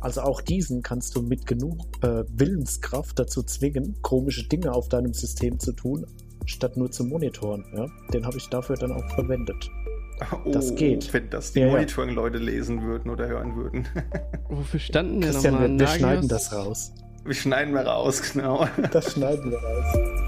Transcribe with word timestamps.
Also 0.00 0.22
auch 0.22 0.40
diesen 0.40 0.82
kannst 0.82 1.16
du 1.16 1.22
mit 1.22 1.46
genug 1.46 1.78
äh, 2.02 2.24
Willenskraft 2.28 3.18
dazu 3.18 3.42
zwingen, 3.42 3.96
komische 4.02 4.48
Dinge 4.48 4.72
auf 4.72 4.88
deinem 4.88 5.12
System 5.12 5.58
zu 5.58 5.72
tun, 5.72 6.06
statt 6.46 6.76
nur 6.76 6.90
zu 6.90 7.04
monitoren. 7.04 7.64
Ja? 7.74 7.86
Den 8.12 8.24
habe 8.26 8.36
ich 8.36 8.48
dafür 8.48 8.76
dann 8.76 8.92
auch 8.92 9.08
verwendet. 9.14 9.70
Oh, 10.44 10.50
das 10.50 10.74
geht. 10.74 11.14
Wenn 11.14 11.30
das 11.30 11.52
die 11.52 11.60
ja, 11.60 11.68
Monitoring-Leute 11.68 12.38
lesen 12.38 12.82
würden 12.82 13.08
oder 13.08 13.28
hören 13.28 13.54
würden. 13.54 13.86
Wofür 14.48 14.80
standen 14.80 15.20
denn 15.20 15.30
Christian, 15.30 15.54
nochmal? 15.54 15.70
Wir, 15.70 15.78
wir 15.78 15.86
schneiden 15.86 16.28
das 16.28 16.52
raus. 16.52 16.92
Wir 17.24 17.34
schneiden 17.34 17.72
wir 17.72 17.82
raus, 17.82 18.20
genau. 18.32 18.66
Das 18.90 19.12
schneiden 19.12 19.52
wir 19.52 19.58
raus. 19.58 20.27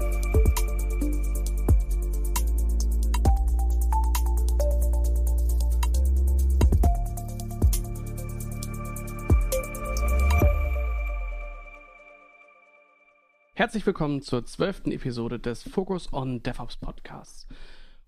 Herzlich 13.71 13.85
willkommen 13.85 14.21
zur 14.21 14.45
zwölften 14.45 14.91
Episode 14.91 15.39
des 15.39 15.63
Focus 15.63 16.11
on 16.11 16.43
DevOps 16.43 16.75
Podcasts. 16.75 17.47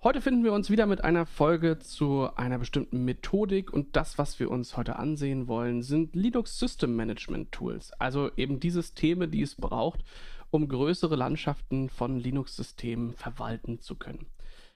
Heute 0.03 0.19
finden 0.19 0.43
wir 0.43 0.51
uns 0.51 0.69
wieder 0.69 0.85
mit 0.85 1.05
einer 1.05 1.25
Folge 1.25 1.79
zu 1.79 2.27
einer 2.35 2.59
bestimmten 2.59 3.05
Methodik 3.05 3.71
und 3.71 3.95
das, 3.95 4.17
was 4.17 4.41
wir 4.41 4.51
uns 4.51 4.75
heute 4.75 4.97
ansehen 4.97 5.47
wollen, 5.47 5.81
sind 5.81 6.17
Linux 6.17 6.59
System 6.59 6.97
Management 6.97 7.53
Tools, 7.53 7.93
also 7.93 8.29
eben 8.35 8.59
die 8.59 8.71
Systeme, 8.71 9.29
die 9.29 9.41
es 9.41 9.55
braucht, 9.55 10.03
um 10.51 10.67
größere 10.67 11.15
Landschaften 11.15 11.87
von 11.87 12.19
Linux-Systemen 12.19 13.13
verwalten 13.13 13.79
zu 13.79 13.95
können. 13.95 14.25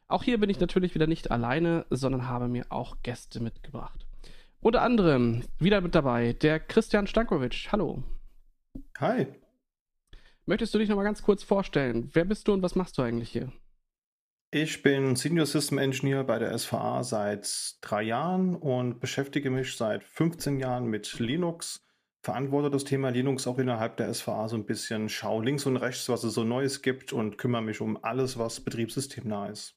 Auch 0.08 0.24
hier 0.24 0.40
bin 0.40 0.50
ich 0.50 0.62
natürlich 0.62 0.96
wieder 0.96 1.08
nicht 1.08 1.32
alleine, 1.32 1.86
sondern 1.90 2.30
habe 2.30 2.48
mir 2.48 2.68
auch 2.70 2.96
Gäste 3.04 3.42
mitgebracht. 3.42 4.08
Unter 4.62 4.84
anderem 4.84 5.44
wieder 5.60 5.82
mit 5.82 5.96
dabei 5.96 6.32
der 6.32 6.62
Christian 6.62 7.08
Stankovic. 7.08 7.74
Hallo. 7.74 8.04
Hi. 9.00 9.28
Möchtest 10.50 10.74
du 10.74 10.80
dich 10.80 10.88
noch 10.88 10.96
mal 10.96 11.04
ganz 11.04 11.22
kurz 11.22 11.44
vorstellen? 11.44 12.10
Wer 12.14 12.24
bist 12.24 12.48
du 12.48 12.54
und 12.54 12.62
was 12.62 12.76
machst 12.76 12.98
du 12.98 13.02
eigentlich 13.02 13.30
hier? 13.30 13.52
Ich 14.50 14.82
bin 14.82 15.18
Senior 15.18 15.46
System 15.46 15.78
Engineer 15.78 16.24
bei 16.24 16.40
der 16.40 16.58
SVA 16.58 17.04
seit 17.04 17.76
drei 17.82 18.04
Jahren 18.04 18.56
und 18.56 19.02
beschäftige 19.02 19.50
mich 19.50 19.76
seit 19.76 20.06
15 20.06 20.62
Jahren 20.62 20.86
mit 20.86 21.20
Linux. 21.20 21.86
Verantworte 22.22 22.72
das 22.72 22.86
Thema 22.86 23.10
Linux 23.10 23.46
auch 23.46 23.58
innerhalb 23.58 23.98
der 23.98 24.14
SVA 24.14 24.48
so 24.48 24.56
ein 24.56 24.66
bisschen, 24.66 25.10
schaue 25.10 25.44
links 25.44 25.66
und 25.66 25.76
rechts, 25.76 26.08
was 26.08 26.24
es 26.24 26.36
so 26.36 26.46
Neues 26.46 26.82
gibt 26.82 27.12
und 27.12 27.38
kümmere 27.38 27.62
mich 27.62 27.82
um 27.82 28.02
alles, 28.02 28.40
was 28.40 28.62
betriebssystemnah 28.62 29.50
ist. 29.50 29.76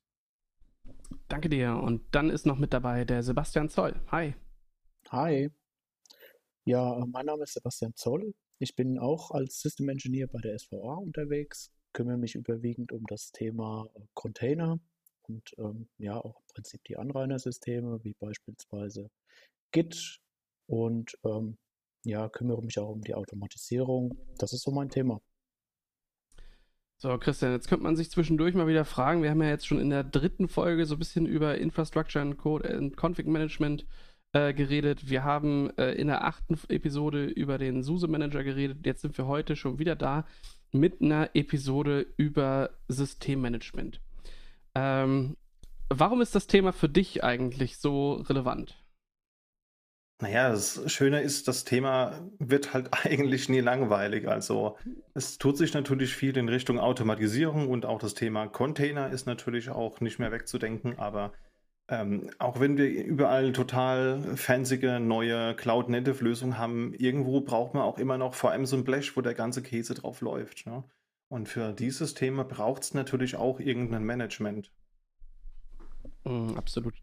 Danke 1.27 1.49
dir. 1.49 1.75
Und 1.83 2.15
dann 2.15 2.31
ist 2.31 2.47
noch 2.47 2.59
mit 2.59 2.73
dabei 2.73 3.05
der 3.05 3.25
Sebastian 3.25 3.71
Zoll. 3.71 4.01
Hi. 4.13 4.37
Hi. 5.09 5.51
Ja, 6.65 7.05
mein 7.11 7.27
Name 7.27 7.43
ist 7.43 7.55
Sebastian 7.55 7.93
Zoll. 7.97 8.35
Ich 8.63 8.77
bin 8.77 8.99
auch 8.99 9.31
als 9.31 9.59
System 9.61 9.89
Engineer 9.89 10.27
bei 10.27 10.39
der 10.39 10.59
SVA 10.59 10.95
unterwegs, 10.97 11.73
kümmere 11.95 12.19
mich 12.19 12.35
überwiegend 12.35 12.93
um 12.93 13.07
das 13.07 13.33
Thema 13.33 13.89
äh, 13.95 14.01
Container 14.13 14.79
und 15.23 15.55
ähm, 15.57 15.89
ja 15.97 16.19
auch 16.19 16.39
im 16.41 16.47
Prinzip 16.55 16.85
die 16.85 16.99
Anrainersysteme 16.99 18.05
wie 18.05 18.15
beispielsweise 18.21 19.11
Git 19.73 20.21
und 20.67 21.17
ähm, 21.25 21.57
ja, 22.05 22.29
kümmere 22.29 22.63
mich 22.63 22.79
auch 22.79 22.91
um 22.91 23.01
die 23.01 23.15
Automatisierung. 23.15 24.19
Das 24.37 24.53
ist 24.53 24.63
so 24.63 24.71
mein 24.71 24.91
Thema. 24.91 25.23
So, 26.99 27.17
Christian, 27.17 27.53
jetzt 27.53 27.69
könnte 27.69 27.85
man 27.85 27.97
sich 27.97 28.11
zwischendurch 28.11 28.55
mal 28.55 28.67
wieder 28.67 28.85
fragen. 28.85 29.23
Wir 29.23 29.31
haben 29.31 29.43
ja 29.43 29.49
jetzt 29.49 29.67
schon 29.67 29.81
in 29.81 29.89
der 29.89 30.05
dritten 30.05 30.49
Folge 30.49 30.85
so 30.85 30.97
ein 30.97 30.99
bisschen 30.99 31.25
über 31.25 31.57
Infrastructure 31.57 32.21
and 32.21 32.37
Code 32.37 32.77
und 32.77 32.95
Config 33.03 33.27
Management 33.27 33.87
äh, 34.33 34.55
geredet. 34.55 35.11
Wir 35.11 35.25
haben 35.25 35.71
äh, 35.77 35.93
in 35.93 36.07
der 36.07 36.25
achten 36.25 36.59
Episode 36.69 37.27
über 37.27 37.59
den 37.59 37.83
SUSE 37.83 38.09
Manager 38.09 38.45
geredet. 38.45 38.79
Jetzt 38.85 39.03
sind 39.03 39.17
wir 39.19 39.27
heute 39.27 39.57
schon 39.57 39.79
wieder 39.79 39.97
da 39.97 40.25
mit 40.73 41.01
einer 41.01 41.31
Episode 41.35 42.07
über 42.17 42.71
Systemmanagement. 42.89 44.01
Ähm, 44.75 45.37
warum 45.89 46.21
ist 46.21 46.35
das 46.35 46.47
Thema 46.47 46.73
für 46.73 46.89
dich 46.89 47.25
eigentlich 47.25 47.79
so 47.79 48.15
relevant? 48.15 48.77
Naja, 50.23 50.51
das 50.51 50.83
Schöne 50.93 51.23
ist, 51.23 51.49
das 51.49 51.65
Thema 51.65 52.21
wird 52.39 52.75
halt 52.75 52.91
eigentlich 53.05 53.49
nie 53.49 53.61
langweilig. 53.61 54.29
Also 54.29 54.77
es 55.15 55.39
tut 55.39 55.57
sich 55.57 55.75
natürlich 55.75 56.15
viel 56.15 56.37
in 56.37 56.49
Richtung 56.49 56.79
Automatisierung 56.79 57.69
und 57.69 57.87
auch 57.87 57.99
das 57.99 58.15
Thema 58.15 58.47
Container 58.47 59.11
ist 59.11 59.27
natürlich 59.27 59.71
auch 59.71 60.01
nicht 60.01 60.19
mehr 60.19 60.31
wegzudenken, 60.31 60.99
aber 60.99 61.33
ähm, 61.91 62.31
auch 62.39 62.61
wenn 62.61 62.77
wir 62.77 62.89
überall 62.89 63.53
total 63.53 64.37
fancyge 64.37 65.01
neue 65.01 65.55
Cloud-Native-Lösungen 65.57 66.57
haben, 66.57 66.95
irgendwo 66.95 67.41
braucht 67.41 67.75
man 67.75 67.83
auch 67.83 67.99
immer 67.99 68.17
noch 68.17 68.35
vor 68.35 68.53
allem 68.53 68.65
so 68.65 68.77
ein 68.77 68.85
Blech, 68.85 69.17
wo 69.17 69.21
der 69.23 69.35
ganze 69.35 69.61
Käse 69.61 69.95
drauf 69.95 70.21
läuft. 70.21 70.67
Ne? 70.67 70.85
Und 71.29 71.49
für 71.49 71.73
dieses 71.73 72.15
Thema 72.15 72.45
braucht 72.45 72.85
es 72.85 72.95
natürlich 72.95 73.35
auch 73.35 73.59
irgendein 73.59 74.05
Management. 74.05 74.71
Mm, 76.23 76.57
absolut. 76.57 76.95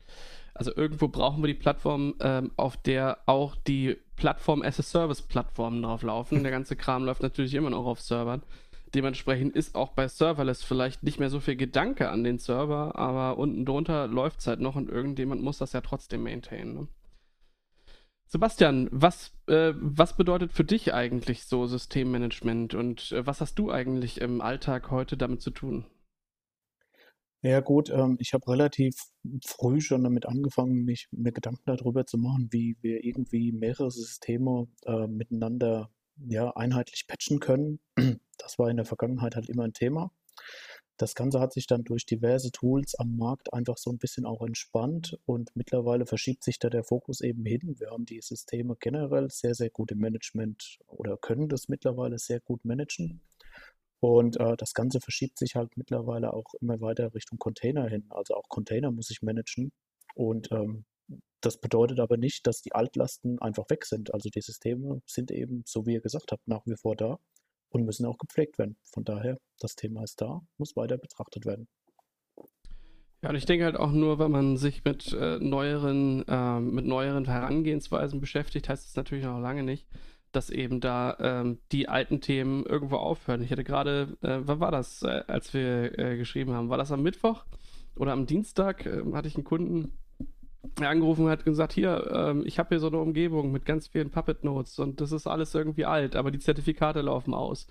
Also 0.53 0.73
irgendwo 0.73 1.09
brauchen 1.09 1.43
wir 1.43 1.47
die 1.47 1.53
Plattform, 1.53 2.15
ähm, 2.21 2.51
auf 2.55 2.77
der 2.77 3.19
auch 3.25 3.55
die 3.55 3.97
Plattform-as-a-Service-Plattformen 4.15 5.81
drauf 5.81 6.01
laufen. 6.01 6.43
der 6.43 6.51
ganze 6.51 6.77
Kram 6.77 7.03
läuft 7.05 7.21
natürlich 7.23 7.55
immer 7.55 7.69
noch 7.69 7.85
auf 7.85 7.99
Servern. 7.99 8.41
Dementsprechend 8.93 9.55
ist 9.55 9.75
auch 9.75 9.91
bei 9.91 10.07
Serverless 10.07 10.63
vielleicht 10.63 11.03
nicht 11.03 11.19
mehr 11.19 11.29
so 11.29 11.39
viel 11.39 11.57
Gedanke 11.57 12.09
an 12.09 12.23
den 12.23 12.37
Server, 12.37 12.95
aber 12.95 13.37
unten 13.37 13.65
drunter 13.65 14.07
läuft 14.07 14.39
es 14.39 14.47
halt 14.47 14.61
noch 14.61 14.75
und 14.75 14.89
irgendjemand 14.89 15.41
muss 15.41 15.57
das 15.57 15.73
ja 15.73 15.81
trotzdem 15.81 16.23
maintainen. 16.23 16.73
Ne? 16.73 16.87
Sebastian, 18.27 18.89
was, 18.91 19.33
äh, 19.47 19.73
was 19.75 20.15
bedeutet 20.15 20.51
für 20.53 20.63
dich 20.63 20.93
eigentlich 20.93 21.45
so 21.45 21.65
Systemmanagement 21.65 22.75
und 22.75 23.11
äh, 23.11 23.25
was 23.25 23.41
hast 23.41 23.59
du 23.59 23.71
eigentlich 23.71 24.19
im 24.21 24.41
Alltag 24.41 24.91
heute 24.91 25.17
damit 25.17 25.41
zu 25.41 25.51
tun? 25.51 25.85
Ja 27.41 27.59
gut, 27.61 27.89
ähm, 27.89 28.17
ich 28.19 28.33
habe 28.33 28.51
relativ 28.51 28.95
früh 29.45 29.79
schon 29.79 30.03
damit 30.03 30.25
angefangen, 30.25 30.83
mich 30.85 31.07
mir 31.11 31.31
Gedanken 31.31 31.63
darüber 31.65 32.05
zu 32.05 32.17
machen, 32.17 32.49
wie 32.51 32.77
wir 32.81 33.03
irgendwie 33.03 33.51
mehrere 33.51 33.91
Systeme 33.91 34.67
äh, 34.85 35.07
miteinander 35.07 35.89
ja, 36.17 36.49
einheitlich 36.51 37.05
patchen 37.07 37.39
können. 37.39 37.79
Das 38.37 38.59
war 38.59 38.69
in 38.69 38.77
der 38.77 38.85
Vergangenheit 38.85 39.35
halt 39.35 39.49
immer 39.49 39.63
ein 39.63 39.73
Thema. 39.73 40.11
Das 40.97 41.13
Ganze 41.13 41.39
hat 41.39 41.53
sich 41.53 41.67
dann 41.67 41.83
durch 41.83 42.07
diverse 42.07 42.51
Tools 42.51 42.95
am 42.95 43.17
Markt 43.17 43.53
einfach 43.53 43.77
so 43.77 43.91
ein 43.91 43.99
bisschen 43.99 44.25
auch 44.25 44.41
entspannt 44.41 45.19
und 45.25 45.51
mittlerweile 45.55 46.07
verschiebt 46.07 46.43
sich 46.43 46.57
da 46.57 46.69
der 46.71 46.83
Fokus 46.83 47.21
eben 47.21 47.45
hin. 47.45 47.75
Wir 47.77 47.91
haben 47.91 48.05
die 48.05 48.19
Systeme 48.19 48.75
generell 48.79 49.29
sehr, 49.29 49.53
sehr 49.53 49.69
gut 49.69 49.91
im 49.91 49.99
Management 49.99 50.79
oder 50.87 51.15
können 51.17 51.49
das 51.49 51.67
mittlerweile 51.67 52.17
sehr 52.17 52.39
gut 52.39 52.65
managen. 52.65 53.21
Und 53.99 54.39
äh, 54.39 54.55
das 54.57 54.73
Ganze 54.73 54.99
verschiebt 54.99 55.37
sich 55.37 55.55
halt 55.55 55.77
mittlerweile 55.77 56.33
auch 56.33 56.53
immer 56.61 56.81
weiter 56.81 57.13
Richtung 57.13 57.37
Container 57.37 57.87
hin. 57.87 58.05
Also 58.09 58.35
auch 58.35 58.49
Container 58.49 58.91
muss 58.91 59.11
ich 59.11 59.21
managen. 59.21 59.71
Und 60.15 60.51
ähm, 60.51 60.85
das 61.41 61.59
bedeutet 61.59 61.99
aber 61.99 62.17
nicht, 62.17 62.47
dass 62.47 62.61
die 62.61 62.73
Altlasten 62.73 63.39
einfach 63.39 63.69
weg 63.69 63.85
sind. 63.85 64.13
Also 64.13 64.29
die 64.29 64.41
Systeme 64.41 65.01
sind 65.05 65.31
eben, 65.31 65.63
so 65.65 65.85
wie 65.85 65.93
ihr 65.93 66.01
gesagt 66.01 66.31
habt, 66.31 66.47
nach 66.47 66.65
wie 66.65 66.75
vor 66.75 66.95
da 66.95 67.19
und 67.77 67.85
müssen 67.85 68.05
auch 68.05 68.17
gepflegt 68.17 68.57
werden. 68.57 68.77
Von 68.83 69.03
daher, 69.03 69.37
das 69.59 69.75
Thema 69.75 70.03
ist 70.03 70.21
da, 70.21 70.41
muss 70.57 70.75
weiter 70.75 70.97
betrachtet 70.97 71.45
werden. 71.45 71.67
Ja, 73.23 73.29
und 73.29 73.35
ich 73.35 73.45
denke 73.45 73.65
halt 73.65 73.77
auch 73.77 73.91
nur, 73.91 74.19
wenn 74.19 74.31
man 74.31 74.57
sich 74.57 74.83
mit 74.83 75.11
äh, 75.13 75.39
neueren, 75.39 76.23
äh, 76.27 76.59
mit 76.59 76.85
neueren 76.85 77.25
Herangehensweisen 77.25 78.19
beschäftigt, 78.19 78.69
heißt 78.69 78.87
es 78.87 78.95
natürlich 78.95 79.25
noch 79.25 79.39
lange 79.39 79.63
nicht, 79.63 79.87
dass 80.31 80.49
eben 80.49 80.79
da 80.81 81.17
ähm, 81.19 81.59
die 81.71 81.89
alten 81.89 82.21
Themen 82.21 82.65
irgendwo 82.65 82.97
aufhören. 82.97 83.41
Ich 83.41 83.51
hatte 83.51 83.63
gerade, 83.63 84.17
äh, 84.21 84.39
wann 84.41 84.59
war 84.59 84.71
das, 84.71 85.01
äh, 85.01 85.23
als 85.27 85.53
wir 85.53 85.97
äh, 85.97 86.17
geschrieben 86.17 86.53
haben? 86.53 86.69
War 86.69 86.77
das 86.77 86.91
am 86.91 87.01
Mittwoch 87.01 87.45
oder 87.95 88.11
am 88.11 88.27
Dienstag? 88.27 88.85
Ähm, 88.85 89.15
hatte 89.15 89.27
ich 89.27 89.35
einen 89.35 89.45
Kunden, 89.45 89.97
angerufen 90.79 91.25
und 91.25 91.31
hat 91.31 91.45
gesagt, 91.45 91.73
hier, 91.73 92.11
ähm, 92.13 92.43
ich 92.45 92.59
habe 92.59 92.69
hier 92.69 92.79
so 92.79 92.87
eine 92.87 92.97
Umgebung 92.97 93.51
mit 93.51 93.65
ganz 93.65 93.87
vielen 93.87 94.09
Puppet 94.09 94.43
Notes 94.43 94.79
und 94.79 95.01
das 95.01 95.11
ist 95.11 95.27
alles 95.27 95.53
irgendwie 95.55 95.85
alt, 95.85 96.15
aber 96.15 96.31
die 96.31 96.39
Zertifikate 96.39 97.01
laufen 97.01 97.33
aus. 97.33 97.67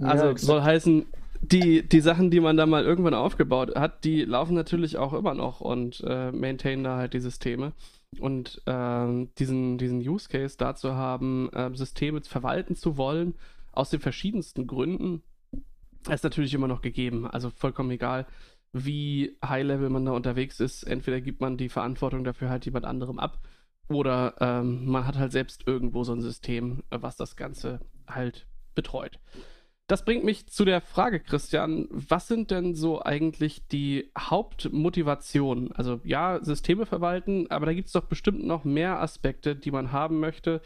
Also 0.00 0.26
ja, 0.26 0.36
soll 0.36 0.62
heißen, 0.62 1.06
die, 1.40 1.88
die 1.88 2.00
Sachen, 2.00 2.30
die 2.30 2.40
man 2.40 2.56
da 2.56 2.66
mal 2.66 2.84
irgendwann 2.84 3.14
aufgebaut 3.14 3.76
hat, 3.76 4.04
die 4.04 4.24
laufen 4.24 4.54
natürlich 4.54 4.96
auch 4.96 5.12
immer 5.12 5.34
noch 5.34 5.60
und 5.60 6.02
äh, 6.06 6.32
maintainen 6.32 6.84
da 6.84 6.96
halt 6.96 7.14
die 7.14 7.20
Systeme. 7.20 7.72
Und 8.18 8.62
äh, 8.66 9.26
diesen, 9.38 9.78
diesen 9.78 10.00
Use 10.00 10.28
Case 10.28 10.56
dazu 10.58 10.94
haben, 10.94 11.50
äh, 11.52 11.70
Systeme 11.74 12.20
verwalten 12.22 12.74
zu 12.74 12.96
wollen, 12.96 13.34
aus 13.72 13.90
den 13.90 14.00
verschiedensten 14.00 14.66
Gründen, 14.66 15.22
ist 16.08 16.24
natürlich 16.24 16.54
immer 16.54 16.68
noch 16.68 16.80
gegeben. 16.80 17.26
Also 17.26 17.50
vollkommen 17.50 17.90
egal, 17.90 18.26
wie 18.72 19.36
high-level 19.44 19.90
man 19.90 20.04
da 20.04 20.12
unterwegs 20.12 20.60
ist. 20.60 20.82
Entweder 20.82 21.20
gibt 21.20 21.40
man 21.40 21.56
die 21.56 21.68
Verantwortung 21.68 22.24
dafür 22.24 22.50
halt 22.50 22.64
jemand 22.64 22.84
anderem 22.84 23.18
ab 23.18 23.40
oder 23.88 24.34
ähm, 24.40 24.86
man 24.86 25.06
hat 25.06 25.16
halt 25.16 25.32
selbst 25.32 25.66
irgendwo 25.66 26.04
so 26.04 26.12
ein 26.12 26.20
System, 26.20 26.82
was 26.90 27.16
das 27.16 27.36
Ganze 27.36 27.80
halt 28.06 28.46
betreut. 28.74 29.18
Das 29.86 30.04
bringt 30.04 30.22
mich 30.22 30.46
zu 30.48 30.66
der 30.66 30.82
Frage, 30.82 31.18
Christian, 31.18 31.88
was 31.90 32.28
sind 32.28 32.50
denn 32.50 32.74
so 32.74 33.02
eigentlich 33.02 33.66
die 33.68 34.10
Hauptmotivationen? 34.18 35.72
Also 35.72 36.00
ja, 36.04 36.44
Systeme 36.44 36.84
verwalten, 36.84 37.50
aber 37.50 37.64
da 37.64 37.72
gibt 37.72 37.86
es 37.86 37.94
doch 37.94 38.04
bestimmt 38.04 38.44
noch 38.44 38.64
mehr 38.64 39.00
Aspekte, 39.00 39.56
die 39.56 39.70
man 39.70 39.90
haben 39.90 40.20
möchte, 40.20 40.60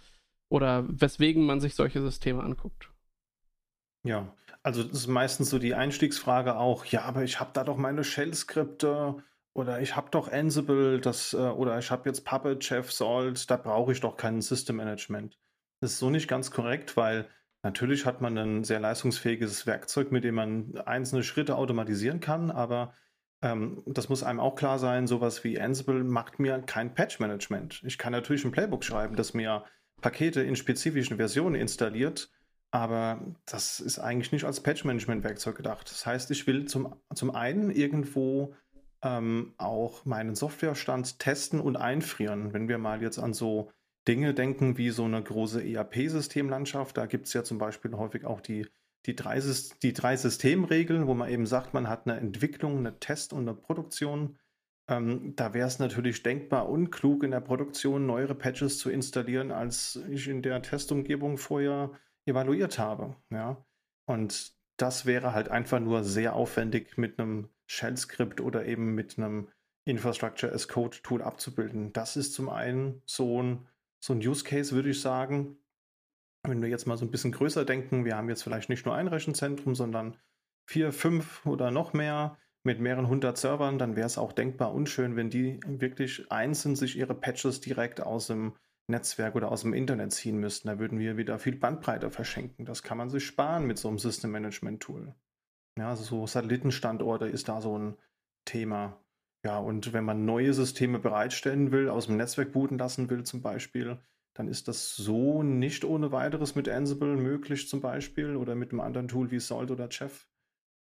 oder 0.49 0.85
weswegen 0.89 1.47
man 1.47 1.61
sich 1.61 1.77
solche 1.77 2.03
Systeme 2.03 2.43
anguckt. 2.43 2.91
Ja, 4.05 4.35
also 4.63 4.83
das 4.83 4.99
ist 4.99 5.07
meistens 5.09 5.51
so 5.51 5.59
die 5.59 5.75
Einstiegsfrage 5.75 6.57
auch, 6.57 6.85
ja, 6.85 7.03
aber 7.03 7.25
ich 7.25 7.41
habe 7.41 7.51
da 7.53 7.65
doch 7.65 7.77
meine 7.77 8.05
Shell-Skripte 8.05 9.17
oder 9.55 9.81
ich 9.81 9.97
habe 9.97 10.11
doch 10.11 10.31
Ansible, 10.31 11.01
das, 11.01 11.35
äh, 11.35 11.37
oder 11.37 11.79
ich 11.79 11.91
habe 11.91 12.09
jetzt 12.09 12.25
Puppet, 12.25 12.65
Chef, 12.65 12.93
Salt, 12.93 13.51
da 13.51 13.57
brauche 13.57 13.93
ich 13.93 14.01
doch 14.01 14.17
kein 14.17 14.41
System 14.41 14.77
Management. 14.77 15.39
Das 15.81 15.93
ist 15.93 15.99
so 15.99 16.11
nicht 16.11 16.29
ganz 16.29 16.51
korrekt, 16.51 16.97
weil 16.97 17.29
natürlich 17.63 18.07
hat 18.07 18.21
man 18.21 18.39
ein 18.39 18.65
sehr 18.65 18.81
leistungsfähiges 18.81 19.67
Werkzeug, 19.67 20.13
mit 20.13 20.25
dem 20.25 20.37
man 20.37 20.77
einzelne 20.87 21.25
Schritte 21.25 21.57
automatisieren 21.57 22.21
kann, 22.21 22.51
aber 22.51 22.95
ähm, 23.43 23.83
das 23.87 24.09
muss 24.09 24.23
einem 24.23 24.41
auch 24.41 24.55
klar 24.55 24.79
sein, 24.79 25.09
sowas 25.09 25.43
wie 25.45 25.61
Ansible 25.61 26.05
macht 26.05 26.39
mir 26.39 26.61
kein 26.63 26.95
Patch-Management. 26.95 27.83
Ich 27.85 27.99
kann 27.99 28.13
natürlich 28.13 28.45
ein 28.45 28.53
Playbook 28.53 28.85
schreiben, 28.85 29.17
das 29.17 29.35
mir 29.35 29.65
Pakete 30.01 30.43
in 30.43 30.57
spezifischen 30.57 31.17
Versionen 31.17 31.57
installiert, 31.57 32.31
aber 32.73 33.21
das 33.45 33.81
ist 33.81 33.99
eigentlich 33.99 34.33
nicht 34.33 34.45
als 34.45 34.61
Patch-Management-Werkzeug 34.61 35.57
gedacht. 35.57 35.91
Das 35.91 36.07
heißt, 36.07 36.31
ich 36.31 36.47
will 36.47 36.65
zum, 36.65 36.97
zum 37.15 37.31
einen 37.31 37.71
irgendwo 37.71 38.55
ähm, 39.03 39.53
auch 39.59 40.07
meinen 40.07 40.35
Softwarestand 40.35 41.19
testen 41.19 41.61
und 41.61 41.77
einfrieren. 41.77 42.55
Wenn 42.55 42.69
wir 42.69 42.79
mal 42.79 43.03
jetzt 43.03 43.19
an 43.19 43.35
so 43.35 43.71
Dinge 44.09 44.33
denken 44.33 44.79
wie 44.79 44.89
so 44.89 45.05
eine 45.05 45.23
große 45.23 45.63
ERP-Systemlandschaft, 45.63 46.97
da 46.97 47.05
gibt 47.05 47.27
es 47.27 47.35
ja 47.35 47.45
zum 47.45 47.59
Beispiel 47.59 47.93
häufig 47.93 48.25
auch 48.25 48.41
die, 48.41 48.67
die, 49.05 49.15
drei, 49.15 49.39
die 49.83 49.93
drei 49.93 50.17
Systemregeln, 50.17 51.07
wo 51.07 51.13
man 51.13 51.29
eben 51.29 51.45
sagt, 51.45 51.75
man 51.75 51.91
hat 51.91 52.07
eine 52.07 52.19
Entwicklung, 52.19 52.79
eine 52.79 52.99
Test 52.99 53.35
und 53.35 53.41
eine 53.41 53.55
Produktion. 53.55 54.39
Ähm, 54.89 55.35
da 55.37 55.53
wäre 55.53 55.69
es 55.69 55.79
natürlich 55.79 56.23
denkbar 56.23 56.71
unklug, 56.71 57.23
in 57.23 57.33
der 57.33 57.41
Produktion 57.41 58.07
neuere 58.07 58.35
Patches 58.35 58.79
zu 58.79 58.89
installieren, 58.89 59.51
als 59.51 60.01
ich 60.09 60.27
in 60.27 60.41
der 60.41 60.63
Testumgebung 60.63 61.37
vorher 61.37 61.91
evaluiert 62.27 62.79
habe. 62.79 63.17
Ja? 63.31 63.65
Und 64.07 64.53
das 64.77 65.07
wäre 65.07 65.33
halt 65.33 65.49
einfach 65.49 65.81
nur 65.81 66.05
sehr 66.05 66.35
aufwendig 66.35 66.97
mit 66.97 67.19
einem 67.19 67.49
Shell-Skript 67.67 68.41
oder 68.41 68.67
eben 68.67 68.95
mit 68.95 69.19
einem 69.19 69.49
Infrastructure 69.85 70.53
as 70.53 70.69
Code-Tool 70.69 71.23
abzubilden. 71.23 71.93
Das 71.93 72.17
ist 72.17 72.35
zum 72.35 72.49
einen 72.49 73.03
so 73.05 73.43
ein, 73.43 73.67
so 74.01 74.13
ein 74.13 74.19
Use 74.19 74.45
Case, 74.45 74.75
würde 74.75 74.91
ich 74.91 75.01
sagen. 75.01 75.57
Wenn 76.45 76.63
wir 76.63 76.69
jetzt 76.69 76.87
mal 76.87 76.97
so 76.97 77.05
ein 77.05 77.11
bisschen 77.11 77.33
größer 77.33 77.65
denken, 77.65 78.05
wir 78.05 78.17
haben 78.17 78.29
jetzt 78.29 78.43
vielleicht 78.43 78.69
nicht 78.69 78.85
nur 78.85 78.95
ein 78.95 79.09
Rechenzentrum, 79.09 79.75
sondern 79.75 80.17
vier, 80.67 80.93
fünf 80.93 81.45
oder 81.47 81.71
noch 81.71 81.93
mehr 81.93 82.39
mit 82.65 82.81
mehreren 82.81 83.09
hundert 83.09 83.39
Servern, 83.39 83.79
dann 83.79 83.97
wäre 83.97 84.07
es 84.07 84.19
auch 84.19 84.33
denkbar 84.33 84.73
unschön, 84.73 85.17
wenn 85.17 85.31
die 85.31 85.61
wirklich 85.67 86.31
einzeln 86.31 86.77
sich 86.77 86.97
ihre 86.97 87.15
Patches 87.15 87.61
direkt 87.61 88.01
aus 88.01 88.29
dem 88.29 88.55
Netzwerk 88.89 89.35
oder 89.35 89.51
aus 89.51 89.63
dem 89.63 89.75
Internet 89.75 90.13
ziehen 90.13 90.39
müssten. 90.39 90.69
Da 90.69 90.79
würden 90.79 90.99
wir 90.99 91.17
wieder 91.17 91.39
viel 91.39 91.57
Bandbreite 91.57 92.11
verschenken. 92.11 92.65
Das 92.65 92.83
kann 92.83 92.99
man 92.99 93.09
sich 93.09 93.25
sparen 93.25 93.67
mit 93.67 93.79
so 93.79 93.89
einem 93.89 93.99
System 93.99 94.31
Management 94.31 94.83
Tool. 94.83 95.15
Ja, 95.79 95.91
also 95.91 96.05
so 96.05 96.27
Satellitenstandorte 96.27 97.27
ist 97.27 97.49
da 97.49 97.61
so 97.61 97.79
ein 97.79 97.97
Thema. 98.45 99.01
Ja, 99.45 99.59
und 99.59 99.93
wenn 99.93 100.05
man 100.05 100.25
neue 100.25 100.53
Systeme 100.53 100.99
bereitstellen 100.99 101.73
will, 101.73 101.89
aus 101.89 102.07
dem 102.07 102.17
Netzwerk 102.17 102.53
booten 102.53 102.79
lassen 102.79 103.11
will 103.11 103.25
zum 103.25 103.43
Beispiel, 103.43 103.99
dann 104.35 104.49
ist 104.49 104.69
das 104.69 104.95
so 104.95 105.43
nicht 105.43 105.85
ohne 105.85 106.13
weiteres 106.13 106.55
mit 106.55 106.69
Ansible 106.69 107.17
möglich 107.17 107.69
zum 107.69 107.81
Beispiel 107.81 108.37
oder 108.37 108.55
mit 108.55 108.71
einem 108.71 108.81
anderen 108.81 109.09
Tool 109.09 109.31
wie 109.31 109.41
Salt 109.41 109.71
oder 109.71 109.91
Chef. 109.91 110.27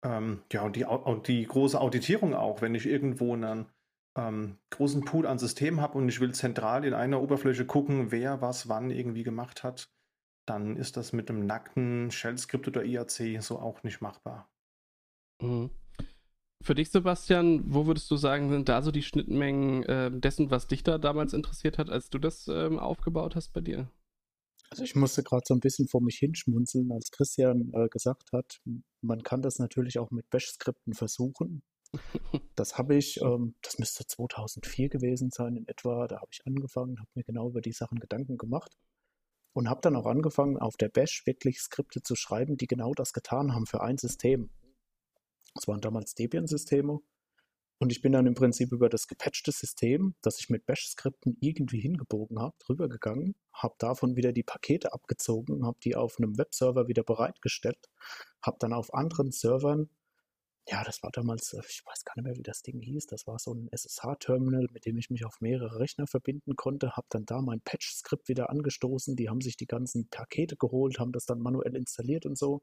Ähm, 0.05 0.43
ja, 0.53 0.63
und 0.63 0.77
die, 0.77 0.87
die 1.27 1.47
große 1.47 1.81
Auditierung 1.81 2.35
auch, 2.35 2.61
wenn 2.61 2.75
ich 2.75 2.87
irgendwo 2.87 3.33
einen 3.35 3.67
ähm, 4.17 4.59
großen 4.71 5.05
Pool 5.05 5.27
an 5.27 5.39
Systemen 5.39 5.81
habe 5.81 5.99
und 5.99 6.09
ich 6.09 6.21
will 6.21 6.35
zentral 6.35 6.85
in 6.85 6.95
einer 6.95 7.23
Oberfläche 7.23 7.67
gucken, 7.67 8.11
wer 8.11 8.41
was 8.41 8.69
wann 8.69 8.91
irgendwie 8.91 9.23
gemacht 9.23 9.63
hat, 9.63 9.91
dann 10.47 10.77
ist 10.77 10.97
das 10.97 11.13
mit 11.13 11.31
einem 11.31 11.47
nackten 11.47 12.11
Shell-Skript 12.11 12.69
oder 12.69 12.85
IAC 12.85 13.41
so 13.43 13.59
auch 13.59 13.83
nicht 13.83 14.01
machbar. 14.01 14.51
Mhm. 15.41 15.71
Für 16.63 16.77
dich, 16.77 16.91
Sebastian, 16.91 17.63
wo 17.75 17.87
würdest 17.87 18.09
du 18.11 18.17
sagen, 18.17 18.51
sind 18.51 18.69
da 18.69 18.83
so 18.83 18.93
die 18.93 19.03
Schnittmengen 19.03 19.83
äh, 19.85 20.11
dessen, 20.13 20.51
was 20.51 20.69
dich 20.69 20.85
da 20.85 20.99
damals 20.99 21.33
interessiert 21.33 21.77
hat, 21.77 21.91
als 21.91 22.09
du 22.09 22.19
das 22.19 22.47
ähm, 22.47 22.79
aufgebaut 22.79 23.35
hast 23.35 23.53
bei 23.53 23.61
dir? 23.61 23.91
Also 24.71 24.85
ich 24.85 24.95
musste 24.95 25.23
gerade 25.23 25.43
so 25.45 25.55
ein 25.55 25.61
bisschen 25.61 25.89
vor 25.89 26.01
mich 26.01 26.17
hinschmunzeln, 26.17 26.93
als 26.93 27.11
Christian 27.11 27.73
äh, 27.75 27.89
gesagt 27.89 28.33
hat, 28.33 28.61
man 29.03 29.23
kann 29.23 29.43
das 29.43 29.59
natürlich 29.59 29.99
auch 29.99 30.11
mit 30.11 30.31
Bash-Skripten 30.31 30.95
versuchen. 30.95 31.63
Das 32.55 32.79
habe 32.79 32.97
ich, 32.97 33.21
ähm, 33.21 33.55
das 33.63 33.79
müsste 33.79 34.07
2004 34.07 34.89
gewesen 34.89 35.31
sein 35.31 35.57
in 35.57 35.69
etwa, 35.69 36.07
da 36.07 36.17
habe 36.17 36.31
ich 36.33 36.47
angefangen, 36.47 36.99
habe 36.99 37.11
mir 37.15 37.25
genau 37.25 37.49
über 37.49 37.61
die 37.61 37.73
Sachen 37.73 37.99
Gedanken 37.99 38.39
gemacht 38.39 38.77
und 39.53 39.69
habe 39.69 39.81
dann 39.83 39.97
auch 39.97 40.07
angefangen, 40.07 40.59
auf 40.59 40.77
der 40.77 40.89
Bash 40.89 41.27
wirklich 41.27 41.61
Skripte 41.61 42.03
zu 42.03 42.15
schreiben, 42.15 42.57
die 42.57 42.67
genau 42.67 42.95
das 42.95 43.13
getan 43.13 43.55
haben 43.55 43.67
für 43.67 43.83
ein 43.83 43.99
System. 43.99 44.51
Das 45.55 45.69
waren 45.69 45.81
damals 45.81 46.15
Debian-Systeme. 46.15 47.01
Und 47.79 47.91
ich 47.91 48.01
bin 48.01 48.13
dann 48.13 48.27
im 48.27 48.35
Prinzip 48.35 48.71
über 48.71 48.89
das 48.89 49.09
gepatchte 49.09 49.51
System, 49.51 50.15
das 50.23 50.39
ich 50.39 50.49
mit 50.49 50.67
Bash-Skripten 50.67 51.37
irgendwie 51.41 51.81
hingebogen 51.81 52.39
habe, 52.39 52.55
drüber 52.61 52.89
gegangen, 52.89 53.35
habe 53.53 53.75
davon 53.79 54.15
wieder 54.15 54.33
die 54.33 54.45
Pakete 54.45 54.93
abgezogen, 54.93 55.67
habe 55.67 55.79
die 55.83 55.97
auf 55.97 56.17
einem 56.19 56.39
Webserver 56.39 56.87
wieder 56.87 57.03
bereitgestellt, 57.03 57.91
habe 58.41 58.57
dann 58.61 58.73
auf 58.73 58.95
anderen 58.95 59.33
Servern, 59.33 59.91
ja, 60.69 60.85
das 60.85 61.03
war 61.03 61.11
damals, 61.13 61.53
äh, 61.53 61.61
ich 61.69 61.83
weiß 61.85 62.05
gar 62.05 62.15
nicht 62.17 62.25
mehr, 62.25 62.37
wie 62.37 62.43
das 62.43 62.63
Ding 62.63 62.81
hieß, 62.81 63.07
das 63.07 63.27
war 63.27 63.39
so 63.39 63.53
ein 63.55 63.69
SSH-Terminal, 63.73 64.69
mit 64.73 64.87
dem 64.87 64.99
ich 64.99 65.11
mich 65.11 65.25
auf 65.25 65.41
mehrere 65.41 65.79
Rechner 65.79 66.07
verbinden 66.07 66.57
konnte, 66.57 66.97
habe 66.97 67.07
dann 67.11 67.25
da 67.27 67.41
mein 67.41 67.61
Patch-Skript 67.61 68.29
wieder 68.29 68.51
angestoßen, 68.51 69.17
die 69.17 69.29
haben 69.29 69.41
sich 69.41 69.57
die 69.57 69.67
ganzen 69.67 70.09
Pakete 70.09 70.57
geholt, 70.57 70.99
haben 70.99 71.13
das 71.13 71.27
dann 71.27 71.41
manuell 71.41 71.77
installiert 71.77 72.27
und 72.27 72.39
so 72.39 72.63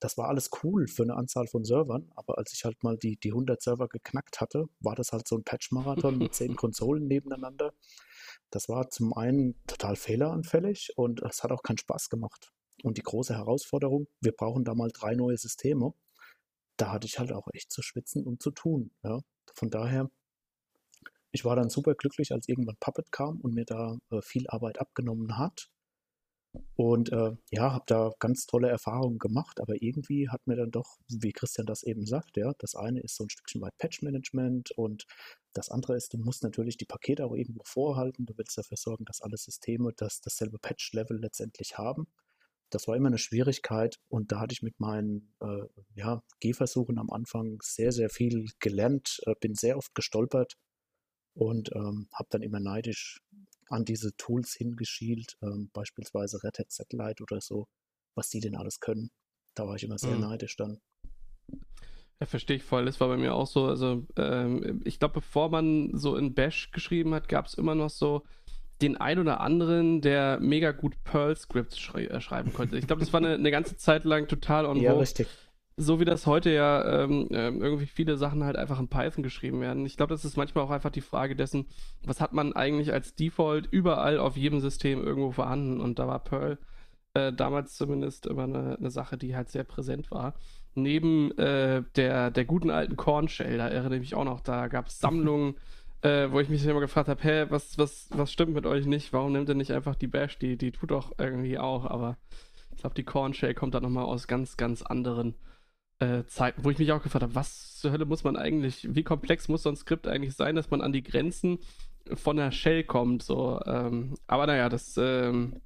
das 0.00 0.18
war 0.18 0.28
alles 0.28 0.50
cool 0.62 0.88
für 0.88 1.02
eine 1.02 1.16
Anzahl 1.16 1.46
von 1.46 1.64
Servern, 1.64 2.10
aber 2.16 2.38
als 2.38 2.52
ich 2.52 2.64
halt 2.64 2.82
mal 2.82 2.96
die, 2.98 3.16
die 3.16 3.30
100 3.30 3.60
Server 3.60 3.88
geknackt 3.88 4.40
hatte, 4.40 4.66
war 4.80 4.94
das 4.94 5.12
halt 5.12 5.26
so 5.26 5.36
ein 5.36 5.44
Patch-Marathon 5.44 6.18
mit 6.18 6.34
zehn 6.34 6.56
Konsolen 6.56 7.06
nebeneinander. 7.06 7.72
Das 8.50 8.68
war 8.68 8.90
zum 8.90 9.14
einen 9.14 9.54
total 9.66 9.96
fehleranfällig 9.96 10.92
und 10.96 11.22
es 11.22 11.42
hat 11.42 11.52
auch 11.52 11.62
keinen 11.62 11.78
Spaß 11.78 12.10
gemacht. 12.10 12.52
Und 12.82 12.98
die 12.98 13.02
große 13.02 13.34
Herausforderung, 13.34 14.06
wir 14.20 14.32
brauchen 14.32 14.64
da 14.64 14.74
mal 14.74 14.90
drei 14.92 15.14
neue 15.14 15.38
Systeme. 15.38 15.94
Da 16.76 16.92
hatte 16.92 17.06
ich 17.06 17.18
halt 17.18 17.32
auch 17.32 17.48
echt 17.52 17.72
zu 17.72 17.82
schwitzen 17.82 18.24
und 18.24 18.42
zu 18.42 18.50
tun. 18.50 18.90
Ja. 19.02 19.20
Von 19.54 19.70
daher, 19.70 20.10
ich 21.32 21.44
war 21.44 21.56
dann 21.56 21.70
super 21.70 21.94
glücklich, 21.94 22.32
als 22.32 22.48
irgendwann 22.48 22.76
Puppet 22.80 23.12
kam 23.12 23.40
und 23.40 23.54
mir 23.54 23.64
da 23.64 23.98
äh, 24.10 24.22
viel 24.22 24.46
Arbeit 24.48 24.80
abgenommen 24.80 25.38
hat. 25.38 25.68
Und 26.76 27.12
äh, 27.12 27.32
ja, 27.50 27.72
habe 27.72 27.84
da 27.86 28.12
ganz 28.18 28.46
tolle 28.46 28.68
Erfahrungen 28.68 29.18
gemacht, 29.18 29.60
aber 29.60 29.74
irgendwie 29.80 30.28
hat 30.28 30.46
mir 30.46 30.56
dann 30.56 30.70
doch, 30.70 30.98
wie 31.08 31.32
Christian 31.32 31.66
das 31.66 31.82
eben 31.82 32.06
sagt, 32.06 32.36
ja, 32.36 32.52
das 32.58 32.74
eine 32.74 33.00
ist 33.00 33.16
so 33.16 33.24
ein 33.24 33.30
Stückchen 33.30 33.60
weit 33.60 33.76
Patch-Management 33.78 34.70
und 34.72 35.06
das 35.52 35.70
andere 35.70 35.96
ist, 35.96 36.12
du 36.12 36.18
musst 36.18 36.42
natürlich 36.42 36.76
die 36.76 36.84
Pakete 36.84 37.24
auch 37.24 37.34
irgendwo 37.34 37.62
vorhalten. 37.64 38.26
Du 38.26 38.36
willst 38.36 38.58
dafür 38.58 38.76
sorgen, 38.76 39.04
dass 39.06 39.22
alle 39.22 39.36
Systeme 39.36 39.92
das, 39.96 40.20
dasselbe 40.20 40.58
Patch-Level 40.58 41.18
letztendlich 41.18 41.78
haben. 41.78 42.06
Das 42.70 42.88
war 42.88 42.96
immer 42.96 43.08
eine 43.08 43.18
Schwierigkeit 43.18 43.96
und 44.08 44.32
da 44.32 44.40
hatte 44.40 44.52
ich 44.52 44.62
mit 44.62 44.80
meinen 44.80 45.34
äh, 45.40 45.66
ja, 45.94 46.22
Gehversuchen 46.40 46.98
am 46.98 47.10
Anfang 47.10 47.58
sehr, 47.62 47.92
sehr 47.92 48.10
viel 48.10 48.46
gelernt, 48.58 49.20
äh, 49.26 49.34
bin 49.40 49.54
sehr 49.54 49.76
oft 49.76 49.94
gestolpert 49.94 50.54
und 51.34 51.70
ähm, 51.74 52.08
habe 52.12 52.28
dann 52.30 52.42
immer 52.42 52.60
neidisch 52.60 53.20
an 53.68 53.84
diese 53.84 54.16
Tools 54.16 54.54
hingeschielt, 54.54 55.36
ähm, 55.42 55.70
beispielsweise 55.72 56.42
Red 56.42 56.58
Hat 56.58 56.72
Satellite 56.72 57.22
oder 57.22 57.40
so, 57.40 57.66
was 58.14 58.30
die 58.30 58.40
denn 58.40 58.56
alles 58.56 58.80
können. 58.80 59.10
Da 59.54 59.66
war 59.66 59.76
ich 59.76 59.84
immer 59.84 59.98
sehr 59.98 60.14
mhm. 60.14 60.22
neidisch 60.22 60.56
dann. 60.56 60.80
Ja, 62.20 62.26
verstehe 62.26 62.56
ich 62.56 62.62
voll. 62.62 62.86
Das 62.86 62.98
war 63.00 63.08
bei 63.08 63.16
mir 63.16 63.34
auch 63.34 63.46
so. 63.46 63.66
Also, 63.66 64.06
ähm, 64.16 64.80
ich 64.84 64.98
glaube, 64.98 65.14
bevor 65.14 65.50
man 65.50 65.90
so 65.96 66.16
in 66.16 66.34
Bash 66.34 66.70
geschrieben 66.70 67.14
hat, 67.14 67.28
gab 67.28 67.46
es 67.46 67.54
immer 67.54 67.74
noch 67.74 67.90
so 67.90 68.22
den 68.82 68.96
ein 68.96 69.18
oder 69.18 69.40
anderen, 69.40 70.00
der 70.00 70.38
mega 70.40 70.72
gut 70.72 70.94
Perl-Scripts 71.04 71.78
schrei 71.78 72.06
äh, 72.06 72.20
schreiben 72.20 72.52
konnte. 72.52 72.76
Ich 72.76 72.86
glaube, 72.86 73.00
das 73.00 73.12
war 73.12 73.20
eine, 73.20 73.34
eine, 73.34 73.50
ganze 73.50 73.76
Zeit 73.76 74.04
lang 74.04 74.28
total 74.28 74.66
on 74.66 74.76
Ja, 74.76 74.92
richtig 74.92 75.28
so 75.76 76.00
wie 76.00 76.06
das 76.06 76.26
heute 76.26 76.50
ja 76.50 77.02
ähm, 77.02 77.28
ähm, 77.32 77.62
irgendwie 77.62 77.86
viele 77.86 78.16
Sachen 78.16 78.44
halt 78.44 78.56
einfach 78.56 78.80
in 78.80 78.88
Python 78.88 79.22
geschrieben 79.22 79.60
werden. 79.60 79.84
Ich 79.84 79.96
glaube, 79.96 80.14
das 80.14 80.24
ist 80.24 80.36
manchmal 80.36 80.64
auch 80.64 80.70
einfach 80.70 80.90
die 80.90 81.02
Frage 81.02 81.36
dessen, 81.36 81.66
was 82.02 82.20
hat 82.20 82.32
man 82.32 82.54
eigentlich 82.54 82.92
als 82.92 83.14
Default 83.14 83.68
überall 83.70 84.18
auf 84.18 84.36
jedem 84.36 84.60
System 84.60 85.04
irgendwo 85.04 85.32
vorhanden. 85.32 85.80
Und 85.80 85.98
da 85.98 86.08
war 86.08 86.24
Perl 86.24 86.58
äh, 87.12 87.32
damals 87.32 87.76
zumindest 87.76 88.26
immer 88.26 88.44
eine, 88.44 88.76
eine, 88.78 88.90
Sache, 88.90 89.18
die 89.18 89.36
halt 89.36 89.50
sehr 89.50 89.64
präsent 89.64 90.10
war. 90.10 90.34
Neben 90.74 91.36
äh, 91.36 91.82
der, 91.94 92.30
der 92.30 92.44
guten 92.46 92.70
alten 92.70 92.96
Corn 92.96 93.28
Shell, 93.28 93.58
da 93.58 93.68
erinnere 93.68 93.96
ich 93.96 94.00
mich 94.00 94.14
auch 94.14 94.24
noch, 94.24 94.40
da 94.40 94.68
gab 94.68 94.86
es 94.86 94.98
Sammlungen, 94.98 95.56
äh, 96.06 96.30
wo 96.30 96.38
ich 96.38 96.48
mich 96.48 96.64
immer 96.64 96.80
gefragt 96.80 97.08
habe, 97.08 97.22
hä, 97.22 97.46
was, 97.48 97.78
was, 97.78 98.08
was 98.10 98.32
stimmt 98.32 98.54
mit 98.54 98.64
euch 98.64 98.86
nicht? 98.86 99.12
Warum 99.12 99.32
nimmt 99.32 99.48
ihr 99.48 99.56
nicht 99.56 99.72
einfach 99.72 99.96
die 99.96 100.06
Bash? 100.06 100.38
Die, 100.38 100.56
die 100.56 100.70
tut 100.70 100.92
doch 100.92 101.12
irgendwie 101.18 101.58
auch, 101.58 101.84
aber 101.84 102.16
ich 102.70 102.78
glaube, 102.78 102.94
die 102.94 103.02
Corn 103.02 103.34
Shell 103.34 103.54
kommt 103.54 103.74
da 103.74 103.80
nochmal 103.80 104.04
aus 104.04 104.28
ganz, 104.28 104.56
ganz 104.56 104.82
anderen 104.82 105.34
äh, 105.98 106.24
Zeiten, 106.26 106.62
wo 106.62 106.70
ich 106.70 106.78
mich 106.78 106.92
auch 106.92 107.02
gefragt 107.02 107.24
habe, 107.24 107.34
was 107.34 107.80
zur 107.80 107.90
Hölle 107.90 108.04
muss 108.04 108.22
man 108.22 108.36
eigentlich, 108.36 108.86
wie 108.94 109.02
komplex 109.02 109.48
muss 109.48 109.64
so 109.64 109.68
ein 109.68 109.76
Skript 109.76 110.06
eigentlich 110.06 110.34
sein, 110.34 110.54
dass 110.54 110.70
man 110.70 110.80
an 110.80 110.92
die 110.92 111.02
Grenzen 111.02 111.58
von 112.14 112.36
der 112.36 112.52
Shell 112.52 112.84
kommt, 112.84 113.24
so, 113.24 113.60
ähm, 113.66 114.14
aber 114.28 114.46
naja, 114.46 114.68
das, 114.68 114.96
ähm, 114.98 115.60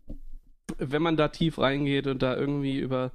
wenn 0.79 1.03
man 1.03 1.19
da 1.19 1.29
tief 1.29 1.59
reingeht 1.59 2.07
und 2.07 2.23
da 2.23 2.35
irgendwie 2.35 2.79
über 2.79 3.13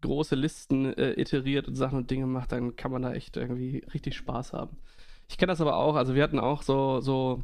große 0.00 0.36
Listen 0.36 0.86
äh, 0.94 1.20
iteriert 1.20 1.68
und 1.68 1.74
Sachen 1.74 1.98
und 1.98 2.10
Dinge 2.10 2.26
macht, 2.26 2.52
dann 2.52 2.76
kann 2.76 2.92
man 2.92 3.02
da 3.02 3.12
echt 3.12 3.36
irgendwie 3.36 3.84
richtig 3.92 4.16
Spaß 4.16 4.54
haben. 4.54 4.78
Ich 5.32 5.38
kenne 5.38 5.50
das 5.50 5.60
aber 5.60 5.76
auch, 5.76 5.96
also 5.96 6.14
wir 6.14 6.22
hatten 6.22 6.38
auch 6.38 6.62
so, 6.62 7.00
so 7.00 7.42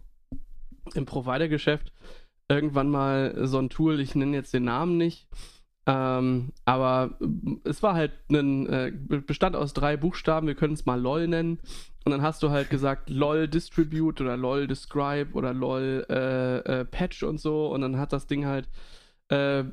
im 0.95 1.07
Provider-Geschäft 1.07 1.93
irgendwann 2.49 2.91
mal 2.91 3.47
so 3.47 3.59
ein 3.59 3.71
Tool, 3.71 4.01
ich 4.01 4.15
nenne 4.15 4.37
jetzt 4.37 4.55
den 4.55 4.65
Namen 4.65 4.97
nicht, 4.97 5.27
ähm, 5.87 6.53
aber 6.67 7.19
es 7.65 7.83
war 7.83 7.95
halt 7.95 8.13
ein, 8.31 8.67
äh, 8.69 8.93
bestand 8.93 9.57
aus 9.57 9.73
drei 9.73 9.97
Buchstaben, 9.97 10.47
wir 10.47 10.55
können 10.55 10.75
es 10.75 10.85
mal 10.85 11.01
LOL 11.01 11.29
nennen. 11.29 11.61
Und 12.05 12.13
dann 12.13 12.21
hast 12.21 12.43
du 12.43 12.51
halt 12.51 12.69
gesagt 12.69 13.09
LOL 13.11 13.49
Distribute 13.49 14.21
oder 14.21 14.37
LOL 14.37 14.67
Describe 14.67 15.33
oder 15.33 15.55
LOL 15.55 16.07
äh, 16.11 16.59
äh, 16.59 16.85
Patch 16.85 17.23
und 17.23 17.41
so. 17.41 17.69
Und 17.69 17.81
dann 17.81 17.99
hat 17.99 18.13
das 18.13 18.27
Ding 18.27 18.45
halt 18.45 18.69
äh, 19.29 19.65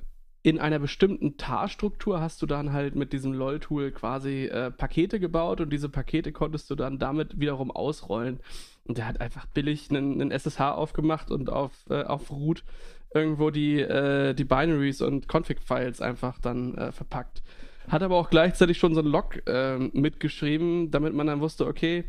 in 0.45 0.59
einer 0.59 0.77
bestimmten 0.77 1.37
Tar-Struktur 1.37 2.21
hast 2.21 2.39
du 2.39 2.45
dann 2.45 2.71
halt 2.71 2.93
mit 2.93 3.13
diesem 3.13 3.33
LOL-Tool 3.33 3.89
quasi 3.89 4.45
äh, 4.45 4.69
Pakete 4.69 5.19
gebaut 5.19 5.59
und 5.59 5.73
diese 5.73 5.89
Pakete 5.89 6.31
konntest 6.31 6.69
du 6.69 6.75
dann 6.75 6.99
damit 6.99 7.39
wiederum 7.39 7.71
ausrollen. 7.71 8.39
Und 8.83 8.99
der 8.99 9.07
hat 9.07 9.19
einfach 9.21 9.47
billig 9.47 9.89
einen, 9.89 10.21
einen 10.21 10.29
SSH 10.29 10.61
aufgemacht 10.61 11.31
und 11.31 11.49
auf, 11.49 11.71
äh, 11.89 12.03
auf 12.03 12.29
Root 12.29 12.63
irgendwo 13.11 13.49
die, 13.49 13.79
äh, 13.79 14.35
die 14.35 14.43
Binaries 14.43 15.01
und 15.01 15.27
Config-Files 15.27 15.99
einfach 15.99 16.37
dann 16.37 16.75
äh, 16.75 16.91
verpackt. 16.91 17.41
Hat 17.87 18.03
aber 18.03 18.15
auch 18.15 18.29
gleichzeitig 18.29 18.77
schon 18.77 18.93
so 18.93 19.01
ein 19.01 19.07
Log 19.07 19.41
äh, 19.47 19.79
mitgeschrieben, 19.79 20.91
damit 20.91 21.15
man 21.15 21.25
dann 21.25 21.41
wusste, 21.41 21.65
okay, 21.65 22.03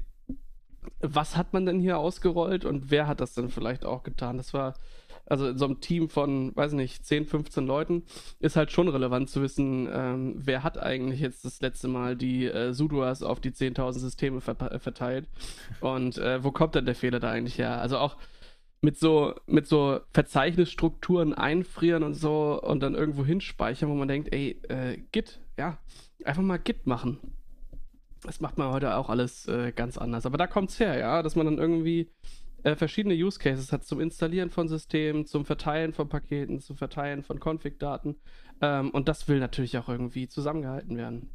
was 1.01 1.39
hat 1.39 1.55
man 1.55 1.65
denn 1.65 1.81
hier 1.81 1.97
ausgerollt 1.97 2.67
und 2.67 2.91
wer 2.91 3.07
hat 3.07 3.23
das 3.23 3.33
denn 3.33 3.49
vielleicht 3.49 3.87
auch 3.87 4.03
getan? 4.03 4.37
Das 4.37 4.53
war, 4.53 4.75
also 5.27 5.49
in 5.49 5.59
so 5.59 5.65
einem 5.67 5.81
Team 5.81 6.09
von, 6.09 6.55
weiß 6.57 6.73
nicht, 6.73 7.05
10, 7.05 7.27
15 7.27 7.67
Leuten 7.67 8.05
ist 8.41 8.57
halt 8.57 8.73
schon 8.73 8.89
relevant 8.89 9.29
zu 9.29 9.43
wissen, 9.43 9.89
ähm, 9.93 10.35
wer 10.37 10.63
hat 10.63 10.79
eigentlich 10.79 11.21
jetzt 11.21 11.45
das 11.45 11.61
letzte 11.61 11.89
Mal 11.89 12.17
die 12.17 12.47
äh, 12.47 12.73
Sudoers 12.73 13.23
auf 13.23 13.41
die 13.41 13.51
10.000 13.51 13.99
Systeme 13.99 14.41
ver 14.41 14.57
verteilt 14.79 15.29
und 15.81 16.19
äh, 16.19 16.43
wo 16.43 16.53
kommt 16.53 16.75
denn 16.75 16.87
der 16.87 16.95
Fehler 16.95 17.21
da 17.21 17.31
eigentlich 17.31 17.59
her? 17.59 17.81
Also 17.81 17.99
auch 17.99 18.17
mit 18.81 18.99
so, 18.99 19.35
mit 19.47 19.67
so 19.67 20.01
Verzeichnisstrukturen 20.13 21.35
einfrieren 21.35 22.03
und 22.03 22.15
so 22.15 22.61
und 22.63 22.81
dann 22.83 22.95
irgendwo 22.95 23.25
hinspeichern, 23.25 23.89
wo 23.89 23.95
man 23.95 24.09
denkt, 24.09 24.33
ey, 24.33 24.61
äh, 24.69 24.99
Git, 25.13 25.41
ja, 25.59 25.79
einfach 26.25 26.43
mal 26.43 26.59
Git 26.59 26.87
machen. 26.87 27.19
Das 28.23 28.41
macht 28.41 28.59
man 28.59 28.71
heute 28.73 28.97
auch 28.97 29.09
alles 29.09 29.47
äh, 29.47 29.73
ganz 29.73 29.99
anders. 29.99 30.27
Aber 30.27 30.39
da 30.39 30.47
kommt 30.47 30.71
es 30.71 30.81
her, 30.81 30.99
ja, 30.99 31.23
dass 31.23 31.37
man 31.37 31.47
dann 31.47 31.59
irgendwie 31.59 32.11
äh, 32.67 32.77
verschiedene 32.77 33.15
Use 33.15 33.39
Cases 33.39 33.73
hat 33.73 33.85
zum 33.85 34.01
Installieren 34.01 34.51
von 34.51 34.69
Systemen, 34.69 35.25
zum 35.25 35.45
Verteilen 35.45 35.93
von 35.93 36.09
Paketen, 36.09 36.61
zum 36.61 36.77
Verteilen 36.77 37.23
von 37.23 37.39
Config-Daten. 37.39 38.17
Ähm, 38.61 38.91
und 38.91 39.09
das 39.09 39.29
will 39.29 39.39
natürlich 39.39 39.79
auch 39.79 39.89
irgendwie 39.89 40.29
zusammengehalten 40.29 40.97
werden. 40.97 41.31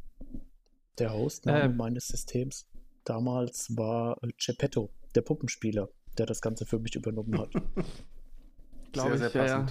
Der 0.98 1.12
Hostname 1.14 1.60
äh, 1.60 1.68
meines 1.68 2.08
Systems 2.08 2.68
damals 3.04 3.76
war 3.76 4.18
Geppetto, 4.36 4.90
der 5.14 5.22
Puppenspieler 5.22 5.88
der 6.18 6.26
das 6.26 6.40
Ganze 6.40 6.66
für 6.66 6.78
mich 6.78 6.94
übernommen 6.94 7.38
hat. 7.38 7.50
Glaube 8.92 9.14
ich, 9.14 9.20
sehr 9.20 9.30
ja, 9.34 9.46
ja. 9.46 9.66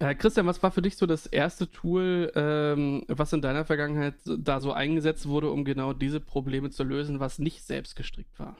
Äh, 0.00 0.14
Christian, 0.14 0.46
was 0.46 0.62
war 0.62 0.70
für 0.70 0.80
dich 0.80 0.96
so 0.96 1.06
das 1.06 1.26
erste 1.26 1.70
Tool, 1.70 2.32
ähm, 2.34 3.04
was 3.08 3.32
in 3.32 3.42
deiner 3.42 3.64
Vergangenheit 3.64 4.14
da 4.38 4.60
so 4.60 4.72
eingesetzt 4.72 5.28
wurde, 5.28 5.50
um 5.50 5.64
genau 5.64 5.92
diese 5.92 6.20
Probleme 6.20 6.70
zu 6.70 6.84
lösen, 6.84 7.20
was 7.20 7.38
nicht 7.38 7.64
selbst 7.64 7.96
gestrickt 7.96 8.38
war? 8.38 8.56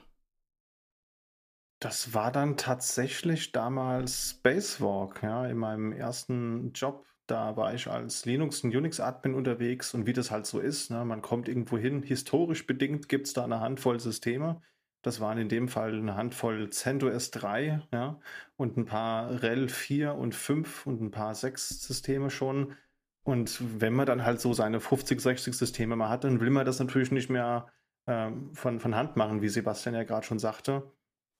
Das 1.80 2.12
war 2.12 2.32
dann 2.32 2.56
tatsächlich 2.56 3.52
damals 3.52 4.30
Spacewalk, 4.30 5.23
ja, 5.23 5.47
in 5.47 5.58
meinem 5.58 5.92
ersten 5.92 6.73
Job. 6.73 7.06
Da 7.26 7.56
war 7.56 7.75
ich 7.75 7.88
als 7.88 8.25
Linux- 8.25 8.64
und 8.64 8.75
Unix-Admin 8.75 9.35
unterwegs 9.35 9.94
und 9.94 10.06
wie 10.06 10.12
das 10.12 10.30
halt 10.30 10.47
so 10.47 10.61
ist, 10.61 10.90
ne, 10.90 11.04
man 11.04 11.23
kommt 11.23 11.49
irgendwo 11.49 11.76
hin, 11.78 12.02
historisch 12.02 12.66
bedingt 12.66 13.08
gibt 13.08 13.26
es 13.26 13.35
da 13.35 13.44
eine 13.44 13.61
Handvoll 13.61 14.00
Systeme 14.00 14.62
das 15.02 15.20
waren 15.20 15.38
in 15.38 15.49
dem 15.49 15.68
Fall 15.68 15.94
eine 15.94 16.16
Handvoll 16.16 16.70
CentOS 16.70 17.30
3 17.30 17.82
ja, 17.92 18.20
und 18.56 18.76
ein 18.76 18.85
paar 18.85 19.30
RHEL 19.30 19.68
4 19.68 20.14
und 20.14 20.35
5 20.35 20.87
und 20.87 21.00
ein 21.00 21.11
paar 21.11 21.35
6 21.35 21.80
Systeme 21.80 22.30
schon. 22.30 22.75
Und 23.23 23.80
wenn 23.80 23.92
man 23.94 24.06
dann 24.06 24.25
halt 24.25 24.40
so 24.40 24.52
seine 24.54 24.80
50, 24.80 25.20
60 25.20 25.54
Systeme 25.56 25.97
mal 25.97 26.08
hat, 26.08 26.25
dann 26.25 26.40
will 26.40 26.50
man 26.50 26.66
das 26.66 26.78
natürlich 26.78 27.12
nicht 27.12 27.30
mehr 27.30 27.68
ähm, 28.06 28.54
von, 28.54 28.80
von 28.80 28.94
Hand 28.97 29.16
machen, 29.16 29.42
wie 29.42 29.49
Sebastian 29.49 29.94
ja 29.94 30.02
gerade 30.04 30.26
schon 30.26 30.38
sagte. 30.38 30.90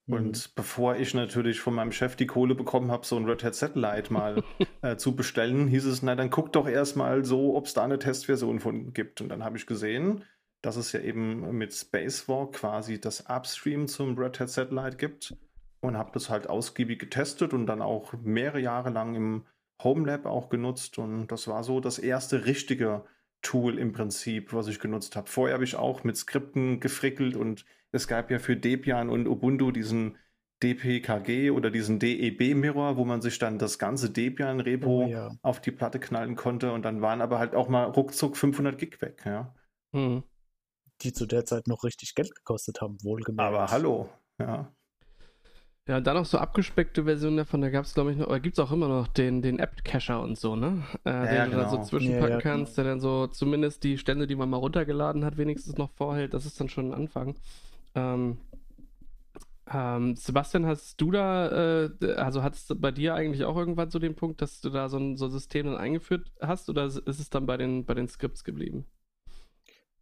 Mhm. 0.09 0.15
Und 0.15 0.55
bevor 0.57 0.97
ich 0.97 1.15
natürlich 1.15 1.61
von 1.61 1.75
meinem 1.75 1.93
Chef 1.93 2.17
die 2.17 2.27
Kohle 2.27 2.55
bekommen 2.55 2.91
habe, 2.91 3.07
so 3.07 3.17
ein 3.17 3.27
Red 3.27 3.45
Hat 3.45 3.55
Satellite 3.55 4.13
mal 4.13 4.43
äh, 4.83 4.97
zu 4.97 5.15
bestellen, 5.15 5.69
hieß 5.69 5.85
es, 5.85 6.03
na 6.03 6.17
dann 6.17 6.31
guck 6.31 6.53
doch 6.53 6.67
erstmal 6.67 7.25
so, 7.25 7.57
ob 7.57 7.67
es 7.67 7.75
da 7.75 7.85
eine 7.85 7.99
Testversion 7.99 8.59
von 8.59 8.93
gibt. 8.93 9.21
Und 9.21 9.29
dann 9.29 9.45
habe 9.45 9.57
ich 9.57 9.67
gesehen, 9.67 10.25
dass 10.63 10.77
es 10.77 10.93
ja 10.93 11.01
eben 11.01 11.57
mit 11.57 11.73
Spacewalk 11.73 12.55
quasi 12.55 13.01
das 13.01 13.27
Upstream 13.29 13.87
zum 13.87 14.19
Red 14.19 14.41
Hat 14.41 14.49
Satellite 14.49 14.97
gibt 14.97 15.37
und 15.81 15.97
habe 15.97 16.11
das 16.13 16.31
halt 16.31 16.49
ausgiebig 16.49 16.99
getestet 16.99 17.53
und 17.53 17.67
dann 17.67 17.83
auch 17.83 18.13
mehrere 18.15 18.61
Jahre 18.61 18.91
lang 18.91 19.15
im 19.15 19.45
Home 19.83 20.07
Lab 20.07 20.27
auch 20.27 20.49
genutzt 20.49 20.99
und 20.99 21.29
das 21.29 21.47
war 21.47 21.63
so 21.63 21.79
das 21.79 22.01
erste 22.01 22.47
richtige 22.47 23.05
Tool 23.43 23.79
im 23.79 23.93
Prinzip, 23.93 24.53
was 24.53 24.69
ich 24.69 24.81
genutzt 24.81 25.17
habe. 25.17 25.29
Vorher 25.29 25.55
habe 25.55 25.65
ich 25.65 25.77
auch 25.77 26.05
mit 26.05 26.17
Skripten 26.17 26.81
gefrickelt 26.81 27.37
und 27.37 27.65
es 27.93 28.09
gab 28.09 28.31
ja 28.31 28.39
für 28.39 28.57
Debian 28.57 29.09
und 29.09 29.27
Ubuntu 29.27 29.71
diesen 29.71 30.17
DPKG 30.63 31.51
oder 31.51 31.71
diesen 31.71 32.01
DEB-Mirror, 32.01 32.97
wo 32.97 33.05
man 33.05 33.23
sich 33.23 33.39
dann 33.39 33.59
das 33.59 33.79
ganze 33.79 34.11
Debian-Repo 34.11 35.05
oh, 35.05 35.07
ja. 35.07 35.31
auf 35.43 35.61
die 35.61 35.71
Platte 35.71 36.01
knallen 36.01 36.35
konnte 36.35 36.73
und 36.73 36.85
dann 36.85 37.01
waren 37.01 37.21
aber 37.21 37.39
halt 37.39 37.55
auch 37.55 37.69
mal 37.69 37.85
ruckzuck 37.85 38.37
500 38.37 38.77
Gig 38.77 39.01
weg, 39.01 39.23
ja. 39.25 39.55
Hm 39.95 40.25
die 41.03 41.13
zu 41.13 41.27
der 41.27 41.45
Zeit 41.45 41.67
noch 41.67 41.85
richtig 41.85 42.15
Geld 42.15 42.35
gekostet 42.35 42.81
haben, 42.81 43.03
wohlgemerkt. 43.03 43.55
Aber 43.55 43.71
hallo, 43.71 44.09
ja. 44.39 44.73
Ja, 45.89 46.03
dann 46.03 46.17
noch 46.17 46.27
so 46.27 46.37
abgespeckte 46.37 47.05
Versionen 47.05 47.39
davon, 47.39 47.63
da 47.63 47.71
gab 47.71 47.87
es, 47.87 47.95
glaube 47.95 48.13
ich, 48.13 48.19
noch, 48.19 48.27
oder 48.27 48.41
gibt 48.41 48.59
es 48.59 48.63
auch 48.63 48.73
immer 48.73 48.89
noch 48.89 49.09
den, 49.09 49.41
den 49.41 49.59
App-Cacher 49.59 50.21
und 50.21 50.39
so, 50.39 50.55
ne? 50.55 50.83
Äh, 51.07 51.11
ja, 51.11 51.25
den 51.25 51.35
ja, 51.35 51.45
du 51.47 51.51
genau. 51.53 51.63
dann 51.63 51.71
so 51.71 51.83
zwischenpacken 51.83 52.31
ja, 52.31 52.41
kannst, 52.43 52.77
der 52.77 52.85
dann 52.85 53.01
so 53.01 53.27
zumindest 53.27 53.83
die 53.85 53.97
Stände, 53.97 54.27
die 54.27 54.37
man 54.37 54.51
mal 54.51 54.59
runtergeladen 54.59 55.25
hat, 55.25 55.39
wenigstens 55.39 55.79
noch 55.79 55.91
vorhält. 55.93 56.35
Das 56.35 56.45
ist 56.45 56.61
dann 56.61 56.69
schon 56.69 56.91
ein 56.91 56.95
Anfang. 56.95 57.37
Ähm, 57.95 58.37
ähm, 59.73 60.15
Sebastian, 60.15 60.67
hast 60.67 61.01
du 61.01 61.11
da, 61.11 61.87
äh, 61.87 62.13
also 62.17 62.43
hat 62.43 62.55
es 62.55 62.67
bei 62.77 62.91
dir 62.91 63.15
eigentlich 63.15 63.45
auch 63.45 63.57
irgendwann 63.57 63.91
so 63.91 63.99
den 63.99 64.15
Punkt, 64.15 64.43
dass 64.43 64.61
du 64.61 64.69
da 64.69 64.91
so 64.91 64.99
ein, 64.99 65.17
so 65.17 65.25
ein 65.25 65.31
System 65.31 65.67
dann 65.67 65.79
eingeführt 65.79 66.31
hast 66.43 66.69
oder 66.69 66.85
ist 66.85 67.07
es 67.07 67.31
dann 67.31 67.47
bei 67.47 67.57
den, 67.57 67.87
bei 67.87 67.95
den 67.95 68.09
Skripts 68.09 68.45
geblieben? 68.45 68.85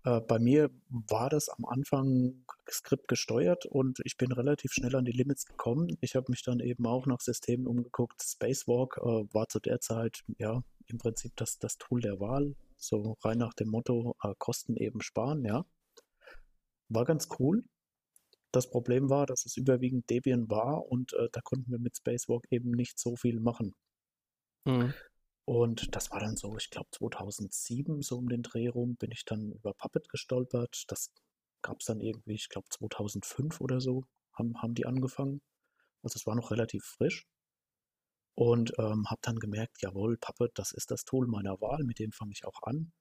Äh, 0.07 0.21
bei 0.21 0.39
mir 0.39 0.71
war 0.89 1.29
das 1.29 1.49
am 1.49 1.65
Anfang 1.65 2.45
Skript 2.71 3.09
gesteuert 3.09 3.67
und 3.67 3.99
ich 4.05 4.17
bin 4.17 4.31
relativ 4.31 4.73
schnell 4.73 4.95
an 4.95 5.05
die 5.05 5.13
Limits 5.13 5.47
gekommen. 5.47 5.99
Ich 6.01 6.15
habe 6.15 6.27
mich 6.31 6.45
dann 6.45 6.61
eben 6.61 6.87
auch 6.87 7.07
nach 7.07 7.21
Systemen 7.21 7.67
umgeguckt. 7.67 8.23
Spacewalk 8.23 8.99
äh, 8.99 9.35
war 9.35 9.49
zu 9.49 9.59
der 9.59 9.81
Zeit 9.81 10.23
ja 10.39 10.63
im 10.87 10.99
Prinzip 10.99 11.33
das, 11.35 11.59
das 11.59 11.77
Tool 11.77 12.01
der 12.01 12.21
Wahl. 12.21 12.55
So 12.77 13.17
rein 13.25 13.39
nach 13.39 13.55
dem 13.55 13.69
Motto, 13.69 14.15
äh, 14.23 14.33
Kosten 14.39 14.77
eben 14.77 15.01
sparen, 15.01 15.45
ja. 15.45 15.67
War 16.89 17.05
ganz 17.05 17.29
cool. 17.41 17.65
Das 18.53 18.71
Problem 18.71 19.11
war, 19.11 19.27
dass 19.27 19.45
es 19.45 19.57
überwiegend 19.57 20.09
Debian 20.09 20.49
war 20.49 20.87
und 20.87 21.15
äh, 21.15 21.29
da 21.33 21.41
konnten 21.41 21.73
wir 21.73 21.81
mit 21.81 21.97
Spacewalk 21.97 22.45
eben 22.51 22.71
nicht 22.71 23.01
so 23.01 23.17
viel 23.17 23.41
machen. 23.41 23.75
Mhm. 24.65 24.95
Und 25.47 25.95
das 25.95 26.11
war 26.11 26.19
dann 26.19 26.37
so, 26.37 26.57
ich 26.57 26.71
glaube 26.71 26.89
2007, 26.91 28.03
so 28.03 28.19
um 28.19 28.29
den 28.29 28.43
Dreh 28.43 28.67
rum, 28.67 28.97
bin 28.97 29.13
ich 29.13 29.25
dann 29.25 29.53
über 29.53 29.75
Puppet 29.75 30.09
gestolpert. 30.09 30.85
Das 30.89 31.13
gab 31.63 31.79
es 31.81 31.87
dann 31.87 32.01
irgendwie, 32.01 32.35
ich 32.35 32.49
glaube 32.49 32.69
2005 32.69 33.61
oder 33.61 33.81
so, 33.81 34.05
haben, 34.33 34.61
haben 34.61 34.75
die 34.75 34.87
angefangen. 34.87 35.41
Also 36.03 36.17
es 36.17 36.27
war 36.27 36.35
noch 36.35 36.51
relativ 36.51 36.85
frisch. 36.85 37.27
Und 38.35 38.73
ähm, 38.79 39.09
habe 39.09 39.21
dann 39.23 39.39
gemerkt, 39.39 39.81
jawohl, 39.83 40.19
Puppet, 40.19 40.51
das 40.59 40.73
ist 40.73 40.91
das 40.91 41.05
Tool 41.05 41.29
meiner 41.29 41.61
Wahl, 41.61 41.85
mit 41.85 42.01
dem 42.01 42.13
fange 42.13 42.33
ich 42.33 42.45
auch 42.45 42.63
an. 42.63 42.93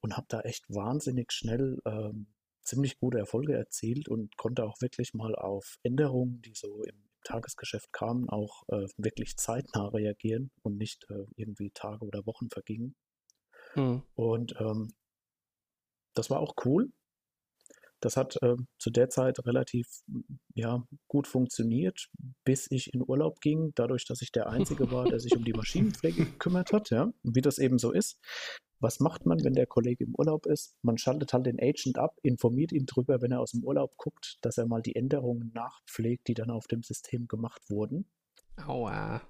Und 0.00 0.16
habe 0.16 0.26
da 0.28 0.40
echt 0.40 0.64
wahnsinnig 0.70 1.30
schnell 1.30 1.78
ähm, 1.84 2.32
ziemlich 2.62 2.98
gute 2.98 3.18
Erfolge 3.18 3.54
erzielt 3.54 4.08
und 4.08 4.36
konnte 4.38 4.64
auch 4.64 4.80
wirklich 4.80 5.12
mal 5.12 5.36
auf 5.36 5.78
Änderungen, 5.82 6.40
die 6.40 6.54
so 6.54 6.82
im 6.84 7.11
Tagesgeschäft 7.22 7.92
kamen, 7.92 8.28
auch 8.28 8.62
äh, 8.68 8.86
wirklich 8.96 9.36
zeitnah 9.36 9.88
reagieren 9.88 10.50
und 10.62 10.76
nicht 10.76 11.04
äh, 11.10 11.24
irgendwie 11.36 11.70
Tage 11.70 12.04
oder 12.04 12.26
Wochen 12.26 12.48
vergingen. 12.50 12.94
Mhm. 13.74 14.02
Und 14.14 14.54
ähm, 14.60 14.92
das 16.14 16.30
war 16.30 16.40
auch 16.40 16.54
cool. 16.64 16.90
Das 18.00 18.16
hat 18.16 18.36
äh, 18.42 18.56
zu 18.78 18.90
der 18.90 19.10
Zeit 19.10 19.38
relativ 19.46 19.86
ja, 20.54 20.84
gut 21.06 21.28
funktioniert, 21.28 22.08
bis 22.44 22.68
ich 22.70 22.92
in 22.92 23.02
Urlaub 23.06 23.40
ging, 23.40 23.72
dadurch, 23.76 24.04
dass 24.06 24.22
ich 24.22 24.32
der 24.32 24.48
Einzige 24.48 24.90
war, 24.90 25.04
der 25.04 25.20
sich 25.20 25.36
um 25.36 25.44
die 25.44 25.52
Maschinenpflege 25.52 26.24
gekümmert 26.26 26.72
hat, 26.72 26.90
ja, 26.90 27.12
wie 27.22 27.40
das 27.40 27.58
eben 27.58 27.78
so 27.78 27.92
ist. 27.92 28.18
Was 28.82 28.98
macht 28.98 29.26
man, 29.26 29.44
wenn 29.44 29.54
der 29.54 29.66
Kollege 29.66 30.02
im 30.02 30.14
Urlaub 30.16 30.44
ist? 30.46 30.76
Man 30.82 30.98
schaltet 30.98 31.32
halt 31.32 31.46
den 31.46 31.60
Agent 31.60 31.98
ab, 31.98 32.18
informiert 32.22 32.72
ihn 32.72 32.84
darüber, 32.84 33.22
wenn 33.22 33.30
er 33.30 33.38
aus 33.38 33.52
dem 33.52 33.62
Urlaub 33.62 33.96
guckt, 33.96 34.38
dass 34.42 34.58
er 34.58 34.66
mal 34.66 34.82
die 34.82 34.96
Änderungen 34.96 35.52
nachpflegt, 35.54 36.26
die 36.26 36.34
dann 36.34 36.50
auf 36.50 36.66
dem 36.66 36.82
System 36.82 37.28
gemacht 37.28 37.62
wurden. 37.70 38.06
Aua. 38.66 39.22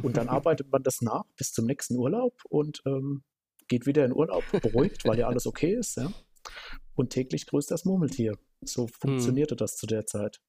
Und 0.00 0.16
dann 0.16 0.28
arbeitet 0.28 0.70
man 0.70 0.84
das 0.84 1.00
nach 1.00 1.24
bis 1.36 1.52
zum 1.52 1.66
nächsten 1.66 1.96
Urlaub 1.96 2.40
und 2.48 2.82
ähm, 2.86 3.24
geht 3.66 3.84
wieder 3.84 4.04
in 4.04 4.12
Urlaub, 4.12 4.44
beruhigt, 4.62 5.04
weil 5.04 5.18
ja 5.18 5.26
alles 5.26 5.46
okay 5.46 5.74
ist. 5.74 5.96
Ja? 5.96 6.12
Und 6.94 7.10
täglich 7.10 7.46
grüßt 7.46 7.72
das 7.72 7.84
Murmeltier. 7.84 8.38
So 8.64 8.86
hm. 8.86 8.92
funktionierte 8.92 9.54
hm. 9.54 9.58
das 9.58 9.74
zu 9.74 9.88
der 9.88 10.06
Zeit. 10.06 10.40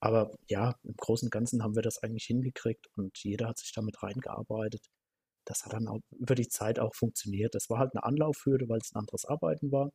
Aber 0.00 0.32
ja, 0.48 0.74
im 0.84 0.96
Großen 0.96 1.28
und 1.28 1.30
Ganzen 1.30 1.62
haben 1.62 1.76
wir 1.76 1.82
das 1.82 2.02
eigentlich 2.02 2.24
hingekriegt 2.24 2.88
und 2.94 3.16
jeder 3.22 3.48
hat 3.48 3.58
sich 3.58 3.72
damit 3.72 4.02
reingearbeitet. 4.02 4.82
Das 5.44 5.64
hat 5.64 5.72
dann 5.72 5.88
auch 5.88 6.00
über 6.10 6.34
die 6.34 6.48
Zeit 6.48 6.78
auch 6.78 6.94
funktioniert. 6.94 7.54
Das 7.54 7.68
war 7.68 7.78
halt 7.78 7.92
eine 7.94 8.04
Anlaufhürde, 8.04 8.68
weil 8.68 8.78
es 8.78 8.92
ein 8.92 8.98
anderes 8.98 9.24
Arbeiten 9.24 9.72
war. 9.72 9.90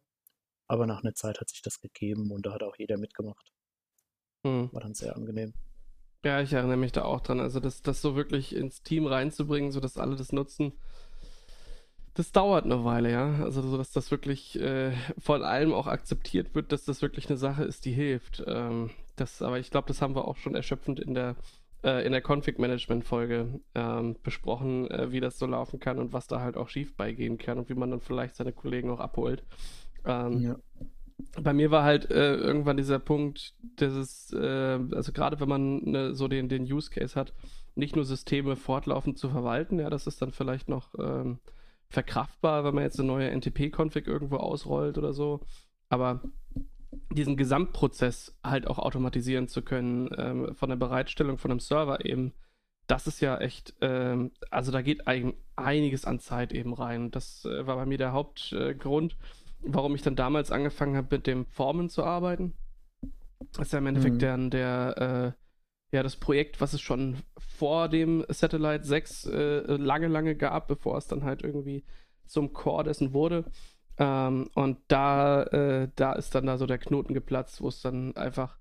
Aber 0.68 0.86
nach 0.86 1.02
einer 1.02 1.14
Zeit 1.14 1.40
hat 1.40 1.50
sich 1.50 1.62
das 1.62 1.80
gegeben 1.80 2.32
und 2.32 2.46
da 2.46 2.54
hat 2.54 2.64
auch 2.64 2.76
jeder 2.78 2.98
mitgemacht. 2.98 3.52
Hm. 4.46 4.70
War 4.74 4.82
dann 4.82 4.94
sehr 4.94 5.16
angenehm. 5.16 5.54
Ja, 6.26 6.42
ich 6.42 6.52
erinnere 6.52 6.78
mich 6.78 6.92
da 6.92 7.06
auch 7.06 7.22
dran. 7.22 7.40
Also 7.40 7.60
das, 7.60 7.82
das 7.82 8.02
so 8.02 8.16
wirklich 8.16 8.54
ins 8.54 8.82
Team 8.84 9.06
reinzubringen, 9.06 9.72
sodass 9.72 9.98
alle 9.98 10.16
das 10.16 10.34
nutzen, 10.34 10.74
das 12.18 12.32
dauert 12.32 12.66
eine 12.66 12.84
Weile, 12.84 13.12
ja. 13.12 13.44
Also 13.44 13.62
so, 13.62 13.78
dass 13.78 13.92
das 13.92 14.10
wirklich 14.10 14.60
äh, 14.60 14.92
von 15.20 15.44
allem 15.44 15.72
auch 15.72 15.86
akzeptiert 15.86 16.56
wird, 16.56 16.72
dass 16.72 16.84
das 16.84 17.04
wirklich 17.04 17.30
eine 17.30 17.38
Sache 17.38 17.64
ist, 17.64 17.86
die 17.86 17.92
hilft. 17.92 18.44
Ähm, 18.48 18.90
das, 19.16 19.44
aber 19.44 19.60
ich 19.60 19.70
glaube, 19.70 19.88
das 19.88 20.02
haben 20.02 20.16
wir 20.16 20.28
auch 20.28 20.38
schon 20.38 20.56
erschöpfend 20.56 21.00
in 21.00 21.14
der 21.14 21.36
äh, 21.84 22.06
in 22.06 22.12
der 22.12 22.22
Config-Management-Folge 22.22 23.60
ähm, 23.76 24.16
besprochen, 24.24 24.90
äh, 24.90 25.12
wie 25.12 25.20
das 25.20 25.38
so 25.38 25.46
laufen 25.46 25.80
kann 25.80 26.00
und 26.00 26.14
was 26.14 26.28
da 26.28 26.42
halt 26.42 26.58
auch 26.58 26.70
schief 26.70 26.96
beigehen 26.96 27.38
kann 27.38 27.58
und 27.58 27.70
wie 27.70 27.76
man 27.76 27.92
dann 27.92 28.02
vielleicht 28.02 28.36
seine 28.36 28.54
Kollegen 28.54 28.90
auch 28.90 29.00
abholt. 29.00 29.44
Ähm, 30.06 30.40
ja. 30.40 30.56
Bei 31.42 31.54
mir 31.54 31.72
war 31.72 31.84
halt 31.84 32.12
äh, 32.12 32.36
irgendwann 32.36 32.78
dieser 32.78 33.00
Punkt, 33.00 33.56
dass 33.78 33.94
es, 33.94 34.34
äh, 34.34 34.80
also 34.92 35.12
gerade 35.12 35.40
wenn 35.40 35.50
man 35.50 35.84
ne, 35.84 36.16
so 36.16 36.28
den, 36.28 36.48
den 36.50 36.64
Use 36.64 36.90
Case 36.90 37.20
hat, 37.20 37.34
nicht 37.76 37.96
nur 37.96 38.06
Systeme 38.06 38.56
fortlaufend 38.56 39.18
zu 39.18 39.30
verwalten, 39.30 39.80
ja, 39.80 39.90
das 39.90 40.08
ist 40.08 40.22
dann 40.22 40.32
vielleicht 40.32 40.70
noch 40.70 40.94
ähm, 41.00 41.40
verkraftbar, 41.90 42.64
wenn 42.64 42.76
man 42.76 42.84
jetzt 42.84 43.00
eine 43.00 43.08
neue 43.08 43.30
NTP-Config 43.32 44.08
irgendwo 44.08 44.38
ausrollt 44.38 44.98
oder 44.98 45.14
so. 45.14 45.42
Aber 45.90 46.22
diesen 47.12 47.38
Gesamtprozess 47.38 48.38
halt 48.44 48.68
auch 48.68 48.80
automatisieren 48.80 49.48
zu 49.48 49.62
können, 49.62 50.10
ähm, 50.18 50.56
von 50.56 50.70
der 50.70 50.76
Bereitstellung 50.76 51.38
von 51.38 51.52
einem 51.52 51.60
Server 51.60 52.06
eben, 52.06 52.34
das 52.88 53.08
ist 53.08 53.20
ja 53.20 53.38
echt, 53.38 53.76
ähm, 53.82 54.32
also 54.50 54.72
da 54.72 54.82
geht 54.82 55.08
ein, 55.08 55.34
einiges 55.56 56.06
an 56.06 56.20
Zeit 56.20 56.54
eben 56.54 56.74
rein. 56.74 57.12
Das 57.12 57.46
äh, 57.46 57.68
war 57.68 57.76
bei 57.76 57.86
mir 57.86 57.98
der 57.98 58.14
Hauptgrund, 58.14 59.14
äh, 59.14 59.16
warum 59.62 59.96
ich 59.96 60.02
dann 60.02 60.16
damals 60.16 60.52
angefangen 60.52 60.96
habe, 60.96 61.18
mit 61.18 61.28
dem 61.28 61.46
Formen 61.46 61.90
zu 61.90 62.04
arbeiten. 62.04 62.54
Das 63.54 63.68
ist 63.68 63.74
ja 63.74 63.80
im 63.80 63.88
Endeffekt 63.88 64.16
mhm. 64.16 64.20
der, 64.20 64.50
der 64.50 65.36
äh, 65.36 65.96
ja, 65.96 66.04
das 66.04 66.18
Projekt, 66.18 66.60
was 66.60 66.74
es 66.74 66.82
schon 66.82 67.18
vor 67.38 67.88
dem 67.90 68.26
Satellite 68.30 68.84
6 68.84 69.26
äh, 69.26 69.60
lange, 69.78 70.08
lange 70.08 70.36
gab, 70.36 70.68
bevor 70.68 70.98
es 70.98 71.08
dann 71.08 71.24
halt 71.24 71.44
irgendwie 71.44 71.86
zum 72.26 72.54
Core 72.54 72.84
dessen 72.84 73.14
wurde. 73.14 73.46
Ähm, 74.00 74.50
und 74.54 74.78
da, 74.88 75.44
äh, 75.44 75.90
da 75.96 76.14
ist 76.14 76.36
dann 76.36 76.46
da 76.46 76.58
so 76.58 76.66
der 76.66 76.78
Knoten 76.78 77.14
geplatzt, 77.14 77.62
wo 77.62 77.68
es 77.70 77.82
dann 77.82 78.16
einfach 78.16 78.58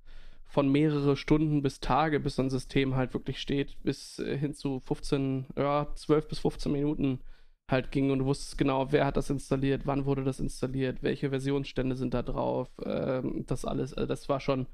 von 0.46 0.70
mehrere 0.70 1.16
Stunden 1.16 1.62
bis 1.62 1.80
Tage, 1.80 2.20
bis 2.20 2.36
so 2.36 2.42
ein 2.42 2.50
System 2.50 2.94
halt 2.96 3.12
wirklich 3.12 3.40
steht, 3.40 3.76
bis 3.82 4.18
äh, 4.18 4.38
hin 4.38 4.54
zu 4.54 4.80
15, 4.80 5.46
ja, 5.56 5.88
12 5.94 6.28
bis 6.28 6.38
15 6.38 6.72
Minuten 6.72 7.20
halt 7.68 7.90
ging 7.90 8.10
und 8.10 8.20
du 8.20 8.24
wusstest 8.26 8.58
genau, 8.58 8.92
wer 8.92 9.04
hat 9.04 9.16
das 9.16 9.28
installiert, 9.28 9.82
wann 9.86 10.06
wurde 10.06 10.24
das 10.24 10.40
installiert, 10.40 11.02
welche 11.02 11.30
Versionsstände 11.30 11.96
sind 11.96 12.14
da 12.14 12.22
drauf, 12.22 12.70
ähm, 12.84 13.44
das 13.46 13.64
alles, 13.64 13.92
also 13.92 14.06
das 14.06 14.28
war 14.28 14.40
schon 14.40 14.66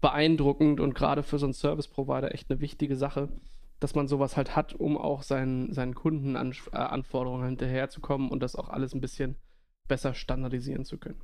beeindruckend 0.00 0.80
und 0.80 0.94
gerade 0.94 1.22
für 1.22 1.38
so 1.38 1.46
einen 1.46 1.54
Service 1.54 1.88
Provider 1.88 2.34
echt 2.34 2.50
eine 2.50 2.60
wichtige 2.60 2.96
Sache, 2.96 3.28
dass 3.80 3.94
man 3.94 4.08
sowas 4.08 4.36
halt 4.36 4.56
hat, 4.56 4.74
um 4.74 4.98
auch 4.98 5.22
seinen, 5.22 5.72
seinen 5.72 5.94
Kundenanforderungen 5.94 7.44
äh, 7.44 7.48
hinterherzukommen 7.48 8.30
und 8.30 8.42
das 8.42 8.56
auch 8.56 8.68
alles 8.68 8.94
ein 8.94 9.00
bisschen 9.00 9.36
besser 9.88 10.14
standardisieren 10.14 10.84
zu 10.84 10.98
können. 10.98 11.20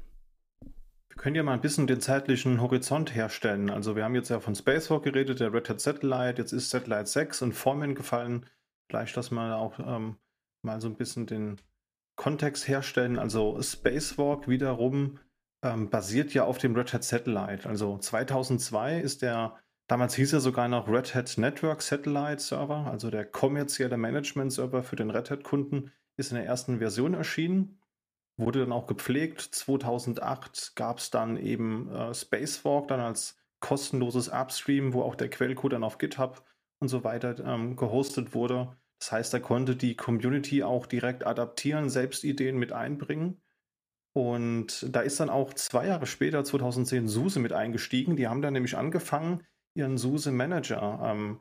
Wir 1.08 1.16
können 1.16 1.36
ja 1.36 1.42
mal 1.42 1.54
ein 1.54 1.60
bisschen 1.60 1.86
den 1.86 2.00
zeitlichen 2.00 2.60
Horizont 2.60 3.14
herstellen. 3.14 3.68
Also 3.68 3.96
wir 3.96 4.04
haben 4.04 4.14
jetzt 4.14 4.30
ja 4.30 4.40
von 4.40 4.54
Spacewalk 4.54 5.02
geredet, 5.02 5.40
der 5.40 5.52
Red 5.52 5.68
Hat 5.68 5.80
Satellite, 5.80 6.40
jetzt 6.40 6.52
ist 6.52 6.70
Satellite 6.70 7.06
6 7.06 7.42
und 7.42 7.52
Formen 7.52 7.94
gefallen. 7.94 8.46
Vielleicht, 8.88 9.16
dass 9.16 9.30
wir 9.30 9.56
auch 9.56 9.78
ähm, 9.78 10.16
mal 10.62 10.80
so 10.80 10.88
ein 10.88 10.96
bisschen 10.96 11.26
den 11.26 11.60
Kontext 12.16 12.68
herstellen. 12.68 13.18
Also 13.18 13.60
Spacewalk 13.60 14.46
wiederum 14.48 15.18
ähm, 15.62 15.90
basiert 15.90 16.34
ja 16.34 16.44
auf 16.44 16.58
dem 16.58 16.76
Red 16.76 16.92
Hat 16.92 17.04
Satellite. 17.04 17.68
Also 17.68 17.98
2002 17.98 19.00
ist 19.00 19.22
der, 19.22 19.58
damals 19.88 20.14
hieß 20.14 20.34
er 20.34 20.40
sogar 20.40 20.68
noch 20.68 20.88
Red 20.88 21.14
Hat 21.14 21.36
Network 21.38 21.82
Satellite 21.82 22.40
Server, 22.40 22.86
also 22.90 23.10
der 23.10 23.24
kommerzielle 23.24 23.96
Management-Server 23.96 24.82
für 24.82 24.96
den 24.96 25.10
Red 25.10 25.30
Hat-Kunden, 25.30 25.92
ist 26.16 26.30
in 26.30 26.36
der 26.36 26.46
ersten 26.46 26.78
Version 26.78 27.14
erschienen, 27.14 27.79
wurde 28.40 28.60
dann 28.60 28.72
auch 28.72 28.86
gepflegt. 28.86 29.40
2008 29.40 30.74
gab 30.74 30.98
es 30.98 31.10
dann 31.10 31.36
eben 31.36 31.90
äh, 31.90 32.14
Spacewalk 32.14 32.88
dann 32.88 33.00
als 33.00 33.38
kostenloses 33.60 34.28
Upstream, 34.28 34.92
wo 34.94 35.02
auch 35.02 35.14
der 35.14 35.30
Quellcode 35.30 35.74
dann 35.74 35.84
auf 35.84 35.98
GitHub 35.98 36.44
und 36.80 36.88
so 36.88 37.04
weiter 37.04 37.38
ähm, 37.44 37.76
gehostet 37.76 38.34
wurde. 38.34 38.76
Das 38.98 39.12
heißt, 39.12 39.34
da 39.34 39.38
konnte 39.38 39.76
die 39.76 39.96
Community 39.96 40.62
auch 40.62 40.86
direkt 40.86 41.26
adaptieren, 41.26 41.88
selbst 41.88 42.24
Ideen 42.24 42.58
mit 42.58 42.72
einbringen. 42.72 43.40
Und 44.12 44.86
da 44.94 45.00
ist 45.00 45.20
dann 45.20 45.30
auch 45.30 45.54
zwei 45.54 45.86
Jahre 45.86 46.06
später, 46.06 46.42
2010, 46.44 47.06
SUSE 47.06 47.38
mit 47.38 47.52
eingestiegen. 47.52 48.16
Die 48.16 48.28
haben 48.28 48.42
dann 48.42 48.52
nämlich 48.52 48.76
angefangen, 48.76 49.42
ihren 49.74 49.98
SUSE 49.98 50.32
Manager 50.32 51.00
ähm, 51.02 51.40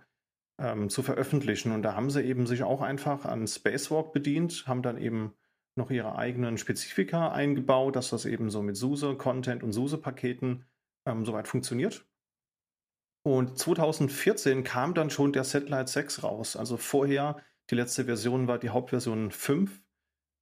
ähm, 0.60 0.90
zu 0.90 1.02
veröffentlichen. 1.02 1.72
Und 1.72 1.82
da 1.82 1.96
haben 1.96 2.10
sie 2.10 2.22
eben 2.22 2.46
sich 2.46 2.64
auch 2.64 2.82
einfach 2.82 3.26
an 3.26 3.48
Spacewalk 3.48 4.14
bedient, 4.14 4.66
haben 4.68 4.84
dann 4.84 4.98
eben 4.98 5.34
noch 5.80 5.90
ihre 5.90 6.16
eigenen 6.18 6.58
Spezifika 6.60 7.32
eingebaut, 7.32 7.96
dass 7.96 8.12
das 8.12 8.26
eben 8.26 8.52
so 8.52 8.62
mit 8.62 8.78
SUSE, 8.78 9.16
Content 9.16 9.64
und 9.64 9.74
SUSE-Paketen 9.74 10.66
ähm, 11.08 11.26
soweit 11.26 11.48
funktioniert. 11.48 12.06
Und 13.24 13.58
2014 13.58 14.64
kam 14.64 14.94
dann 14.94 15.10
schon 15.10 15.34
der 15.34 15.44
Satellite 15.44 15.88
6 15.88 16.24
raus. 16.24 16.56
Also 16.56 16.78
vorher, 16.78 17.42
die 17.70 17.76
letzte 17.76 18.06
Version 18.06 18.48
war 18.48 18.60
die 18.60 18.70
Hauptversion 18.70 19.32
5 19.32 19.82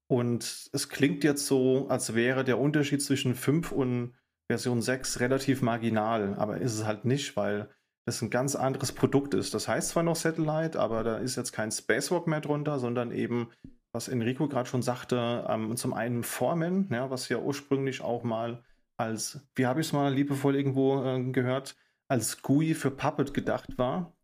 und 0.10 0.69
es 0.71 0.89
klingt 0.89 1.23
jetzt 1.23 1.47
so, 1.47 1.88
als 1.89 2.15
wäre 2.15 2.43
der 2.43 2.60
Unterschied 2.60 3.02
zwischen 3.02 3.36
5 3.36 3.71
und 3.71 4.15
Version 4.50 4.82
6 4.82 5.19
relativ 5.19 5.62
marginal, 5.62 6.36
aber 6.36 6.60
ist 6.60 6.73
es 6.73 6.86
halt 6.86 7.04
nicht, 7.04 7.36
weil 7.36 7.69
das 8.06 8.21
ein 8.21 8.30
ganz 8.30 8.56
anderes 8.56 8.93
Produkt 8.93 9.34
ist. 9.34 9.54
Das 9.54 9.67
heißt 9.67 9.89
zwar 9.89 10.04
noch 10.04 10.15
Satellite, 10.15 10.80
aber 10.80 11.04
da 11.04 11.17
ist 11.17 11.36
jetzt 11.36 11.52
kein 11.52 11.71
Spacewalk 11.71 12.28
mehr 12.28 12.39
drunter, 12.39 12.80
sondern 12.80 13.12
eben, 13.12 13.52
was 13.98 14.08
Enrico 14.08 14.48
gerade 14.48 14.70
schon 14.70 14.84
sagte, 14.84 15.46
ähm, 15.50 15.76
zum 15.76 15.94
einen 15.94 16.24
Formen, 16.24 16.88
ja, 16.92 17.10
was 17.10 17.30
ja 17.30 17.40
ursprünglich 17.40 18.02
auch 18.02 18.24
mal 18.24 18.64
als, 18.96 19.42
wie 19.56 19.66
habe 19.66 19.82
ich 19.82 19.88
es 19.88 19.94
mal 19.94 20.14
liebevoll 20.14 20.56
irgendwo 20.56 21.04
äh, 21.04 21.24
gehört, 21.32 21.76
als 22.08 22.44
GUI 22.44 22.76
für 22.76 22.92
Puppet 22.92 23.34
gedacht 23.34 23.78
war. 23.78 24.16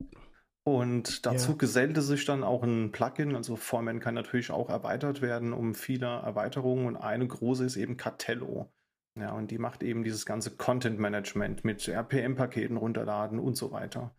Und 0.63 1.25
dazu 1.25 1.51
ja. 1.51 1.57
gesellte 1.57 2.01
sich 2.01 2.23
dann 2.25 2.43
auch 2.43 2.63
ein 2.63 2.91
Plugin. 2.91 3.35
Also 3.35 3.55
Foreman 3.55 3.99
kann 3.99 4.13
natürlich 4.13 4.51
auch 4.51 4.69
erweitert 4.69 5.21
werden 5.21 5.51
um 5.53 5.73
viele 5.73 6.05
Erweiterungen. 6.05 6.85
Und 6.85 6.95
eine 6.95 7.27
große 7.27 7.65
ist 7.65 7.75
eben 7.75 7.97
Cartello. 7.97 8.71
Ja, 9.19 9.33
und 9.33 9.51
die 9.51 9.57
macht 9.57 9.83
eben 9.83 10.03
dieses 10.03 10.25
ganze 10.25 10.55
Content 10.55 10.99
Management 10.99 11.65
mit 11.65 11.87
RPM-Paketen 11.87 12.77
runterladen 12.77 13.39
und 13.39 13.57
so 13.57 13.71
weiter. 13.71 14.15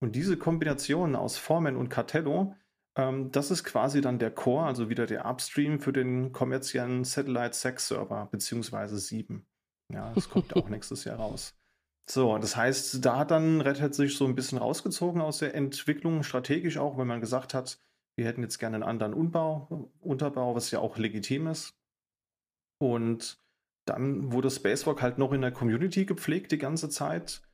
Und 0.00 0.14
diese 0.14 0.36
Kombination 0.36 1.16
aus 1.16 1.38
Foreman 1.38 1.76
und 1.76 1.88
Cartello, 1.88 2.30
ähm, 2.44 2.54
das 3.30 3.52
ist 3.52 3.62
quasi 3.62 4.00
dann 4.00 4.18
der 4.18 4.32
Core, 4.32 4.66
also 4.66 4.88
wieder 4.88 5.06
der 5.06 5.24
Upstream 5.24 5.78
für 5.78 5.92
den 5.92 6.32
kommerziellen 6.32 7.04
Satellite 7.04 7.54
Sex 7.54 7.88
Server, 7.88 8.26
beziehungsweise 8.30 8.98
7. 8.98 9.46
Ja, 9.92 10.12
das 10.14 10.28
kommt 10.28 10.56
auch 10.56 10.68
nächstes 10.68 11.04
Jahr 11.04 11.18
raus. 11.18 11.54
So, 12.10 12.38
das 12.38 12.56
heißt, 12.56 13.04
da 13.04 13.18
hat 13.18 13.30
dann 13.30 13.60
Red 13.60 13.80
Hat 13.80 13.94
sich 13.94 14.16
so 14.16 14.24
ein 14.24 14.34
bisschen 14.34 14.58
rausgezogen 14.58 15.20
aus 15.20 15.38
der 15.38 15.54
Entwicklung, 15.54 16.22
strategisch 16.22 16.78
auch, 16.78 16.98
wenn 16.98 17.06
man 17.06 17.20
gesagt 17.20 17.54
hat, 17.54 17.78
wir 18.16 18.26
hätten 18.26 18.42
jetzt 18.42 18.58
gerne 18.58 18.76
einen 18.76 18.82
anderen 18.82 19.14
Unbau, 19.14 19.92
Unterbau, 20.00 20.56
was 20.56 20.70
ja 20.72 20.80
auch 20.80 20.96
legitim 20.96 21.46
ist. 21.46 21.78
Und 22.78 23.40
dann 23.84 24.32
wurde 24.32 24.50
Spacewalk 24.50 25.02
halt 25.02 25.18
noch 25.18 25.32
in 25.32 25.40
der 25.40 25.52
Community 25.52 26.04
gepflegt 26.04 26.50
die 26.50 26.58
ganze 26.58 26.88
Zeit. 26.88 27.47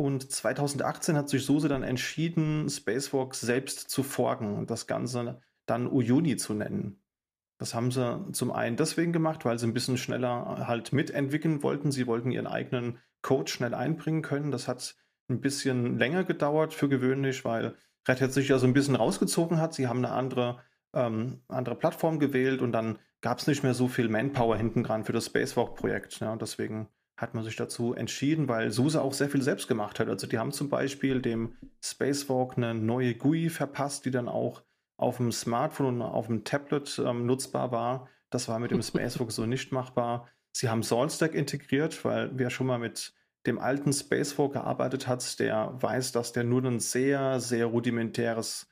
Und 0.00 0.32
2018 0.32 1.14
hat 1.14 1.28
sich 1.28 1.44
SUSE 1.44 1.68
dann 1.68 1.82
entschieden, 1.82 2.70
Spacewalk 2.70 3.34
selbst 3.34 3.90
zu 3.90 4.02
forken 4.02 4.56
und 4.56 4.70
das 4.70 4.86
Ganze 4.86 5.42
dann 5.66 5.92
Uyuni 5.92 6.38
zu 6.38 6.54
nennen. 6.54 7.02
Das 7.58 7.74
haben 7.74 7.90
sie 7.90 8.32
zum 8.32 8.50
einen 8.50 8.78
deswegen 8.78 9.12
gemacht, 9.12 9.44
weil 9.44 9.58
sie 9.58 9.66
ein 9.66 9.74
bisschen 9.74 9.98
schneller 9.98 10.66
halt 10.66 10.94
mitentwickeln 10.94 11.62
wollten. 11.62 11.92
Sie 11.92 12.06
wollten 12.06 12.30
ihren 12.30 12.46
eigenen 12.46 12.98
Code 13.20 13.50
schnell 13.50 13.74
einbringen 13.74 14.22
können. 14.22 14.50
Das 14.50 14.68
hat 14.68 14.96
ein 15.28 15.42
bisschen 15.42 15.98
länger 15.98 16.24
gedauert 16.24 16.72
für 16.72 16.88
gewöhnlich, 16.88 17.44
weil 17.44 17.74
Red 18.08 18.22
Hat 18.22 18.32
sich 18.32 18.48
ja 18.48 18.58
so 18.58 18.66
ein 18.66 18.72
bisschen 18.72 18.96
rausgezogen 18.96 19.58
hat. 19.58 19.74
Sie 19.74 19.86
haben 19.86 19.98
eine 19.98 20.14
andere, 20.14 20.60
ähm, 20.94 21.42
andere 21.46 21.74
Plattform 21.74 22.20
gewählt 22.20 22.62
und 22.62 22.72
dann 22.72 22.98
gab 23.20 23.38
es 23.38 23.46
nicht 23.46 23.64
mehr 23.64 23.74
so 23.74 23.86
viel 23.86 24.08
Manpower 24.08 24.56
hinten 24.56 24.82
dran 24.82 25.04
für 25.04 25.12
das 25.12 25.26
Spacewalk-Projekt. 25.26 26.20
Ja, 26.20 26.36
deswegen 26.36 26.88
hat 27.20 27.34
man 27.34 27.44
sich 27.44 27.54
dazu 27.54 27.94
entschieden, 27.94 28.48
weil 28.48 28.70
SUSE 28.70 29.02
auch 29.02 29.12
sehr 29.12 29.28
viel 29.28 29.42
selbst 29.42 29.68
gemacht 29.68 30.00
hat. 30.00 30.08
Also 30.08 30.26
die 30.26 30.38
haben 30.38 30.52
zum 30.52 30.70
Beispiel 30.70 31.20
dem 31.20 31.54
Spacewalk 31.84 32.56
eine 32.56 32.74
neue 32.74 33.14
GUI 33.14 33.50
verpasst, 33.50 34.06
die 34.06 34.10
dann 34.10 34.26
auch 34.26 34.62
auf 34.96 35.18
dem 35.18 35.30
Smartphone 35.30 35.86
und 35.86 36.02
auf 36.02 36.28
dem 36.28 36.44
Tablet 36.44 36.98
ähm, 37.04 37.26
nutzbar 37.26 37.72
war. 37.72 38.08
Das 38.30 38.48
war 38.48 38.58
mit 38.58 38.70
dem 38.70 38.80
Spacewalk 38.82 39.32
so 39.32 39.44
nicht 39.44 39.70
machbar. 39.70 40.28
Sie 40.52 40.70
haben 40.70 40.82
SaltStack 40.82 41.34
integriert, 41.34 42.02
weil 42.06 42.30
wer 42.32 42.48
schon 42.48 42.66
mal 42.66 42.78
mit 42.78 43.12
dem 43.46 43.58
alten 43.58 43.92
Spacewalk 43.92 44.54
gearbeitet 44.54 45.06
hat, 45.06 45.38
der 45.40 45.74
weiß, 45.74 46.12
dass 46.12 46.32
der 46.32 46.44
nur 46.44 46.64
ein 46.64 46.80
sehr, 46.80 47.38
sehr 47.38 47.66
rudimentäres, 47.66 48.66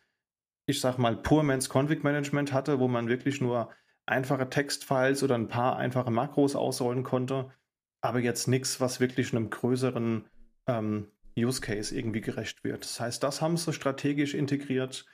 ich 0.66 0.80
sag 0.80 0.96
mal, 0.96 1.16
Poor-Mans 1.16 1.68
Config 1.68 2.02
Management 2.02 2.54
hatte, 2.54 2.78
wo 2.80 2.88
man 2.88 3.08
wirklich 3.08 3.42
nur 3.42 3.70
einfache 4.06 4.48
Textfiles 4.48 5.22
oder 5.22 5.34
ein 5.34 5.48
paar 5.48 5.76
einfache 5.76 6.10
Makros 6.10 6.56
ausrollen 6.56 7.02
konnte, 7.02 7.50
aber 8.00 8.20
jetzt 8.20 8.48
nichts, 8.48 8.80
was 8.80 9.00
wirklich 9.00 9.32
einem 9.32 9.50
größeren 9.50 10.28
ähm, 10.66 11.08
Use 11.36 11.60
Case 11.60 11.96
irgendwie 11.96 12.20
gerecht 12.20 12.64
wird. 12.64 12.84
Das 12.84 13.00
heißt, 13.00 13.22
das 13.22 13.40
haben 13.40 13.56
sie 13.56 13.72
strategisch 13.72 14.34
integriert 14.34 15.06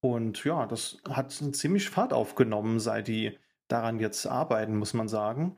und 0.00 0.44
ja, 0.44 0.66
das 0.66 0.98
hat 1.08 1.32
ziemlich 1.32 1.90
Fahrt 1.90 2.12
aufgenommen, 2.12 2.78
seit 2.80 3.08
die 3.08 3.38
daran 3.68 3.98
jetzt 3.98 4.26
arbeiten, 4.26 4.76
muss 4.76 4.94
man 4.94 5.08
sagen. 5.08 5.56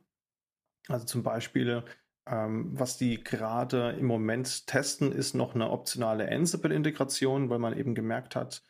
Also 0.88 1.06
zum 1.06 1.22
Beispiel, 1.22 1.84
ähm, 2.26 2.70
was 2.78 2.96
die 2.96 3.22
gerade 3.22 3.90
im 3.98 4.06
Moment 4.06 4.66
testen, 4.66 5.12
ist 5.12 5.34
noch 5.34 5.54
eine 5.54 5.70
optionale 5.70 6.30
Ansible-Integration, 6.30 7.50
weil 7.50 7.58
man 7.58 7.76
eben 7.76 7.94
gemerkt 7.94 8.34
hat, 8.34 8.62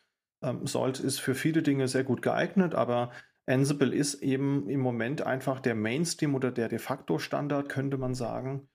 ähm, 0.43 0.67
Salt 0.67 0.99
ist 0.99 1.19
für 1.19 1.35
viele 1.35 1.63
Dinge 1.63 1.87
sehr 1.87 2.03
gut 2.03 2.21
geeignet, 2.21 2.75
aber 2.75 3.11
Ansible 3.45 3.93
ist 3.93 4.15
eben 4.15 4.69
im 4.69 4.79
Moment 4.79 5.23
einfach 5.23 5.59
der 5.59 5.75
Mainstream 5.75 6.35
oder 6.35 6.51
der 6.51 6.69
de 6.69 6.79
facto 6.79 7.17
Standard, 7.17 7.69
könnte 7.69 7.97
man 7.97 8.13
sagen. 8.13 8.67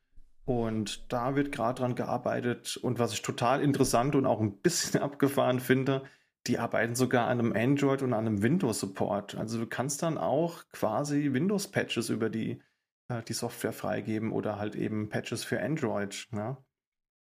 Und 0.45 1.13
da 1.13 1.35
wird 1.35 1.51
gerade 1.51 1.81
dran 1.81 1.95
gearbeitet. 1.95 2.77
Und 2.77 2.99
was 2.99 3.13
ich 3.13 3.23
total 3.23 3.63
interessant 3.63 4.15
und 4.15 4.27
auch 4.27 4.41
ein 4.41 4.59
bisschen 4.59 5.01
abgefahren 5.03 5.61
finde, 5.61 6.05
die 6.47 6.59
arbeiten 6.59 6.95
sogar 6.95 7.27
an 7.27 7.41
einem 7.41 7.53
Android 7.53 8.03
und 8.03 8.13
an 8.13 8.27
einem 8.27 8.43
Windows-Support. 8.43 9.35
Also 9.35 9.59
du 9.59 9.67
kannst 9.67 10.03
dann 10.03 10.17
auch 10.19 10.63
quasi 10.71 11.33
Windows-Patches 11.33 12.11
über 12.11 12.31
die, 12.31 12.63
äh, 13.09 13.23
die 13.23 13.33
Software 13.33 13.73
freigeben 13.73 14.31
oder 14.31 14.59
halt 14.59 14.77
eben 14.77 15.09
Patches 15.09 15.43
für 15.43 15.61
Android. 15.61 16.29
Ja? 16.33 16.65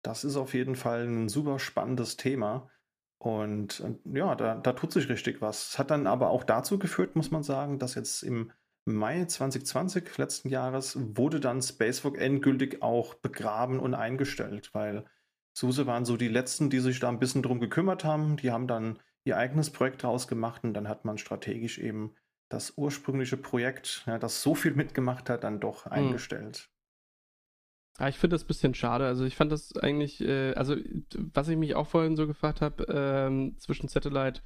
Das 0.02 0.24
ist 0.24 0.38
auf 0.38 0.54
jeden 0.54 0.76
Fall 0.76 1.06
ein 1.06 1.28
super 1.28 1.60
spannendes 1.60 2.16
Thema. 2.16 2.70
Und, 3.20 3.82
und 3.82 4.00
ja, 4.16 4.34
da, 4.36 4.56
da 4.56 4.74
tut 4.74 4.94
sich 4.94 5.10
richtig 5.10 5.42
was. 5.42 5.72
Es 5.72 5.80
hat 5.80 5.92
dann 5.92 6.08
aber 6.08 6.30
auch 6.30 6.44
dazu 6.44 6.80
geführt, 6.80 7.16
muss 7.16 7.32
man 7.32 7.44
sagen, 7.44 7.78
dass 7.78 7.96
jetzt 7.96 8.24
im 8.24 8.52
Mai 8.86 9.26
2020 9.26 10.18
letzten 10.18 10.50
Jahres 10.50 10.98
wurde 11.16 11.40
dann 11.40 11.62
Spacewalk 11.62 12.18
endgültig 12.18 12.82
auch 12.82 13.16
begraben 13.16 13.80
und 13.80 13.94
eingestellt, 13.94 14.70
weil 14.74 15.06
SUSE 15.54 15.86
waren 15.86 16.06
so 16.06 16.16
die 16.16 16.30
letzten, 16.30 16.70
die 16.70 16.80
sich 16.80 17.00
da 17.00 17.10
ein 17.10 17.20
bisschen 17.20 17.44
drum 17.44 17.60
gekümmert 17.60 18.06
haben. 18.06 18.38
Die 18.38 18.52
haben 18.52 18.68
dann 18.68 19.00
ihr 19.26 19.38
eigenes 19.38 19.70
Projekt 19.70 20.04
draus 20.04 20.28
gemacht 20.30 20.64
und 20.64 20.74
dann 20.74 20.88
hat 20.88 21.04
man 21.04 21.18
strategisch 21.18 21.78
eben 21.78 22.16
das 22.48 22.78
ursprüngliche 22.78 23.38
Projekt, 23.38 24.04
ja, 24.08 24.18
das 24.18 24.42
so 24.42 24.56
viel 24.56 24.74
mitgemacht 24.74 25.30
hat, 25.30 25.44
dann 25.44 25.60
doch 25.60 25.86
hm. 25.86 25.92
eingestellt. 25.92 26.70
Ja, 28.00 28.08
ich 28.08 28.18
finde 28.18 28.36
das 28.36 28.44
ein 28.44 28.48
bisschen 28.48 28.74
schade. 28.74 29.06
Also 29.06 29.26
ich 29.26 29.36
fand 29.36 29.52
das 29.52 29.76
eigentlich, 29.78 30.22
äh, 30.22 30.54
also 30.54 30.76
was 31.34 31.50
ich 31.50 31.58
mich 31.58 31.76
auch 31.76 31.88
vorhin 31.88 32.16
so 32.16 32.28
gefragt 32.28 32.62
habe, 32.62 32.86
ähm, 32.90 33.58
zwischen 33.58 33.90
Satellite 33.90 34.42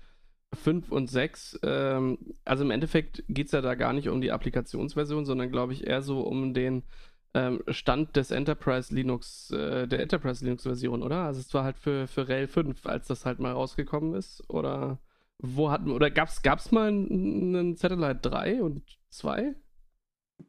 5 0.53 0.91
und 0.91 1.09
6, 1.09 1.59
ähm, 1.63 2.17
also 2.45 2.63
im 2.63 2.71
Endeffekt 2.71 3.23
geht 3.27 3.47
es 3.47 3.51
ja 3.51 3.61
da 3.61 3.75
gar 3.75 3.93
nicht 3.93 4.09
um 4.09 4.21
die 4.21 4.31
Applikationsversion, 4.31 5.25
sondern 5.25 5.51
glaube 5.51 5.73
ich 5.73 5.85
eher 5.85 6.01
so 6.01 6.21
um 6.21 6.53
den 6.53 6.83
ähm, 7.35 7.63
Stand 7.67 8.15
des 8.15 8.31
Enterprise 8.31 8.93
Linux, 8.93 9.51
äh, 9.51 9.87
der 9.87 9.99
Enterprise 10.01 10.43
Linux 10.43 10.63
Version, 10.63 11.01
oder? 11.03 11.23
Also 11.25 11.39
es 11.39 11.53
war 11.53 11.63
halt 11.63 11.77
für, 11.79 12.07
für 12.07 12.27
RHEL 12.27 12.47
5, 12.47 12.85
als 12.85 13.07
das 13.07 13.25
halt 13.25 13.39
mal 13.39 13.51
rausgekommen 13.51 14.13
ist, 14.15 14.47
oder 14.49 14.99
wo 15.39 15.71
hatten, 15.71 15.91
oder 15.91 16.11
gab's, 16.11 16.41
gab's 16.41 16.71
mal 16.71 16.87
einen 16.87 17.75
Satellite 17.75 18.19
3 18.21 18.61
und 18.63 18.83
2? 19.09 19.55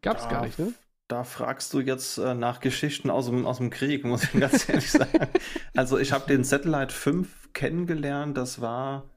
Gab's 0.03 0.25
da, 0.25 0.31
gar 0.31 0.47
nicht, 0.47 0.59
ne? 0.59 0.73
Da 1.09 1.25
fragst 1.25 1.73
du 1.75 1.81
jetzt 1.81 2.19
äh, 2.19 2.35
nach 2.35 2.61
Geschichten 2.61 3.11
aus 3.11 3.27
dem, 3.27 3.47
aus 3.47 3.59
dem 3.59 3.71
Krieg, 3.71 4.05
muss 4.05 4.25
ich 4.25 4.41
ganz 4.41 4.69
ehrlich 4.69 4.91
sagen. 4.91 5.29
Also 5.77 5.99
ich 5.99 6.13
habe 6.13 6.27
den 6.27 6.45
Satellite 6.45 6.93
5 6.93 7.53
kennengelernt, 7.53 8.37
das 8.37 8.61
war 8.61 9.11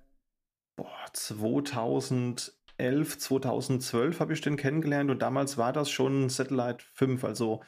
boah, 0.76 1.06
2000 1.14 2.58
2011, 2.78 3.18
2012 3.18 4.20
habe 4.20 4.34
ich 4.34 4.42
den 4.42 4.56
kennengelernt 4.56 5.10
und 5.10 5.22
damals 5.22 5.58
war 5.58 5.74
das 5.74 5.90
schon 5.90 6.30
Satellite 6.30 6.84
5. 6.94 7.24
Also 7.24 7.64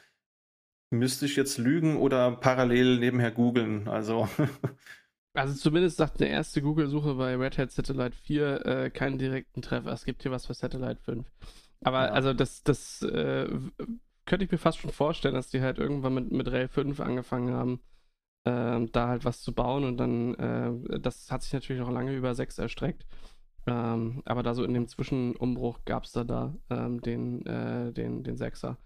müsste 0.90 1.26
ich 1.26 1.36
jetzt 1.36 1.58
lügen 1.58 1.96
oder 1.96 2.32
parallel 2.32 2.98
nebenher 2.98 3.30
googeln. 3.30 3.88
Also. 3.88 4.28
Also 5.32 5.54
zumindest 5.54 5.96
sagt 5.96 6.20
eine 6.20 6.28
erste 6.28 6.60
Google-Suche 6.60 7.14
bei 7.14 7.36
Red 7.36 7.56
Hat 7.56 7.70
Satellite 7.70 8.16
4 8.16 8.66
äh, 8.66 8.90
keinen 8.90 9.16
direkten 9.16 9.62
Treffer. 9.62 9.92
Es 9.92 10.04
gibt 10.04 10.22
hier 10.22 10.32
was 10.32 10.46
für 10.46 10.54
Satellite 10.54 11.00
5. 11.04 11.24
Aber 11.84 12.06
ja. 12.06 12.10
also 12.10 12.34
das, 12.34 12.64
das 12.64 13.00
äh, 13.02 13.48
könnte 14.30 14.44
ich 14.44 14.52
mir 14.52 14.58
fast 14.58 14.78
schon 14.78 14.92
vorstellen, 14.92 15.34
dass 15.34 15.48
die 15.48 15.60
halt 15.60 15.78
irgendwann 15.78 16.14
mit, 16.14 16.30
mit 16.30 16.52
Rail 16.52 16.68
5 16.68 17.00
angefangen 17.00 17.52
haben, 17.52 17.80
äh, 18.44 18.86
da 18.92 19.08
halt 19.08 19.24
was 19.24 19.42
zu 19.42 19.52
bauen 19.52 19.82
und 19.82 19.96
dann, 19.96 20.34
äh, 20.36 21.00
das 21.00 21.32
hat 21.32 21.42
sich 21.42 21.52
natürlich 21.52 21.82
noch 21.82 21.90
lange 21.90 22.14
über 22.14 22.32
6 22.32 22.58
erstreckt. 22.58 23.06
Ähm, 23.66 24.22
aber 24.24 24.44
da 24.44 24.54
so 24.54 24.62
in 24.62 24.72
dem 24.72 24.86
Zwischenumbruch 24.86 25.80
gab 25.84 26.04
es 26.04 26.12
da, 26.12 26.22
da 26.22 26.54
ähm, 26.70 27.00
den, 27.00 27.44
äh, 27.44 27.92
den, 27.92 28.22
den 28.22 28.36
Sechser. 28.36 28.78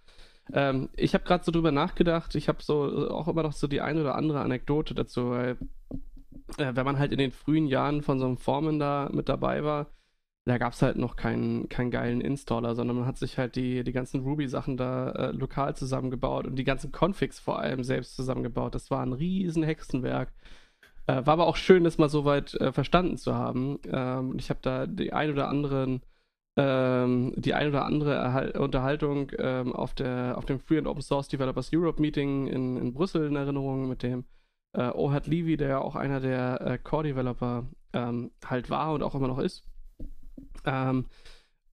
Ähm, 0.50 0.88
ich 0.96 1.12
habe 1.12 1.24
gerade 1.24 1.44
so 1.44 1.52
drüber 1.52 1.72
nachgedacht, 1.72 2.34
ich 2.36 2.48
habe 2.48 2.62
so 2.62 3.06
äh, 3.06 3.10
auch 3.10 3.28
immer 3.28 3.42
noch 3.42 3.52
so 3.52 3.66
die 3.66 3.82
eine 3.82 4.00
oder 4.00 4.14
andere 4.14 4.40
Anekdote 4.40 4.94
dazu, 4.94 5.28
weil 5.28 5.58
äh, 6.56 6.74
wenn 6.74 6.86
man 6.86 6.98
halt 6.98 7.12
in 7.12 7.18
den 7.18 7.32
frühen 7.32 7.66
Jahren 7.66 8.00
von 8.00 8.18
so 8.18 8.24
einem 8.24 8.38
Foreman 8.38 8.78
da 8.78 9.10
mit 9.12 9.28
dabei 9.28 9.62
war, 9.62 9.88
da 10.46 10.58
gab 10.58 10.74
es 10.74 10.82
halt 10.82 10.96
noch 10.96 11.16
keinen, 11.16 11.68
keinen 11.68 11.90
geilen 11.90 12.20
Installer, 12.20 12.74
sondern 12.74 12.96
man 12.96 13.06
hat 13.06 13.16
sich 13.16 13.38
halt 13.38 13.56
die, 13.56 13.82
die 13.84 13.92
ganzen 13.92 14.20
Ruby-Sachen 14.22 14.76
da 14.76 15.10
äh, 15.10 15.30
lokal 15.32 15.74
zusammengebaut 15.76 16.46
und 16.46 16.56
die 16.56 16.64
ganzen 16.64 16.92
Configs 16.92 17.38
vor 17.38 17.58
allem 17.58 17.82
selbst 17.82 18.16
zusammengebaut. 18.16 18.74
Das 18.74 18.90
war 18.90 19.02
ein 19.02 19.12
riesen 19.14 19.62
Hexenwerk. 19.62 20.32
Äh, 21.06 21.26
war 21.26 21.34
aber 21.34 21.46
auch 21.46 21.56
schön, 21.56 21.84
das 21.84 21.98
mal 21.98 22.08
so 22.08 22.24
weit 22.24 22.54
äh, 22.54 22.72
verstanden 22.72 23.16
zu 23.16 23.34
haben. 23.34 23.78
Ähm, 23.90 24.36
ich 24.38 24.50
habe 24.50 24.60
da 24.62 24.86
die 24.86 25.12
ein 25.12 25.30
oder 25.30 25.48
anderen 25.48 26.02
ähm, 26.56 27.32
die 27.36 27.54
ein 27.54 27.68
oder 27.68 27.84
andere 27.84 28.14
Erhal 28.14 28.50
Unterhaltung 28.52 29.32
ähm, 29.38 29.72
auf, 29.72 29.94
der, 29.94 30.38
auf 30.38 30.44
dem 30.44 30.60
Free 30.60 30.78
and 30.78 30.86
Open 30.86 31.02
Source 31.02 31.28
Developers 31.28 31.70
Europe 31.72 32.00
Meeting 32.00 32.46
in, 32.46 32.76
in 32.76 32.94
Brüssel 32.94 33.26
in 33.26 33.36
Erinnerung 33.36 33.88
mit 33.88 34.02
dem 34.02 34.24
äh, 34.74 34.90
Ohad 34.90 35.26
Levy, 35.26 35.56
der 35.56 35.68
ja 35.68 35.78
auch 35.80 35.96
einer 35.96 36.20
der 36.20 36.60
äh, 36.60 36.78
Core-Developer 36.78 37.66
ähm, 37.92 38.30
halt 38.44 38.70
war 38.70 38.92
und 38.92 39.02
auch 39.02 39.14
immer 39.14 39.28
noch 39.28 39.38
ist. 39.38 39.64
Ähm, 40.64 41.06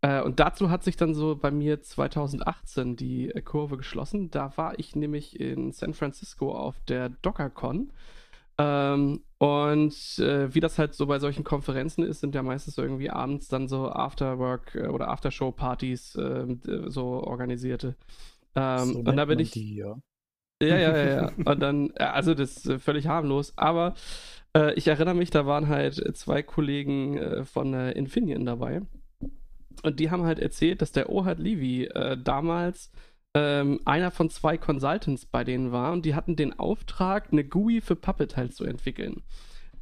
äh, 0.01 0.21
und 0.21 0.39
dazu 0.39 0.69
hat 0.69 0.83
sich 0.83 0.97
dann 0.97 1.13
so 1.13 1.35
bei 1.35 1.51
mir 1.51 1.81
2018 1.81 2.95
die 2.95 3.29
äh, 3.29 3.41
Kurve 3.41 3.77
geschlossen. 3.77 4.31
Da 4.31 4.55
war 4.57 4.79
ich 4.79 4.95
nämlich 4.95 5.39
in 5.39 5.71
San 5.71 5.93
Francisco 5.93 6.53
auf 6.53 6.79
der 6.87 7.09
DockerCon. 7.09 7.91
Ähm, 8.57 9.21
und 9.37 10.19
äh, 10.19 10.53
wie 10.53 10.59
das 10.59 10.77
halt 10.77 10.93
so 10.93 11.07
bei 11.07 11.19
solchen 11.19 11.43
Konferenzen 11.43 12.03
ist, 12.03 12.19
sind 12.19 12.35
ja 12.35 12.43
meistens 12.43 12.77
irgendwie 12.77 13.09
abends 13.09 13.47
dann 13.47 13.67
so 13.67 13.89
Afterwork- 13.89 14.75
äh, 14.75 14.87
oder 14.87 15.07
Aftershow-Partys 15.09 16.15
äh, 16.15 16.57
so 16.87 17.23
organisierte. 17.23 17.95
Ähm, 18.55 18.93
so 18.93 18.99
und 18.99 19.15
da 19.15 19.25
bin 19.25 19.39
ich. 19.39 19.51
Die, 19.51 19.75
ja. 19.75 19.95
Ja, 20.67 20.77
ja, 20.77 20.97
ja, 20.97 21.15
ja. 21.15 21.31
Und 21.45 21.59
dann, 21.59 21.91
also 21.97 22.33
das 22.33 22.65
ist 22.65 22.81
völlig 22.81 23.07
harmlos, 23.07 23.53
aber 23.57 23.95
äh, 24.55 24.73
ich 24.75 24.87
erinnere 24.87 25.15
mich, 25.15 25.29
da 25.29 25.45
waren 25.45 25.67
halt 25.67 25.95
zwei 26.17 26.43
Kollegen 26.43 27.17
äh, 27.17 27.45
von 27.45 27.73
äh, 27.73 27.91
Infineon 27.91 28.45
dabei. 28.45 28.81
Und 29.83 29.99
die 29.99 30.11
haben 30.11 30.23
halt 30.23 30.39
erzählt, 30.39 30.81
dass 30.81 30.91
der 30.91 31.09
Ohad 31.09 31.39
Levy 31.39 31.85
äh, 31.85 32.17
damals 32.17 32.91
ähm, 33.33 33.79
einer 33.85 34.11
von 34.11 34.29
zwei 34.29 34.57
Consultants 34.57 35.25
bei 35.25 35.43
denen 35.43 35.71
war 35.71 35.93
und 35.93 36.05
die 36.05 36.15
hatten 36.15 36.35
den 36.35 36.57
Auftrag, 36.59 37.29
eine 37.31 37.43
GUI 37.43 37.81
für 37.81 37.95
Puppet 37.95 38.35
halt 38.37 38.53
zu 38.53 38.65
entwickeln. 38.65 39.23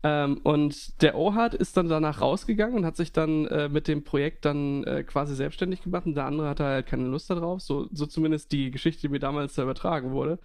Ähm, 0.02 0.40
und 0.44 1.02
der 1.02 1.18
Ohad 1.18 1.56
ist 1.56 1.76
dann 1.76 1.90
danach 1.90 2.22
rausgegangen 2.22 2.78
und 2.78 2.86
hat 2.86 2.96
sich 2.96 3.12
dann 3.12 3.48
äh, 3.48 3.68
mit 3.68 3.88
dem 3.88 4.04
Projekt 4.04 4.46
dann 4.46 4.84
äh, 4.86 5.04
quasi 5.04 5.36
selbstständig 5.36 5.82
gemacht 5.82 6.06
und 6.06 6.16
der 6.16 6.26
andere 6.26 6.48
hatte 6.48 6.64
halt 6.64 6.86
keine 6.86 7.08
Lust 7.08 7.30
darauf, 7.30 7.62
so, 7.62 7.88
so 7.92 8.06
zumindest 8.06 8.52
die 8.54 8.72
Geschichte, 8.72 9.02
die 9.02 9.10
mir 9.10 9.20
damals 9.20 9.56
da 9.56 9.64
übertragen 9.64 10.12
wurde. 10.12 10.40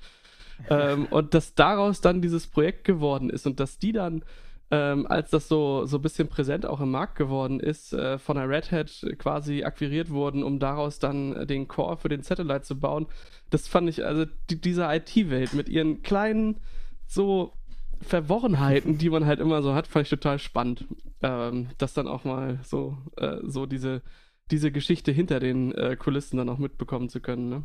Ähm, 0.71 1.07
und 1.11 1.35
dass 1.35 1.55
daraus 1.55 2.01
dann 2.01 2.23
dieses 2.23 2.47
Projekt 2.47 2.85
geworden 2.85 3.31
ist 3.31 3.47
und 3.47 3.61
dass 3.61 3.79
die 3.79 3.93
dann 3.93 4.25
ähm, 4.71 5.07
als 5.07 5.31
das 5.31 5.47
so, 5.47 5.85
so 5.87 5.99
ein 5.99 6.03
bisschen 6.03 6.29
präsent 6.29 6.67
auch 6.67 6.81
im 6.81 6.91
Markt 6.91 7.17
geworden 7.17 7.61
ist, 7.61 7.93
äh, 7.93 8.19
von 8.19 8.37
der 8.37 8.49
Red 8.49 8.73
Hat 8.73 9.07
quasi 9.19 9.63
akquiriert 9.63 10.11
wurden, 10.11 10.43
um 10.43 10.59
daraus 10.59 10.99
dann 10.99 11.47
den 11.47 11.69
Core 11.69 11.97
für 11.97 12.09
den 12.09 12.23
Satellite 12.23 12.63
zu 12.63 12.79
bauen. 12.79 13.07
Das 13.51 13.69
fand 13.69 13.89
ich, 13.89 14.05
also 14.05 14.25
die, 14.51 14.61
diese 14.61 14.85
IT-Welt 14.85 15.53
mit 15.53 15.69
ihren 15.69 16.03
kleinen, 16.03 16.61
so 17.07 17.53
Verworrenheiten, 18.01 18.99
die 18.99 19.11
man 19.11 19.27
halt 19.27 19.41
immer 19.41 19.63
so 19.63 19.75
hat, 19.75 19.87
fand 19.87 20.05
ich 20.05 20.11
total 20.11 20.39
spannend. 20.39 20.87
Ähm, 21.23 21.69
das 21.79 21.95
dann 21.95 22.09
auch 22.09 22.25
mal 22.25 22.59
so, 22.63 22.97
äh, 23.17 23.37
so 23.43 23.67
diese, 23.67 24.03
diese 24.51 24.73
Geschichte 24.73 25.13
hinter 25.13 25.41
den 25.41 25.73
äh, 25.73 25.97
Kulissen 25.97 26.37
dann 26.39 26.49
auch 26.49 26.59
mitbekommen 26.59 27.09
zu 27.09 27.21
können. 27.21 27.49
Ne? 27.49 27.65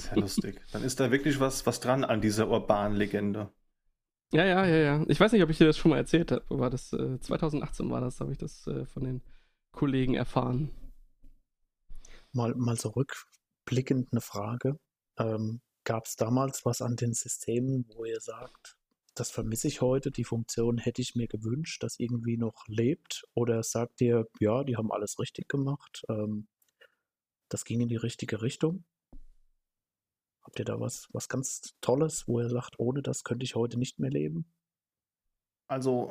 Sehr 0.00 0.16
lustig. 0.16 0.60
Dann 0.72 0.82
ist 0.82 1.00
da 1.00 1.10
wirklich 1.10 1.40
was, 1.40 1.66
was 1.66 1.80
dran 1.80 2.04
an 2.04 2.20
dieser 2.20 2.48
urbanen 2.48 2.96
Legende. 2.96 3.52
Ja, 4.32 4.44
ja, 4.44 4.66
ja, 4.66 4.76
ja. 4.76 5.04
Ich 5.08 5.18
weiß 5.18 5.32
nicht, 5.32 5.42
ob 5.42 5.50
ich 5.50 5.58
dir 5.58 5.66
das 5.66 5.78
schon 5.78 5.90
mal 5.90 5.96
erzählt 5.96 6.32
habe, 6.32 6.44
aber 6.50 6.68
das 6.68 6.92
äh, 6.92 7.18
2018 7.18 7.90
war 7.90 8.00
das, 8.00 8.20
habe 8.20 8.32
ich 8.32 8.38
das 8.38 8.66
äh, 8.66 8.84
von 8.86 9.04
den 9.04 9.22
Kollegen 9.72 10.14
erfahren. 10.14 10.70
Mal, 12.32 12.54
mal 12.54 12.76
zurückblickend 12.76 14.08
eine 14.12 14.20
Frage. 14.20 14.78
Ähm, 15.18 15.60
Gab 15.88 16.04
es 16.04 16.16
damals 16.16 16.66
was 16.66 16.82
an 16.82 16.96
den 16.96 17.14
Systemen, 17.14 17.86
wo 17.96 18.04
ihr 18.04 18.20
sagt, 18.20 18.76
das 19.14 19.30
vermisse 19.30 19.68
ich 19.68 19.80
heute, 19.80 20.10
die 20.10 20.24
Funktion 20.24 20.76
hätte 20.76 21.00
ich 21.00 21.14
mir 21.14 21.26
gewünscht, 21.28 21.82
dass 21.82 21.98
irgendwie 21.98 22.36
noch 22.36 22.66
lebt? 22.66 23.24
Oder 23.32 23.62
sagt 23.62 24.02
ihr, 24.02 24.26
ja, 24.38 24.64
die 24.64 24.76
haben 24.76 24.92
alles 24.92 25.18
richtig 25.18 25.48
gemacht, 25.48 26.02
ähm, 26.10 26.46
das 27.48 27.64
ging 27.64 27.80
in 27.80 27.88
die 27.88 27.96
richtige 27.96 28.42
Richtung? 28.42 28.84
Habt 30.48 30.60
ihr 30.60 30.64
da 30.64 30.80
was, 30.80 31.08
was 31.12 31.28
ganz 31.28 31.74
Tolles, 31.82 32.26
wo 32.26 32.40
ihr 32.40 32.48
sagt, 32.48 32.78
ohne 32.78 33.02
das 33.02 33.22
könnte 33.22 33.44
ich 33.44 33.54
heute 33.54 33.78
nicht 33.78 33.98
mehr 33.98 34.08
leben? 34.08 34.50
Also, 35.66 36.10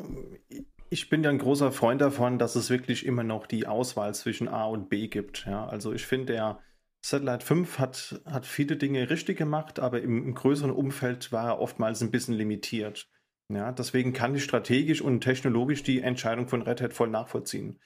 ich 0.92 1.10
bin 1.10 1.24
ja 1.24 1.32
ein 1.32 1.40
großer 1.40 1.72
Freund 1.72 2.02
davon, 2.02 2.38
dass 2.38 2.56
es 2.56 2.70
wirklich 2.70 3.08
immer 3.08 3.24
noch 3.24 3.48
die 3.48 3.66
Auswahl 3.66 4.14
zwischen 4.14 4.48
A 4.48 4.66
und 4.66 4.90
B 4.90 5.08
gibt. 5.08 5.48
Ja, 5.48 5.66
also 5.66 5.92
ich 5.92 6.06
finde, 6.06 6.34
der 6.34 6.60
Satellite 7.04 7.44
5 7.44 7.80
hat, 7.80 8.22
hat 8.26 8.46
viele 8.46 8.78
Dinge 8.78 9.10
richtig 9.10 9.40
gemacht, 9.40 9.80
aber 9.80 10.04
im, 10.04 10.24
im 10.24 10.36
größeren 10.36 10.70
Umfeld 10.70 11.32
war 11.32 11.48
er 11.48 11.60
oftmals 11.60 12.02
ein 12.04 12.12
bisschen 12.12 12.36
limitiert. 12.36 13.10
Ja, 13.52 13.72
deswegen 13.72 14.14
kann 14.14 14.36
ich 14.36 14.44
strategisch 14.44 15.02
und 15.02 15.22
technologisch 15.22 15.82
die 15.82 16.02
Entscheidung 16.02 16.48
von 16.48 16.62
Red 16.62 16.80
Hat 16.82 16.94
voll 16.94 17.10
nachvollziehen. 17.10 17.80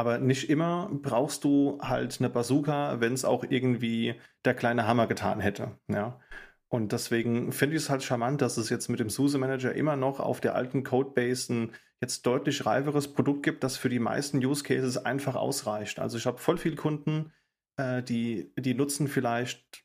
Aber 0.00 0.16
nicht 0.16 0.48
immer 0.48 0.88
brauchst 0.90 1.44
du 1.44 1.78
halt 1.82 2.20
eine 2.20 2.30
Bazooka, 2.30 3.02
wenn 3.02 3.12
es 3.12 3.26
auch 3.26 3.44
irgendwie 3.44 4.14
der 4.46 4.54
kleine 4.54 4.86
Hammer 4.86 5.06
getan 5.06 5.40
hätte. 5.40 5.78
Ja. 5.88 6.18
Und 6.68 6.92
deswegen 6.92 7.52
finde 7.52 7.76
ich 7.76 7.82
es 7.82 7.90
halt 7.90 8.02
charmant, 8.02 8.40
dass 8.40 8.56
es 8.56 8.70
jetzt 8.70 8.88
mit 8.88 8.98
dem 8.98 9.10
SUSE 9.10 9.36
Manager 9.36 9.74
immer 9.74 9.96
noch 9.96 10.18
auf 10.18 10.40
der 10.40 10.54
alten 10.54 10.84
Codebase 10.84 11.52
ein 11.52 11.72
jetzt 12.00 12.24
deutlich 12.24 12.64
reiferes 12.64 13.12
Produkt 13.12 13.42
gibt, 13.42 13.62
das 13.62 13.76
für 13.76 13.90
die 13.90 13.98
meisten 13.98 14.38
Use 14.38 14.64
Cases 14.64 14.96
einfach 14.96 15.34
ausreicht. 15.34 15.98
Also 15.98 16.16
ich 16.16 16.24
habe 16.24 16.38
voll 16.38 16.56
viele 16.56 16.76
Kunden, 16.76 17.34
äh, 17.76 18.02
die, 18.02 18.54
die 18.56 18.72
nutzen 18.72 19.06
vielleicht 19.06 19.84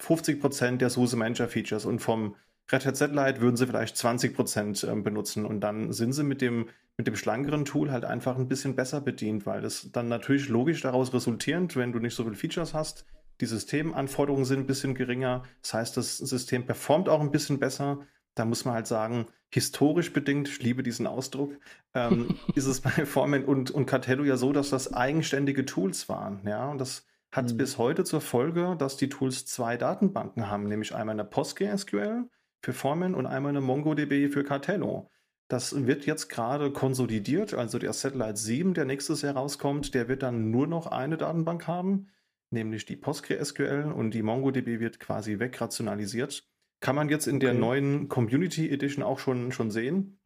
50% 0.00 0.76
der 0.76 0.90
SUSE 0.90 1.16
Manager 1.16 1.48
Features 1.48 1.86
und 1.86 1.98
vom 1.98 2.36
Red 2.72 2.86
Hat 2.86 2.96
Satellite 2.96 3.40
würden 3.40 3.56
sie 3.56 3.66
vielleicht 3.66 3.96
20% 3.96 4.88
ähm, 4.88 5.02
benutzen 5.02 5.44
und 5.44 5.60
dann 5.60 5.92
sind 5.92 6.12
sie 6.12 6.24
mit 6.24 6.40
dem, 6.40 6.68
mit 6.96 7.06
dem 7.06 7.16
schlankeren 7.16 7.64
Tool 7.64 7.90
halt 7.90 8.04
einfach 8.04 8.36
ein 8.36 8.48
bisschen 8.48 8.74
besser 8.74 9.00
bedient, 9.00 9.44
weil 9.44 9.60
das 9.60 9.90
dann 9.92 10.08
natürlich 10.08 10.48
logisch 10.48 10.80
daraus 10.80 11.12
resultierend, 11.12 11.76
wenn 11.76 11.92
du 11.92 11.98
nicht 11.98 12.14
so 12.14 12.24
viele 12.24 12.36
Features 12.36 12.72
hast, 12.72 13.04
die 13.40 13.46
Systemanforderungen 13.46 14.44
sind 14.44 14.60
ein 14.60 14.66
bisschen 14.66 14.94
geringer, 14.94 15.42
das 15.60 15.74
heißt, 15.74 15.96
das 15.96 16.18
System 16.18 16.66
performt 16.66 17.08
auch 17.08 17.20
ein 17.20 17.32
bisschen 17.32 17.58
besser. 17.58 18.06
Da 18.36 18.44
muss 18.44 18.64
man 18.64 18.74
halt 18.74 18.86
sagen, 18.86 19.26
historisch 19.50 20.12
bedingt, 20.12 20.48
ich 20.48 20.60
liebe 20.60 20.82
diesen 20.82 21.06
Ausdruck, 21.06 21.52
ähm, 21.94 22.36
ist 22.54 22.66
es 22.66 22.80
bei 22.80 22.90
Foreman 22.90 23.44
und, 23.44 23.70
und 23.70 23.86
Cartello 23.86 24.24
ja 24.24 24.36
so, 24.36 24.52
dass 24.52 24.70
das 24.70 24.92
eigenständige 24.92 25.64
Tools 25.64 26.08
waren. 26.08 26.40
Ja, 26.46 26.68
und 26.70 26.78
das 26.78 27.06
hat 27.30 27.52
mhm. 27.52 27.56
bis 27.56 27.78
heute 27.78 28.04
zur 28.04 28.20
Folge, 28.20 28.76
dass 28.78 28.96
die 28.96 29.08
Tools 29.08 29.46
zwei 29.46 29.76
Datenbanken 29.76 30.48
haben, 30.48 30.64
nämlich 30.64 30.94
einmal 30.94 31.14
eine 31.14 31.24
PostgreSQL 31.24 32.28
für 32.64 32.72
Foreman 32.72 33.14
und 33.14 33.26
einmal 33.26 33.50
eine 33.50 33.60
MongoDB 33.60 34.32
für 34.32 34.42
Cartello. 34.42 35.10
Das 35.48 35.86
wird 35.86 36.06
jetzt 36.06 36.28
gerade 36.28 36.72
konsolidiert, 36.72 37.52
also 37.52 37.78
der 37.78 37.92
Satellite 37.92 38.38
7, 38.38 38.72
der 38.72 38.86
nächstes 38.86 39.20
Jahr 39.20 39.36
rauskommt, 39.36 39.94
der 39.94 40.08
wird 40.08 40.22
dann 40.22 40.50
nur 40.50 40.66
noch 40.66 40.86
eine 40.86 41.18
Datenbank 41.18 41.66
haben, 41.68 42.08
nämlich 42.50 42.86
die 42.86 42.96
PostgreSQL 42.96 43.92
und 43.94 44.12
die 44.12 44.22
MongoDB 44.22 44.80
wird 44.80 44.98
quasi 44.98 45.38
wegrationalisiert. 45.38 46.48
Kann 46.80 46.96
man 46.96 47.10
jetzt 47.10 47.26
in 47.26 47.38
der 47.38 47.52
neuen 47.52 48.08
Community 48.08 48.70
Edition 48.70 49.04
auch 49.04 49.18
schon, 49.18 49.52
schon 49.52 49.70
sehen. 49.70 50.18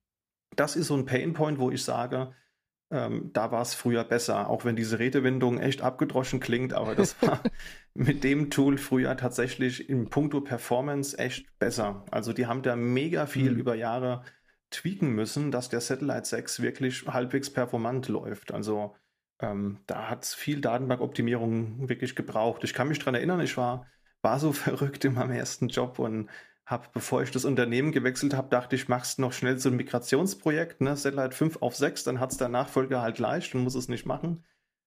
Das 0.54 0.76
ist 0.76 0.86
so 0.86 0.96
ein 0.96 1.04
Painpoint, 1.04 1.58
wo 1.58 1.70
ich 1.72 1.82
sage, 1.82 2.32
ähm, 2.90 3.30
da 3.32 3.50
war 3.50 3.62
es 3.62 3.74
früher 3.74 4.04
besser, 4.04 4.48
auch 4.48 4.64
wenn 4.64 4.76
diese 4.76 4.98
Redewendung 4.98 5.58
echt 5.58 5.82
abgedroschen 5.82 6.40
klingt, 6.40 6.72
aber 6.72 6.94
das 6.94 7.20
war 7.22 7.42
mit 7.94 8.24
dem 8.24 8.50
Tool 8.50 8.78
früher 8.78 9.16
tatsächlich 9.16 9.90
in 9.90 10.08
puncto 10.08 10.40
Performance 10.40 11.18
echt 11.18 11.58
besser. 11.58 12.04
Also 12.10 12.32
die 12.32 12.46
haben 12.46 12.62
da 12.62 12.76
mega 12.76 13.26
viel 13.26 13.52
mhm. 13.52 13.58
über 13.58 13.74
Jahre 13.74 14.22
tweaken 14.70 15.10
müssen, 15.10 15.50
dass 15.50 15.68
der 15.68 15.80
Satellite 15.80 16.24
6 16.24 16.62
wirklich 16.62 17.06
halbwegs 17.06 17.50
performant 17.50 18.08
läuft. 18.08 18.52
Also 18.52 18.96
ähm, 19.40 19.80
da 19.86 20.08
hat 20.08 20.24
es 20.24 20.34
viel 20.34 20.60
Datenbankoptimierung 20.60 21.88
wirklich 21.88 22.16
gebraucht. 22.16 22.64
Ich 22.64 22.74
kann 22.74 22.88
mich 22.88 22.98
daran 22.98 23.14
erinnern, 23.14 23.40
ich 23.40 23.56
war, 23.56 23.86
war 24.22 24.38
so 24.38 24.52
verrückt 24.52 25.04
in 25.04 25.14
meinem 25.14 25.32
ersten 25.32 25.68
Job 25.68 25.98
und 25.98 26.28
habe, 26.70 26.88
bevor 26.92 27.22
ich 27.22 27.30
das 27.30 27.44
Unternehmen 27.44 27.92
gewechselt 27.92 28.34
habe, 28.34 28.48
dachte 28.48 28.76
ich, 28.76 28.88
machst 28.88 29.18
noch 29.18 29.32
schnell 29.32 29.58
so 29.58 29.68
ein 29.68 29.76
Migrationsprojekt, 29.76 30.80
ne? 30.80 30.96
Satellite 30.96 31.34
5 31.34 31.62
auf 31.62 31.76
6, 31.76 32.04
dann 32.04 32.20
hat 32.20 32.32
es 32.32 32.38
der 32.38 32.48
Nachfolger 32.48 33.02
halt 33.02 33.18
leicht 33.18 33.54
und 33.54 33.62
muss 33.62 33.74
es 33.74 33.88
nicht 33.88 34.06
machen. 34.06 34.44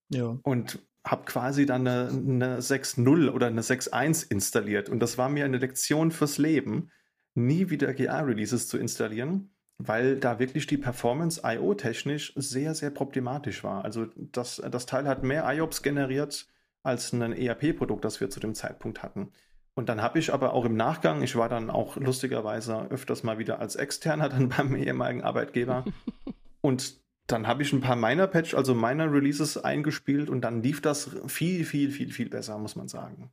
Ja. 0.10 0.38
Und 0.44 0.80
habe 1.04 1.26
quasi 1.26 1.66
dann 1.66 1.88
eine, 1.88 2.10
eine 2.10 2.60
6.0 2.60 3.32
oder 3.32 3.48
eine 3.48 3.62
6.1 3.62 4.30
installiert. 4.30 4.90
Und 4.90 5.00
das 5.00 5.18
war 5.18 5.30
mir 5.30 5.46
eine 5.46 5.58
Lektion 5.58 6.12
fürs 6.12 6.38
Leben, 6.38 6.92
nie 7.34 7.70
wieder 7.70 7.94
GA-Releases 7.94 8.68
zu 8.68 8.78
installieren 8.78 9.52
weil 9.88 10.18
da 10.18 10.40
wirklich 10.40 10.68
die 10.68 10.78
Performance 10.78 11.42
IO-technisch 11.44 12.34
sehr, 12.36 12.76
sehr 12.76 12.92
problematisch 12.92 13.64
war. 13.64 13.84
Also 13.84 14.08
das, 14.16 14.62
das 14.70 14.86
Teil 14.86 15.08
hat 15.08 15.24
mehr 15.24 15.46
IOPS 15.52 15.82
generiert 15.82 16.48
als 16.84 17.14
ein 17.14 17.34
ERP-Produkt, 17.34 18.06
das 18.06 18.20
wir 18.20 18.30
zu 18.30 18.40
dem 18.40 18.56
Zeitpunkt 18.56 19.04
hatten. 19.04 19.32
Und 19.74 19.90
dann 19.90 20.02
habe 20.02 20.20
ich 20.20 20.34
aber 20.34 20.54
auch 20.54 20.66
im 20.66 20.76
Nachgang, 20.76 21.22
ich 21.22 21.36
war 21.36 21.48
dann 21.48 21.70
auch 21.70 21.96
lustigerweise 21.96 22.88
öfters 22.90 23.24
mal 23.24 23.38
wieder 23.38 23.60
als 23.60 23.76
Externer 23.76 24.30
dann 24.30 24.50
beim 24.58 24.76
ehemaligen 24.76 25.24
Arbeitgeber. 25.24 25.86
und 26.62 27.00
dann 27.28 27.48
habe 27.48 27.64
ich 27.64 27.72
ein 27.72 27.82
paar 27.82 27.96
Minor-Patch, 27.96 28.56
also 28.56 28.76
Minor-Releases 28.76 29.58
eingespielt 29.58 30.30
und 30.30 30.42
dann 30.42 30.62
lief 30.62 30.82
das 30.82 31.12
viel, 31.28 31.64
viel, 31.64 31.92
viel, 31.92 32.12
viel 32.12 32.30
besser, 32.30 32.58
muss 32.58 32.76
man 32.76 32.90
sagen. 32.90 33.32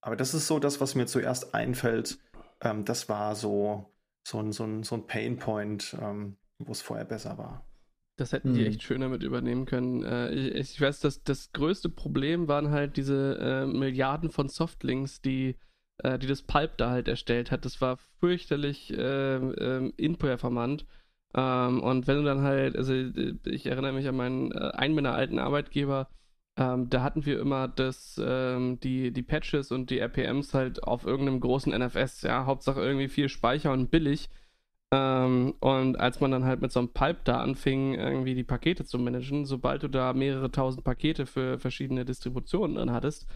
Aber 0.00 0.16
das 0.16 0.34
ist 0.34 0.46
so 0.46 0.58
das, 0.58 0.80
was 0.80 0.94
mir 0.94 1.06
zuerst 1.06 1.54
einfällt. 1.54 2.18
Ähm, 2.60 2.84
das 2.84 3.08
war 3.08 3.34
so 3.34 3.86
so 4.28 4.38
ein, 4.40 4.52
so 4.52 4.64
ein, 4.64 4.82
so 4.82 4.94
ein 4.94 5.06
Painpoint, 5.06 5.96
ähm, 6.00 6.36
wo 6.58 6.72
es 6.72 6.82
vorher 6.82 7.04
besser 7.04 7.38
war. 7.38 7.64
Das 8.16 8.32
hätten 8.32 8.52
die 8.52 8.60
hm. 8.64 8.66
echt 8.66 8.82
schöner 8.82 9.08
mit 9.08 9.22
übernehmen 9.22 9.64
können. 9.64 10.02
Äh, 10.02 10.30
ich, 10.30 10.72
ich, 10.72 10.80
weiß, 10.80 11.00
dass 11.00 11.22
das 11.22 11.52
größte 11.52 11.88
Problem 11.88 12.48
waren 12.48 12.70
halt 12.70 12.96
diese 12.96 13.38
äh, 13.40 13.66
Milliarden 13.66 14.30
von 14.30 14.48
Softlinks, 14.48 15.22
die, 15.22 15.56
äh, 15.98 16.18
die 16.18 16.26
das 16.26 16.42
Pulp 16.42 16.76
da 16.78 16.90
halt 16.90 17.08
erstellt 17.08 17.50
hat. 17.50 17.64
Das 17.64 17.80
war 17.80 17.98
fürchterlich 18.20 18.92
ähm, 18.96 19.54
ähm, 19.58 19.92
inperformant. 19.96 20.86
Ähm, 21.34 21.82
und 21.82 22.06
wenn 22.06 22.18
du 22.18 22.24
dann 22.24 22.42
halt, 22.42 22.76
also 22.76 22.94
ich 22.94 23.66
erinnere 23.66 23.92
mich 23.92 24.08
an 24.08 24.16
meinen 24.16 24.52
äh, 24.52 24.70
einen 24.74 24.94
meiner 24.94 25.14
alten 25.14 25.38
Arbeitgeber, 25.38 26.08
ähm, 26.58 26.90
da 26.90 27.02
hatten 27.02 27.24
wir 27.26 27.38
immer 27.38 27.68
das, 27.68 28.20
ähm, 28.22 28.80
die, 28.80 29.12
die 29.12 29.22
Patches 29.22 29.70
und 29.70 29.90
die 29.90 30.00
RPMs 30.00 30.54
halt 30.54 30.82
auf 30.82 31.06
irgendeinem 31.06 31.40
großen 31.40 31.72
NFS, 31.72 32.22
ja, 32.22 32.46
Hauptsache 32.46 32.80
irgendwie 32.80 33.08
viel 33.08 33.28
Speicher 33.28 33.72
und 33.72 33.90
billig. 33.90 34.28
Ähm, 34.92 35.54
und 35.60 35.96
als 36.00 36.20
man 36.20 36.30
dann 36.30 36.44
halt 36.44 36.62
mit 36.62 36.72
so 36.72 36.80
einem 36.80 36.92
Pipe 36.92 37.20
da 37.24 37.40
anfing, 37.40 37.94
irgendwie 37.94 38.34
die 38.34 38.44
Pakete 38.44 38.84
zu 38.84 38.98
managen, 38.98 39.44
sobald 39.44 39.82
du 39.82 39.88
da 39.88 40.12
mehrere 40.14 40.50
tausend 40.50 40.82
Pakete 40.84 41.26
für 41.26 41.58
verschiedene 41.58 42.04
Distributionen 42.04 42.76
drin 42.76 42.92
hattest, 42.92 43.26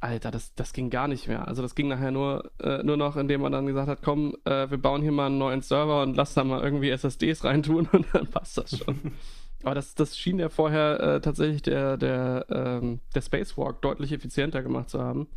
Alter, 0.00 0.30
das, 0.30 0.54
das 0.54 0.72
ging 0.72 0.90
gar 0.90 1.08
nicht 1.08 1.28
mehr. 1.28 1.46
Also 1.48 1.62
das 1.62 1.74
ging 1.74 1.88
nachher 1.88 2.10
nur, 2.10 2.50
äh, 2.60 2.82
nur 2.82 2.96
noch, 2.96 3.16
indem 3.16 3.42
man 3.42 3.52
dann 3.52 3.66
gesagt 3.66 3.88
hat, 3.88 4.02
komm, 4.02 4.36
äh, 4.44 4.70
wir 4.70 4.78
bauen 4.78 5.02
hier 5.02 5.12
mal 5.12 5.26
einen 5.26 5.38
neuen 5.38 5.62
Server 5.62 6.02
und 6.02 6.16
lass 6.16 6.34
da 6.34 6.44
mal 6.44 6.62
irgendwie 6.62 6.90
SSDs 6.90 7.44
reintun 7.44 7.88
und 7.92 8.06
dann 8.12 8.26
passt 8.26 8.58
das 8.58 8.78
schon. 8.78 9.12
Aber 9.62 9.74
das, 9.74 9.94
das 9.94 10.16
schien 10.16 10.38
ja 10.38 10.48
vorher 10.48 11.00
äh, 11.00 11.20
tatsächlich 11.20 11.62
der, 11.62 11.96
der, 11.96 12.46
ähm, 12.50 13.00
der 13.14 13.22
Spacewalk 13.22 13.82
deutlich 13.82 14.12
effizienter 14.12 14.62
gemacht 14.62 14.90
zu 14.90 15.00
haben. 15.00 15.28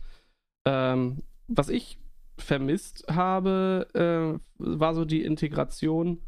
Ähm, 0.65 1.23
was 1.47 1.69
ich 1.69 1.97
vermisst 2.37 3.05
habe, 3.09 3.87
äh, 3.93 4.39
war 4.57 4.93
so 4.93 5.05
die 5.05 5.23
Integration 5.23 6.21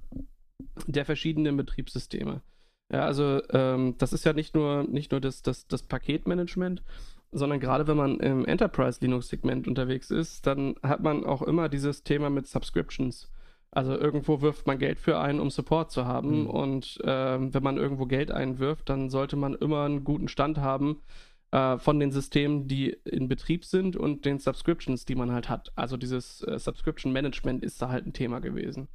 der 0.88 1.06
verschiedenen 1.06 1.58
Betriebssysteme. 1.58 2.42
Ja, 2.92 3.06
also 3.06 3.42
ähm, 3.52 3.96
das 3.98 4.14
ist 4.14 4.26
ja 4.26 4.34
nicht 4.34 4.54
nur, 4.54 4.84
nicht 4.84 5.12
nur 5.12 5.22
das, 5.22 5.42
das, 5.42 5.68
das 5.68 5.84
Paketmanagement, 5.84 6.84
sondern 7.32 7.60
gerade 7.60 7.88
wenn 7.88 7.98
man 7.98 8.20
im 8.20 8.46
Enterprise 8.46 9.00
Linux-Segment 9.02 9.68
unterwegs 9.68 10.12
ist, 10.12 10.46
dann 10.48 10.76
hat 10.84 11.02
man 11.02 11.26
auch 11.26 11.42
immer 11.42 11.70
dieses 11.70 12.04
Thema 12.04 12.30
mit 12.30 12.48
Subscriptions. 12.48 13.30
Also 13.72 13.98
irgendwo 13.98 14.42
wirft 14.42 14.68
man 14.68 14.80
Geld 14.80 15.00
für 15.00 15.18
ein, 15.20 15.40
um 15.40 15.50
Support 15.50 15.92
zu 15.92 16.06
haben. 16.06 16.42
Mhm. 16.42 16.48
Und 16.48 17.00
ähm, 17.06 17.54
wenn 17.54 17.64
man 17.64 17.78
irgendwo 17.78 18.06
Geld 18.06 18.30
einwirft, 18.32 18.90
dann 18.90 19.10
sollte 19.10 19.38
man 19.38 19.56
immer 19.56 19.86
einen 19.86 20.04
guten 20.04 20.28
Stand 20.28 20.58
haben 20.58 21.02
äh, 21.52 21.78
von 21.78 22.00
den 22.00 22.12
Systemen, 22.12 22.68
die 22.68 22.90
in 23.06 23.30
Betrieb 23.30 23.64
sind 23.64 23.96
und 23.96 24.26
den 24.26 24.40
Subscriptions, 24.40 25.06
die 25.06 25.16
man 25.16 25.32
halt 25.32 25.48
hat. 25.48 25.72
Also 25.76 25.96
dieses 25.96 26.42
äh, 26.44 26.60
Subscription 26.60 27.14
Management 27.14 27.64
ist 27.64 27.82
da 27.82 27.90
halt 27.90 28.06
ein 28.06 28.14
Thema 28.14 28.42
gewesen. 28.42 28.90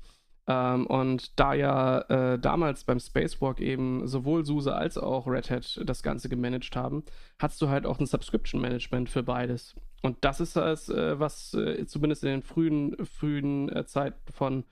Ähm, 0.49 0.87
und 0.87 1.39
da 1.39 1.55
ja 1.55 2.01
äh, 2.03 2.39
damals 2.39 2.85
beim 2.85 3.01
Spacewalk 3.01 3.61
eben 3.61 4.07
sowohl 4.07 4.45
SUSE 4.45 4.75
als 4.75 4.97
auch 4.97 5.27
Red 5.27 5.51
Hat 5.51 5.81
das 5.85 6.03
Ganze 6.03 6.29
gemanagt 6.29 6.77
haben, 6.77 7.05
hast 7.41 7.61
du 7.61 7.69
halt 7.69 7.85
auch 7.85 7.99
ein 7.99 8.07
Subscription 8.07 8.61
Management 8.61 9.09
für 9.09 9.23
beides. 9.23 9.75
Und 10.03 10.19
das 10.21 10.41
ist 10.41 10.57
das, 10.57 10.89
äh, 10.89 11.19
was 11.19 11.55
äh, 11.55 11.85
zumindest 11.87 12.23
in 12.23 12.31
den 12.31 12.43
frühen, 12.43 12.97
frühen 13.05 13.69
äh, 13.71 13.87
Zeiten 13.87 14.33
von 14.33 14.65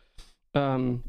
ähm, 0.54 1.02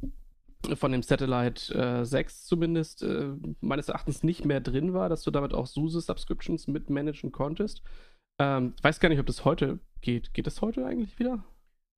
von 0.74 0.92
dem 0.92 1.04
Satellite 1.04 1.74
äh, 1.76 2.06
6 2.06 2.48
zumindest 2.48 3.04
äh, 3.04 3.34
meines 3.62 3.88
Erachtens 3.88 4.24
nicht 4.24 4.46
mehr 4.46 4.62
drin 4.62 4.94
war, 4.94 5.10
dass 5.10 5.22
du 5.22 5.30
damit 5.30 5.54
auch 5.54 5.68
SUSE-Subscriptions 5.68 6.68
mitmanagen 6.68 7.32
konntest. 7.32 7.84
Ähm, 8.40 8.74
weiß 8.82 9.00
gar 9.00 9.10
nicht, 9.10 9.20
ob 9.20 9.28
das 9.28 9.46
heute 9.46 9.80
geht. 10.02 10.34
Geht 10.34 10.48
das 10.48 10.62
heute 10.62 10.86
eigentlich 10.86 11.20
wieder? 11.20 11.44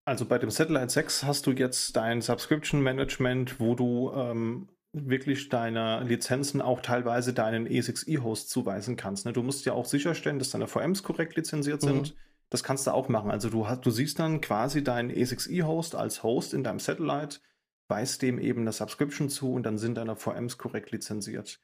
Also 0.07 0.23
bei 0.23 0.37
dem 0.37 0.49
Satellite 0.49 0.89
6 0.89 1.25
hast 1.25 1.47
du 1.47 1.51
jetzt 1.51 1.97
dein 1.97 2.21
Subscription 2.21 2.81
Management, 2.81 3.59
wo 3.59 3.75
du 3.75 4.09
ähm, 4.15 4.69
wirklich 4.93 5.49
deine 5.49 6.01
Lizenzen 6.01 6.61
auch 6.61 6.79
teilweise 6.79 7.33
deinen 7.33 7.67
E6E-Host 7.67 8.49
zuweisen 8.49 8.95
kannst. 8.95 9.25
Ne? 9.25 9.33
Du 9.33 9.43
musst 9.43 9.65
ja 9.65 9.73
auch 9.73 9.83
sicherstellen, 9.83 10.39
dass 10.39 10.51
deine 10.51 10.67
VMs 10.67 11.03
korrekt 11.03 11.35
lizenziert 11.35 11.81
mhm. 11.83 11.87
sind. 11.87 12.15
Das 12.49 12.63
kannst 12.63 12.87
du 12.87 12.91
auch 12.91 13.09
machen. 13.09 13.31
Also 13.31 13.49
du, 13.49 13.67
hast, 13.67 13.85
du 13.85 13.91
siehst 13.91 14.17
dann 14.19 14.39
quasi 14.39 14.81
deinen 14.81 15.11
E6E-Host 15.11 15.93
als 15.93 16.23
Host 16.23 16.53
in 16.53 16.63
deinem 16.63 16.79
Satellite, 16.79 17.39
weist 17.89 18.21
dem 18.21 18.39
eben 18.39 18.61
eine 18.61 18.71
Subscription 18.71 19.27
zu 19.27 19.51
und 19.51 19.63
dann 19.63 19.77
sind 19.77 19.95
deine 19.95 20.15
VMs 20.15 20.57
korrekt 20.57 20.91
lizenziert. 20.91 21.59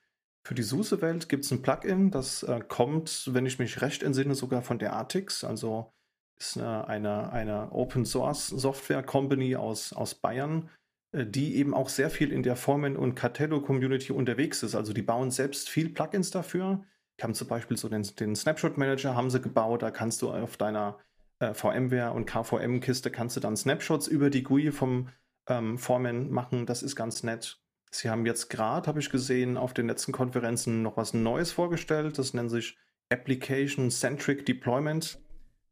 Für 0.45 0.53
die 0.53 0.63
SUSE-Welt 0.63 1.29
gibt 1.29 1.45
es 1.45 1.51
ein 1.51 1.61
Plugin, 1.61 2.11
das 2.11 2.43
äh, 2.43 2.59
kommt, 2.67 3.29
wenn 3.31 3.45
ich 3.45 3.57
mich 3.57 3.81
recht 3.81 4.03
entsinne, 4.03 4.35
sogar 4.35 4.63
von 4.63 4.79
der 4.79 4.91
Artix. 4.91 5.45
Also 5.45 5.93
ist 6.37 6.57
eine, 6.57 6.87
eine, 6.87 7.31
eine 7.31 7.71
Open 7.71 8.05
Source 8.05 8.47
Software 8.47 9.03
Company 9.03 9.55
aus, 9.55 9.93
aus 9.93 10.15
Bayern, 10.15 10.69
äh, 11.11 11.25
die 11.25 11.55
eben 11.55 11.73
auch 11.73 11.89
sehr 11.89 12.09
viel 12.09 12.31
in 12.31 12.43
der 12.43 12.55
Formen- 12.55 12.97
und 12.97 13.15
Cartello-Community 13.15 14.11
unterwegs 14.11 14.63
ist. 14.63 14.75
Also 14.75 14.93
die 14.93 15.01
bauen 15.01 15.31
selbst 15.31 15.69
viel 15.69 15.89
Plugins 15.89 16.31
dafür. 16.31 16.83
Die 17.19 17.23
haben 17.23 17.33
zum 17.33 17.47
Beispiel 17.47 17.77
so 17.77 17.89
den, 17.89 18.03
den 18.19 18.35
Snapshot 18.35 18.77
Manager 18.77 19.15
haben 19.15 19.29
sie 19.29 19.39
gebaut, 19.39 19.83
da 19.83 19.91
kannst 19.91 20.21
du 20.21 20.31
auf 20.31 20.57
deiner 20.57 20.97
äh, 21.39 21.53
VMware 21.53 22.11
und 22.11 22.25
KVM-Kiste 22.25 23.11
kannst 23.11 23.35
du 23.35 23.39
dann 23.39 23.55
Snapshots 23.55 24.07
über 24.07 24.29
die 24.29 24.43
GUI 24.43 24.71
vom 24.71 25.09
ähm, 25.47 25.77
Formen 25.77 26.31
machen. 26.31 26.65
Das 26.65 26.83
ist 26.83 26.95
ganz 26.95 27.23
nett. 27.23 27.59
Sie 27.91 28.09
haben 28.09 28.25
jetzt 28.25 28.49
gerade, 28.49 28.87
habe 28.87 28.99
ich 28.99 29.11
gesehen, 29.11 29.55
auf 29.55 29.73
den 29.73 29.87
letzten 29.87 30.11
Konferenzen 30.11 30.81
noch 30.81 30.97
was 30.97 31.13
Neues 31.13 31.51
vorgestellt. 31.51 32.17
Das 32.17 32.33
nennt 32.33 32.49
sich 32.49 32.77
Application 33.09 33.91
Centric 33.91 34.45
Deployment. 34.47 35.22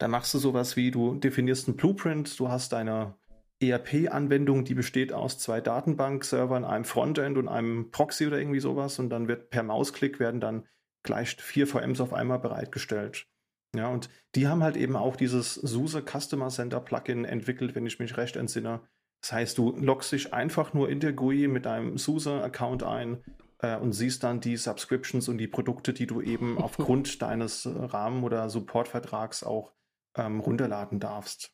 Da 0.01 0.07
machst 0.07 0.33
du 0.33 0.39
sowas 0.39 0.75
wie, 0.75 0.89
du 0.89 1.13
definierst 1.13 1.67
einen 1.67 1.77
Blueprint, 1.77 2.39
du 2.39 2.49
hast 2.49 2.73
deine 2.73 3.13
ERP-Anwendung, 3.61 4.65
die 4.65 4.73
besteht 4.73 5.13
aus 5.13 5.37
zwei 5.37 5.61
Datenbank-Servern, 5.61 6.65
einem 6.65 6.85
Frontend 6.85 7.37
und 7.37 7.47
einem 7.47 7.91
Proxy 7.91 8.25
oder 8.25 8.39
irgendwie 8.39 8.61
sowas 8.61 8.97
und 8.97 9.11
dann 9.11 9.27
wird 9.27 9.51
per 9.51 9.61
Mausklick 9.61 10.19
werden 10.19 10.41
dann 10.41 10.67
gleich 11.03 11.35
vier 11.35 11.67
VMs 11.67 12.01
auf 12.01 12.13
einmal 12.13 12.39
bereitgestellt. 12.39 13.27
Ja, 13.75 13.89
und 13.89 14.09
die 14.33 14.47
haben 14.47 14.63
halt 14.63 14.75
eben 14.75 14.95
auch 14.95 15.15
dieses 15.15 15.53
SUSE 15.53 16.01
Customer 16.01 16.49
Center 16.49 16.79
Plugin 16.79 17.23
entwickelt, 17.23 17.75
wenn 17.75 17.85
ich 17.85 17.99
mich 17.99 18.17
recht 18.17 18.37
entsinne. 18.37 18.81
Das 19.21 19.33
heißt, 19.33 19.57
du 19.59 19.75
loggst 19.77 20.11
dich 20.13 20.33
einfach 20.33 20.73
nur 20.73 20.89
in 20.89 20.99
der 20.99 21.13
GUI 21.13 21.47
mit 21.47 21.67
deinem 21.67 21.99
SUSE-Account 21.99 22.81
ein 22.81 23.23
äh, 23.59 23.77
und 23.77 23.93
siehst 23.93 24.23
dann 24.23 24.41
die 24.41 24.57
Subscriptions 24.57 25.29
und 25.29 25.37
die 25.37 25.47
Produkte, 25.47 25.93
die 25.93 26.07
du 26.07 26.21
eben 26.21 26.57
aufgrund 26.61 27.21
deines 27.21 27.69
Rahmen- 27.71 28.23
oder 28.23 28.49
Supportvertrags 28.49 29.43
auch 29.43 29.71
ähm, 30.15 30.39
runterladen 30.39 30.99
darfst. 30.99 31.51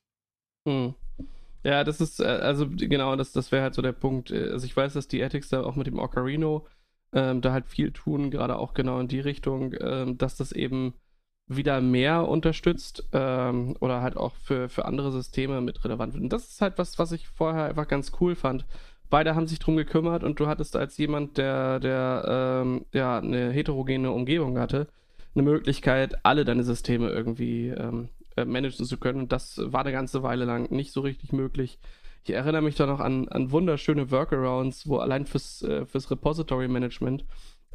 Hm. 0.67 0.95
Ja, 1.63 1.83
das 1.83 2.01
ist, 2.01 2.19
äh, 2.19 2.25
also 2.25 2.67
genau, 2.69 3.15
das, 3.15 3.31
das 3.31 3.51
wäre 3.51 3.63
halt 3.63 3.73
so 3.73 3.81
der 3.81 3.91
Punkt. 3.91 4.31
Äh, 4.31 4.51
also 4.51 4.65
ich 4.65 4.75
weiß, 4.75 4.93
dass 4.93 5.07
die 5.07 5.21
Ethics 5.21 5.49
da 5.49 5.63
auch 5.63 5.75
mit 5.75 5.87
dem 5.87 5.99
Ocarino 5.99 6.65
ähm, 7.13 7.41
da 7.41 7.51
halt 7.51 7.67
viel 7.67 7.91
tun, 7.91 8.31
gerade 8.31 8.57
auch 8.57 8.73
genau 8.73 8.99
in 8.99 9.07
die 9.07 9.19
Richtung, 9.19 9.73
ähm, 9.79 10.17
dass 10.17 10.35
das 10.35 10.51
eben 10.51 10.93
wieder 11.47 11.79
mehr 11.79 12.27
unterstützt 12.27 13.07
ähm, 13.13 13.75
oder 13.79 14.01
halt 14.01 14.17
auch 14.17 14.33
für, 14.35 14.67
für 14.69 14.85
andere 14.85 15.11
Systeme 15.11 15.61
mit 15.61 15.83
relevant 15.85 16.13
wird. 16.13 16.23
Und 16.23 16.33
das 16.33 16.49
ist 16.49 16.61
halt 16.61 16.77
was, 16.77 16.99
was 16.99 17.13
ich 17.13 17.27
vorher 17.27 17.65
einfach 17.65 17.87
ganz 17.87 18.11
cool 18.19 18.35
fand. 18.35 18.65
Beide 19.09 19.35
haben 19.35 19.47
sich 19.47 19.59
drum 19.59 19.77
gekümmert 19.77 20.23
und 20.23 20.39
du 20.39 20.47
hattest 20.47 20.75
als 20.75 20.97
jemand, 20.97 21.37
der, 21.37 21.79
der 21.79 22.61
ähm, 22.63 22.85
ja 22.91 23.17
eine 23.19 23.51
heterogene 23.51 24.11
Umgebung 24.11 24.59
hatte, 24.59 24.87
eine 25.33 25.43
Möglichkeit, 25.43 26.25
alle 26.25 26.43
deine 26.43 26.63
Systeme 26.65 27.09
irgendwie 27.09 27.69
ähm, 27.69 28.09
äh, 28.37 28.45
managen 28.45 28.85
zu 28.85 28.97
können. 28.97 29.21
Und 29.21 29.31
das 29.31 29.59
war 29.61 29.81
eine 29.81 29.91
ganze 29.91 30.23
Weile 30.23 30.45
lang 30.45 30.71
nicht 30.71 30.93
so 30.93 31.01
richtig 31.01 31.33
möglich. 31.33 31.79
Ich 32.23 32.33
erinnere 32.33 32.61
mich 32.61 32.75
da 32.75 32.85
noch 32.85 32.99
an, 32.99 33.27
an 33.29 33.51
wunderschöne 33.51 34.11
Workarounds, 34.11 34.87
wo 34.87 34.97
allein 34.97 35.25
fürs, 35.25 35.61
äh, 35.63 35.85
fürs 35.85 36.09
Repository 36.11 36.67
Management 36.67 37.25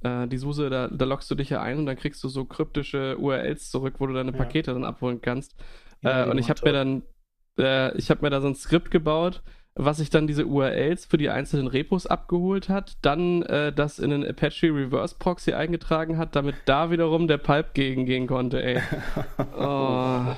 äh, 0.03 0.27
die 0.29 0.39
SUSE, 0.39 0.71
da, 0.71 0.89
da 0.89 1.05
loggst 1.05 1.31
du 1.31 1.35
dich 1.35 1.51
ja 1.51 1.63
ein 1.63 1.79
und 1.79 1.87
dann 1.87 1.97
kriegst 1.97 2.23
du 2.23 2.29
so 2.29 2.45
kryptische 2.45 3.19
URLs 3.19 3.71
zurück, 3.71 3.95
wo 3.99 4.07
du 4.07 4.15
deine 4.15 4.33
Pakete 4.33 4.71
ja. 4.71 4.75
dann 4.75 4.85
abholen 4.85 5.21
kannst. 5.21 5.55
Ja, 6.03 6.27
äh, 6.27 6.31
und 6.31 6.39
ich 6.39 6.51
habe 6.51 6.61
mir 6.65 6.73
dann, 6.73 7.03
äh, 7.59 7.97
ich 7.97 8.11
habe 8.11 8.23
mir 8.23 8.31
da 8.31 8.41
so 8.41 8.49
ein 8.49 8.55
Skript 8.55 8.91
gebaut, 8.91 9.43
was 9.75 9.97
sich 9.97 10.11
dann 10.11 10.27
diese 10.27 10.47
URLs 10.47 11.07
für 11.07 11.17
die 11.17 11.31
einzelnen 11.31 11.67
Repos 11.67 12.07
abgeholt 12.07 12.69
hat, 12.69 12.99
dann 13.01 13.43
äh, 13.43 13.73
das 13.73 13.99
in 13.99 14.11
den 14.11 14.27
Apache 14.27 14.67
Reverse 14.67 15.17
Proxy 15.19 15.55
eingetragen 15.55 16.19
hat, 16.19 16.37
damit 16.37 16.57
da 16.67 16.91
wiederum 16.91 17.27
der 17.27 17.39
Pipe 17.39 17.71
gegen 17.73 18.05
gehen 18.05 18.27
konnte, 18.27 18.63
ey. 18.63 18.83
oh. 19.57 20.35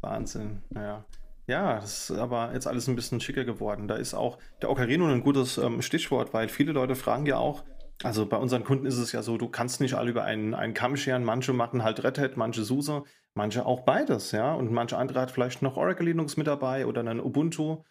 Wahnsinn, 0.00 0.62
ja. 0.74 1.04
Ja, 1.46 1.74
das 1.74 2.10
ist 2.10 2.18
aber 2.18 2.54
jetzt 2.54 2.66
alles 2.66 2.88
ein 2.88 2.96
bisschen 2.96 3.20
schicker 3.20 3.44
geworden. 3.44 3.86
Da 3.86 3.96
ist 3.96 4.14
auch 4.14 4.38
der 4.62 4.70
Ocarino 4.70 5.06
ein 5.06 5.22
gutes 5.22 5.58
ähm, 5.58 5.82
Stichwort, 5.82 6.32
weil 6.32 6.48
viele 6.48 6.72
Leute 6.72 6.94
fragen 6.94 7.26
ja 7.26 7.36
auch, 7.36 7.64
also 8.02 8.26
bei 8.26 8.38
unseren 8.38 8.64
Kunden 8.64 8.86
ist 8.86 8.98
es 8.98 9.12
ja 9.12 9.22
so, 9.22 9.36
du 9.38 9.48
kannst 9.48 9.80
nicht 9.80 9.94
alle 9.94 10.10
über 10.10 10.24
einen, 10.24 10.54
einen 10.54 10.74
Kamm 10.74 10.96
scheren. 10.96 11.24
Manche 11.24 11.52
machen 11.52 11.84
halt 11.84 12.02
Red 12.02 12.18
Hat, 12.18 12.36
manche 12.36 12.64
SUSE, 12.64 13.04
manche 13.34 13.66
auch 13.66 13.80
beides, 13.80 14.32
ja. 14.32 14.54
Und 14.54 14.72
manche 14.72 14.96
andere 14.96 15.20
hat 15.20 15.30
vielleicht 15.30 15.62
noch 15.62 15.76
Oracle 15.76 16.06
Linux 16.06 16.36
mit 16.36 16.46
dabei 16.46 16.86
oder 16.86 17.00
einen 17.00 17.20
Ubuntu. 17.20 17.82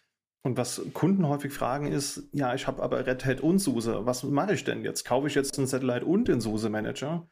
Und 0.42 0.58
was 0.58 0.82
Kunden 0.92 1.26
häufig 1.26 1.52
fragen 1.52 1.86
ist, 1.86 2.28
ja, 2.32 2.54
ich 2.54 2.66
habe 2.66 2.82
aber 2.82 3.06
Red 3.06 3.24
Hat 3.24 3.40
und 3.40 3.60
SUSE. 3.60 4.04
Was 4.04 4.24
mache 4.24 4.54
ich 4.54 4.64
denn 4.64 4.84
jetzt? 4.84 5.04
Kaufe 5.04 5.26
ich 5.26 5.34
jetzt 5.34 5.56
einen 5.56 5.66
Satellite 5.66 6.04
und 6.04 6.28
den 6.28 6.40
SUSE 6.40 6.68
Manager? 6.68 7.26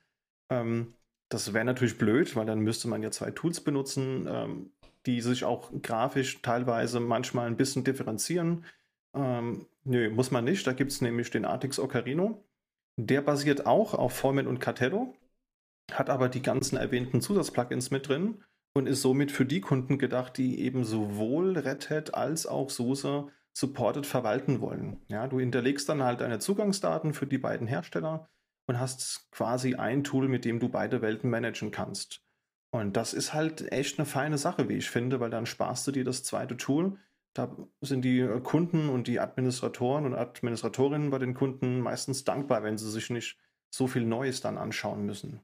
Ähm, 0.51 0.95
das 1.33 1.55
wäre 1.55 1.65
natürlich 1.65 1.99
blöd, 1.99 2.35
weil 2.37 2.47
dann 2.47 2.61
müsste 2.61 2.89
man 2.89 3.03
ja 3.03 3.11
zwei 3.11 3.31
Tools 3.31 3.61
benutzen, 3.61 4.27
ähm, 4.29 4.71
die 5.07 5.21
sich 5.21 5.45
auch 5.45 5.71
grafisch 5.83 6.43
teilweise 6.43 7.01
manchmal 7.01 7.47
ein 7.47 7.57
bisschen 7.57 7.85
differenzieren. 7.85 8.65
Ähm, 9.15 9.67
nö, 9.85 10.11
muss 10.11 10.31
man 10.31 10.45
nicht. 10.45 10.67
Da 10.67 10.73
gibt 10.73 10.93
es 10.93 11.01
nämlich 11.01 11.31
den 11.31 11.45
Artix 11.45 11.79
Ocarino. 11.79 12.45
Der 12.97 13.23
basiert 13.23 13.67
auch 13.67 13.95
auf 13.95 14.13
Formen 14.13 14.47
und 14.47 14.61
Cartello, 14.61 15.15
hat 15.91 16.11
aber 16.11 16.29
die 16.29 16.43
ganzen 16.43 16.77
erwähnten 16.77 17.23
Zusatzplugins 17.23 17.91
mit 17.91 18.09
drin 18.09 18.45
und 18.75 18.87
ist 18.87 19.01
somit 19.01 19.33
für 19.33 19.47
die 19.47 19.63
Kunden 19.63 19.99
gedacht, 19.99 20.37
die 20.37 20.61
eben 20.61 20.85
sowohl 20.85 21.59
Red 21.59 21.89
Hat 21.89 22.15
als 22.15 22.47
auch 22.47 22.69
SUSE 22.69 23.29
supported 23.55 24.07
verwalten 24.07 24.61
wollen. 24.61 24.99
Ja, 25.09 25.27
du 25.27 25.41
hinterlegst 25.41 25.89
dann 25.89 26.03
halt 26.03 26.21
deine 26.21 26.39
Zugangsdaten 26.39 27.15
für 27.15 27.27
die 27.27 27.39
beiden 27.39 27.67
Hersteller 27.67 28.29
und 28.67 28.79
hast 28.79 29.31
quasi 29.31 29.75
ein 29.75 30.05
Tool, 30.05 30.29
mit 30.29 30.45
dem 30.45 30.61
du 30.61 30.69
beide 30.69 31.03
Welten 31.03 31.31
managen 31.31 31.71
kannst. 31.71 32.23
Und 32.71 32.97
das 32.97 33.13
ist 33.13 33.35
halt 33.35 33.71
echt 33.71 33.99
eine 33.99 34.07
feine 34.07 34.39
Sache, 34.39 34.69
wie 34.69 34.77
ich 34.77 34.89
finde, 34.89 35.21
weil 35.21 35.31
dann 35.31 35.47
sparst 35.47 35.87
du 35.87 35.93
dir 35.93 36.05
das 36.05 36.25
zweite 36.25 36.57
Tool, 36.57 36.99
da 37.35 37.57
sind 37.81 38.05
die 38.05 38.21
äh, 38.21 38.41
Kunden 38.41 38.89
und 38.89 39.07
die 39.07 39.21
Administratoren 39.21 40.05
und 40.05 40.15
Administratorinnen 40.15 41.11
bei 41.11 41.19
den 41.19 41.35
Kunden 41.35 41.81
meistens 41.81 42.25
dankbar, 42.25 42.63
wenn 42.63 42.79
sie 42.79 42.91
sich 42.91 43.11
nicht 43.11 43.39
so 43.71 43.87
viel 43.87 44.05
Neues 44.05 44.41
dann 44.41 44.59
anschauen 44.59 45.05
müssen. 45.05 45.41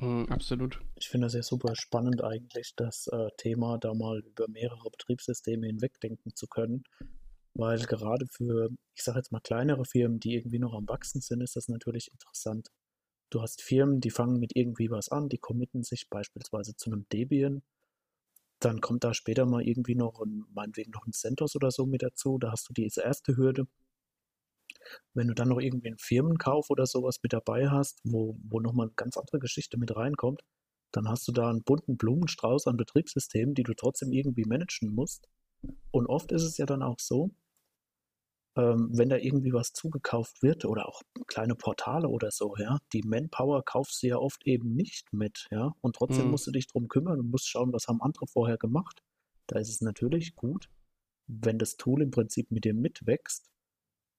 Mm, 0.00 0.24
absolut. 0.28 0.80
Ich 0.96 1.08
finde 1.08 1.26
das 1.26 1.34
ja 1.34 1.42
super 1.42 1.74
spannend 1.76 2.22
eigentlich, 2.22 2.74
das 2.76 3.06
äh, 3.06 3.28
Thema 3.36 3.78
da 3.78 3.94
mal 3.94 4.20
über 4.20 4.46
mehrere 4.48 4.90
Betriebssysteme 4.90 5.66
hinwegdenken 5.66 6.34
zu 6.34 6.46
können, 6.48 6.84
weil 7.56 7.78
gerade 7.80 8.26
für, 8.30 8.70
ich 8.94 9.02
sage 9.02 9.18
jetzt 9.18 9.32
mal 9.32 9.40
kleinere 9.40 9.84
Firmen, 9.84 10.20
die 10.20 10.34
irgendwie 10.34 10.58
noch 10.58 10.74
am 10.74 10.88
Wachsen 10.88 11.20
sind, 11.20 11.42
ist 11.42 11.56
das 11.56 11.68
natürlich 11.68 12.10
interessant. 12.12 12.68
Du 13.30 13.42
hast 13.42 13.62
Firmen, 13.62 14.00
die 14.00 14.10
fangen 14.10 14.38
mit 14.38 14.52
irgendwie 14.54 14.90
was 14.90 15.08
an, 15.08 15.28
die 15.28 15.38
committen 15.38 15.82
sich 15.82 16.08
beispielsweise 16.08 16.76
zu 16.76 16.90
einem 16.90 17.06
Debian 17.12 17.62
dann 18.60 18.80
kommt 18.80 19.04
da 19.04 19.12
später 19.12 19.44
mal 19.46 19.62
irgendwie 19.62 19.94
noch 19.94 20.20
ein, 20.20 20.44
meinetwegen 20.54 20.90
noch 20.92 21.06
ein 21.06 21.12
CentOS 21.12 21.56
oder 21.56 21.70
so 21.70 21.86
mit 21.86 22.02
dazu. 22.02 22.38
Da 22.38 22.50
hast 22.52 22.68
du 22.68 22.72
diese 22.72 23.02
erste 23.02 23.36
Hürde. 23.36 23.66
Wenn 25.14 25.28
du 25.28 25.34
dann 25.34 25.48
noch 25.48 25.60
irgendwie 25.60 25.88
einen 25.88 25.98
Firmenkauf 25.98 26.70
oder 26.70 26.86
sowas 26.86 27.18
mit 27.22 27.32
dabei 27.32 27.68
hast, 27.68 28.00
wo, 28.04 28.38
wo 28.48 28.60
nochmal 28.60 28.86
eine 28.86 28.94
ganz 28.94 29.16
andere 29.16 29.40
Geschichte 29.40 29.78
mit 29.78 29.94
reinkommt, 29.94 30.42
dann 30.92 31.08
hast 31.08 31.26
du 31.28 31.32
da 31.32 31.50
einen 31.50 31.64
bunten 31.64 31.96
Blumenstrauß 31.96 32.66
an 32.68 32.76
Betriebssystemen, 32.76 33.54
die 33.54 33.64
du 33.64 33.74
trotzdem 33.74 34.12
irgendwie 34.12 34.44
managen 34.44 34.94
musst. 34.94 35.28
Und 35.90 36.06
oft 36.06 36.32
ist 36.32 36.42
es 36.42 36.56
ja 36.56 36.64
dann 36.64 36.82
auch 36.82 36.98
so, 36.98 37.30
ähm, 38.56 38.88
wenn 38.92 39.08
da 39.10 39.16
irgendwie 39.16 39.52
was 39.52 39.72
zugekauft 39.72 40.42
wird 40.42 40.64
oder 40.64 40.88
auch 40.88 41.02
kleine 41.26 41.54
Portale 41.54 42.08
oder 42.08 42.30
so, 42.30 42.54
ja, 42.58 42.78
die 42.92 43.02
Manpower 43.02 43.62
kaufst 43.64 44.02
du 44.02 44.08
ja 44.08 44.16
oft 44.16 44.46
eben 44.46 44.74
nicht 44.74 45.12
mit, 45.12 45.46
ja, 45.50 45.72
und 45.80 45.96
trotzdem 45.96 46.26
mhm. 46.26 46.30
musst 46.32 46.46
du 46.46 46.50
dich 46.50 46.66
drum 46.66 46.88
kümmern 46.88 47.20
und 47.20 47.30
musst 47.30 47.48
schauen, 47.48 47.72
was 47.72 47.86
haben 47.86 48.00
andere 48.00 48.26
vorher 48.26 48.56
gemacht. 48.56 49.02
Da 49.46 49.58
ist 49.58 49.68
es 49.68 49.80
natürlich 49.82 50.34
gut, 50.34 50.68
wenn 51.26 51.58
das 51.58 51.76
Tool 51.76 52.02
im 52.02 52.10
Prinzip 52.10 52.50
mit 52.50 52.64
dir 52.64 52.74
mitwächst, 52.74 53.50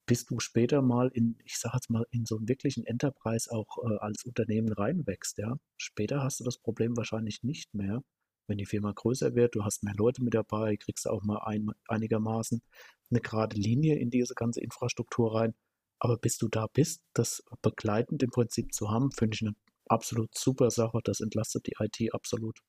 bis 0.05 0.25
du 0.25 0.39
später 0.39 0.81
mal 0.81 1.09
in, 1.09 1.37
ich 1.43 1.57
sag 1.57 1.73
jetzt 1.73 1.89
mal, 1.89 2.05
in 2.11 2.25
so 2.25 2.37
einen 2.37 2.47
wirklichen 2.47 2.85
Enterprise 2.85 3.51
auch 3.51 3.77
äh, 3.83 3.97
als 3.97 4.23
Unternehmen 4.23 4.71
reinwächst, 4.71 5.37
ja. 5.37 5.57
Später 5.77 6.23
hast 6.23 6.39
du 6.39 6.43
das 6.43 6.59
Problem 6.59 6.95
wahrscheinlich 6.95 7.43
nicht 7.43 7.73
mehr, 7.73 8.03
Wenn 8.47 8.57
die 8.57 8.65
Firma 8.65 8.91
größer 8.91 9.35
wird, 9.35 9.55
du 9.55 9.63
hast 9.63 9.83
mehr 9.83 9.95
Leute 9.95 10.23
mit 10.23 10.33
dabei, 10.33 10.77
kriegst 10.77 11.05
du 11.05 11.09
auch 11.09 11.23
mal 11.23 11.39
ein, 11.39 11.69
einigermaßen 11.87 12.61
eine 13.09 13.21
gerade 13.21 13.55
Linie 13.55 13.97
in 13.97 14.09
diese 14.09 14.33
ganze 14.33 14.61
Infrastruktur 14.61 15.35
rein. 15.35 15.53
Aber 15.99 16.17
bis 16.17 16.37
du 16.37 16.47
da 16.47 16.67
bist, 16.67 17.01
das 17.13 17.43
begleitend 17.61 18.23
im 18.23 18.29
Prinzip 18.29 18.73
zu 18.73 18.91
haben, 18.91 19.11
finde 19.11 19.35
ich 19.35 19.41
eine 19.41 19.55
absolut 19.87 20.37
super 20.37 20.69
Sache. 20.71 20.99
Das 21.03 21.19
entlastet 21.19 21.67
die 21.67 21.73
IT 21.79 22.13
absolut. 22.13 22.59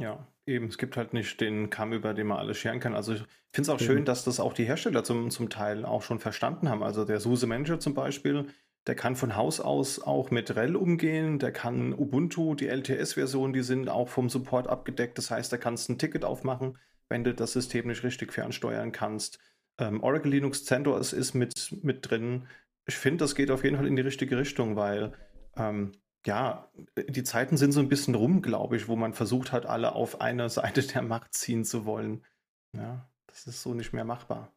Ja, 0.00 0.26
eben. 0.46 0.68
Es 0.68 0.78
gibt 0.78 0.96
halt 0.96 1.12
nicht 1.12 1.40
den 1.40 1.68
Kamm, 1.68 1.92
über 1.92 2.14
den 2.14 2.28
man 2.28 2.38
alles 2.38 2.56
scheren 2.56 2.80
kann. 2.80 2.94
Also 2.94 3.12
ich 3.12 3.20
finde 3.52 3.62
es 3.62 3.68
auch 3.68 3.80
schön, 3.80 4.06
dass 4.06 4.24
das 4.24 4.40
auch 4.40 4.54
die 4.54 4.64
Hersteller 4.64 5.04
zum, 5.04 5.30
zum 5.30 5.50
Teil 5.50 5.84
auch 5.84 6.02
schon 6.02 6.20
verstanden 6.20 6.70
haben. 6.70 6.82
Also 6.82 7.04
der 7.04 7.20
SUSE 7.20 7.46
Manager 7.46 7.78
zum 7.78 7.92
Beispiel, 7.92 8.46
der 8.90 8.96
kann 8.96 9.14
von 9.14 9.36
Haus 9.36 9.60
aus 9.60 10.02
auch 10.02 10.32
mit 10.32 10.50
RHEL 10.50 10.74
umgehen, 10.74 11.38
der 11.38 11.52
kann 11.52 11.92
Ubuntu, 11.92 12.56
die 12.56 12.66
LTS-Version, 12.66 13.52
die 13.52 13.62
sind 13.62 13.88
auch 13.88 14.08
vom 14.08 14.28
Support 14.28 14.66
abgedeckt. 14.66 15.16
Das 15.16 15.30
heißt, 15.30 15.52
da 15.52 15.58
kannst 15.58 15.88
du 15.88 15.92
ein 15.92 15.98
Ticket 15.98 16.24
aufmachen, 16.24 16.76
wenn 17.08 17.22
du 17.22 17.32
das 17.32 17.52
System 17.52 17.86
nicht 17.86 18.02
richtig 18.02 18.32
fernsteuern 18.32 18.90
kannst. 18.90 19.38
Ähm, 19.78 20.02
Oracle 20.02 20.32
Linux 20.32 20.64
CentOS 20.64 21.12
ist 21.12 21.34
mit, 21.34 21.72
mit 21.84 22.10
drin. 22.10 22.48
Ich 22.84 22.96
finde, 22.96 23.18
das 23.18 23.36
geht 23.36 23.52
auf 23.52 23.62
jeden 23.62 23.76
Fall 23.76 23.86
in 23.86 23.94
die 23.94 24.02
richtige 24.02 24.36
Richtung, 24.36 24.74
weil 24.74 25.12
ähm, 25.56 25.92
ja, 26.26 26.68
die 27.08 27.22
Zeiten 27.22 27.56
sind 27.56 27.70
so 27.70 27.78
ein 27.78 27.88
bisschen 27.88 28.16
rum, 28.16 28.42
glaube 28.42 28.76
ich, 28.76 28.88
wo 28.88 28.96
man 28.96 29.14
versucht 29.14 29.52
hat, 29.52 29.66
alle 29.66 29.92
auf 29.92 30.20
eine 30.20 30.48
Seite 30.50 30.82
der 30.82 31.02
Macht 31.02 31.32
ziehen 31.32 31.62
zu 31.64 31.84
wollen. 31.84 32.24
Ja, 32.72 33.08
das 33.28 33.46
ist 33.46 33.62
so 33.62 33.72
nicht 33.72 33.92
mehr 33.92 34.04
machbar. 34.04 34.52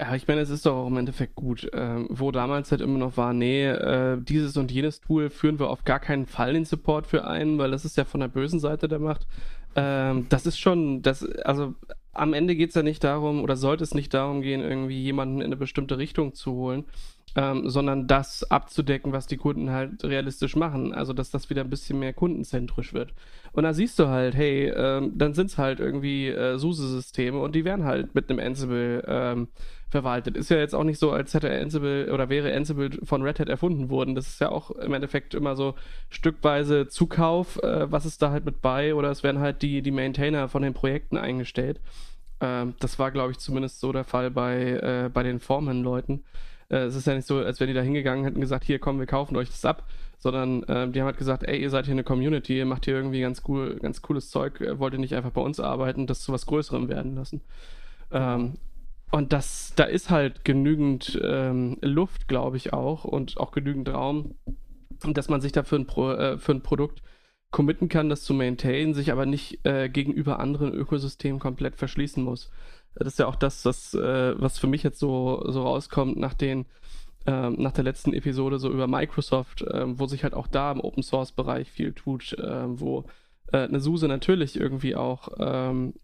Ja, 0.00 0.16
ich 0.16 0.26
meine, 0.26 0.40
es 0.40 0.50
ist 0.50 0.66
doch 0.66 0.74
auch 0.74 0.88
im 0.88 0.96
Endeffekt 0.96 1.36
gut. 1.36 1.68
Ähm, 1.72 2.08
wo 2.10 2.32
damals 2.32 2.70
halt 2.72 2.80
immer 2.80 2.98
noch 2.98 3.16
war, 3.16 3.32
nee, 3.32 3.64
äh, 3.66 4.20
dieses 4.20 4.56
und 4.56 4.72
jenes 4.72 5.00
Tool 5.00 5.30
führen 5.30 5.60
wir 5.60 5.70
auf 5.70 5.84
gar 5.84 6.00
keinen 6.00 6.26
Fall 6.26 6.52
den 6.54 6.64
Support 6.64 7.06
für 7.06 7.24
ein, 7.26 7.58
weil 7.58 7.70
das 7.70 7.84
ist 7.84 7.96
ja 7.96 8.04
von 8.04 8.18
der 8.20 8.28
bösen 8.28 8.58
Seite 8.58 8.88
der 8.88 8.98
Macht. 8.98 9.26
Ähm, 9.76 10.26
das 10.30 10.46
ist 10.46 10.58
schon, 10.58 11.02
das, 11.02 11.24
also 11.44 11.74
am 12.12 12.32
Ende 12.34 12.56
geht 12.56 12.70
es 12.70 12.74
ja 12.74 12.82
nicht 12.82 13.04
darum, 13.04 13.42
oder 13.42 13.56
sollte 13.56 13.84
es 13.84 13.94
nicht 13.94 14.12
darum 14.14 14.42
gehen, 14.42 14.60
irgendwie 14.62 15.00
jemanden 15.00 15.36
in 15.40 15.46
eine 15.46 15.56
bestimmte 15.56 15.96
Richtung 15.98 16.34
zu 16.34 16.52
holen, 16.52 16.84
ähm, 17.36 17.68
sondern 17.68 18.06
das 18.06 18.48
abzudecken, 18.50 19.12
was 19.12 19.26
die 19.26 19.36
Kunden 19.36 19.70
halt 19.70 20.04
realistisch 20.04 20.56
machen. 20.56 20.94
Also, 20.94 21.12
dass 21.12 21.30
das 21.30 21.50
wieder 21.50 21.62
ein 21.62 21.70
bisschen 21.70 21.98
mehr 21.98 22.12
kundenzentrisch 22.12 22.94
wird. 22.94 23.12
Und 23.52 23.64
da 23.64 23.72
siehst 23.72 23.98
du 23.98 24.08
halt, 24.08 24.34
hey, 24.34 24.72
ähm, 24.74 25.12
dann 25.16 25.34
sind 25.34 25.46
es 25.46 25.58
halt 25.58 25.80
irgendwie 25.80 26.28
äh, 26.28 26.58
SUSE-Systeme 26.58 27.38
und 27.38 27.54
die 27.54 27.64
werden 27.64 27.84
halt 27.84 28.14
mit 28.14 28.30
einem 28.30 28.40
Ansible 28.40 29.04
ähm, 29.06 29.48
verwaltet. 29.94 30.36
Ist 30.36 30.50
ja 30.50 30.58
jetzt 30.58 30.74
auch 30.74 30.82
nicht 30.82 30.98
so, 30.98 31.12
als 31.12 31.34
hätte 31.34 31.50
Ansible 31.50 32.12
oder 32.12 32.28
wäre 32.28 32.52
Ansible 32.54 32.90
von 33.04 33.22
Red 33.22 33.38
Hat 33.38 33.48
erfunden 33.48 33.90
worden. 33.90 34.16
Das 34.16 34.26
ist 34.26 34.40
ja 34.40 34.50
auch 34.50 34.72
im 34.72 34.92
Endeffekt 34.92 35.34
immer 35.34 35.54
so 35.54 35.74
stückweise 36.10 36.88
Zukauf, 36.88 37.62
äh, 37.62 37.90
was 37.90 38.04
ist 38.04 38.20
da 38.20 38.30
halt 38.30 38.44
mit 38.44 38.60
bei 38.60 38.94
oder 38.94 39.10
es 39.10 39.22
werden 39.22 39.40
halt 39.40 39.62
die, 39.62 39.82
die 39.82 39.92
Maintainer 39.92 40.48
von 40.48 40.62
den 40.62 40.74
Projekten 40.74 41.16
eingestellt. 41.16 41.80
Ähm, 42.40 42.74
das 42.80 42.98
war, 42.98 43.12
glaube 43.12 43.30
ich, 43.32 43.38
zumindest 43.38 43.78
so 43.78 43.92
der 43.92 44.04
Fall 44.04 44.30
bei, 44.32 45.04
äh, 45.06 45.10
bei 45.12 45.22
den 45.22 45.38
Foreman-Leuten. 45.38 46.24
Äh, 46.68 46.78
es 46.78 46.94
ist 46.94 47.06
ja 47.06 47.14
nicht 47.14 47.26
so, 47.26 47.38
als 47.38 47.60
wenn 47.60 47.68
die 47.68 47.74
da 47.74 47.80
hingegangen 47.82 48.24
hätten 48.24 48.36
und 48.36 48.42
gesagt, 48.42 48.64
hier 48.64 48.78
komm, 48.78 48.98
wir 48.98 49.06
kaufen 49.06 49.36
euch 49.36 49.48
das 49.48 49.64
ab, 49.64 49.84
sondern 50.18 50.62
äh, 50.64 50.88
die 50.88 51.00
haben 51.00 51.06
halt 51.06 51.18
gesagt, 51.18 51.42
ey, 51.44 51.60
ihr 51.60 51.70
seid 51.70 51.86
hier 51.86 51.92
eine 51.92 52.04
Community, 52.04 52.58
ihr 52.58 52.66
macht 52.66 52.84
hier 52.84 52.94
irgendwie 52.94 53.20
ganz 53.20 53.42
cool, 53.48 53.78
ganz 53.80 54.02
cooles 54.02 54.30
Zeug, 54.30 54.60
äh, 54.60 54.78
wollt 54.78 54.94
ihr 54.94 55.00
nicht 55.00 55.14
einfach 55.14 55.32
bei 55.32 55.42
uns 55.42 55.60
arbeiten, 55.60 56.06
das 56.06 56.22
zu 56.22 56.32
was 56.32 56.46
Größerem 56.46 56.88
werden 56.88 57.14
lassen. 57.14 57.42
Ähm, 58.10 58.54
und 59.10 59.32
das, 59.32 59.74
da 59.76 59.84
ist 59.84 60.10
halt 60.10 60.44
genügend 60.44 61.20
ähm, 61.22 61.78
Luft, 61.82 62.26
glaube 62.26 62.56
ich 62.56 62.72
auch, 62.72 63.04
und 63.04 63.38
auch 63.38 63.52
genügend 63.52 63.88
Raum, 63.88 64.34
dass 65.06 65.28
man 65.28 65.40
sich 65.40 65.52
da 65.52 65.62
für 65.62 65.76
ein, 65.76 65.86
Pro, 65.86 66.12
äh, 66.12 66.38
für 66.38 66.52
ein 66.52 66.62
Produkt 66.62 67.02
committen 67.50 67.88
kann, 67.88 68.08
das 68.08 68.24
zu 68.24 68.34
maintainen, 68.34 68.94
sich 68.94 69.12
aber 69.12 69.26
nicht 69.26 69.64
äh, 69.64 69.88
gegenüber 69.88 70.40
anderen 70.40 70.72
Ökosystemen 70.72 71.38
komplett 71.38 71.76
verschließen 71.76 72.20
muss. 72.22 72.50
Das 72.96 73.08
ist 73.08 73.18
ja 73.18 73.26
auch 73.26 73.36
das, 73.36 73.64
was, 73.64 73.94
äh, 73.94 74.40
was 74.40 74.58
für 74.58 74.66
mich 74.66 74.82
jetzt 74.82 74.98
so, 74.98 75.44
so 75.48 75.62
rauskommt 75.62 76.16
nach 76.16 76.34
den 76.34 76.66
ähm, 77.26 77.56
nach 77.58 77.72
der 77.72 77.84
letzten 77.84 78.12
Episode 78.12 78.58
so 78.58 78.70
über 78.70 78.86
Microsoft, 78.86 79.64
ähm, 79.72 79.98
wo 79.98 80.06
sich 80.06 80.24
halt 80.24 80.34
auch 80.34 80.46
da 80.46 80.70
im 80.70 80.80
Open 80.80 81.02
Source 81.02 81.32
Bereich 81.32 81.70
viel 81.70 81.92
tut, 81.92 82.34
äh, 82.34 82.64
wo 82.66 83.04
äh, 83.52 83.58
eine 83.58 83.80
SUSE 83.80 84.08
natürlich 84.08 84.58
irgendwie 84.60 84.94
auch 84.94 85.28
ähm, 85.38 85.94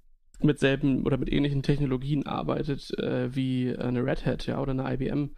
mit 0.43 0.59
selben 0.59 1.05
oder 1.05 1.18
mit 1.18 1.30
ähnlichen 1.30 1.62
Technologien 1.62 2.26
arbeitet 2.26 2.99
äh, 2.99 3.34
wie 3.34 3.76
eine 3.76 4.05
Red 4.05 4.24
Hat, 4.24 4.47
ja, 4.47 4.61
oder 4.61 4.72
eine 4.72 4.95
IBM. 4.95 5.30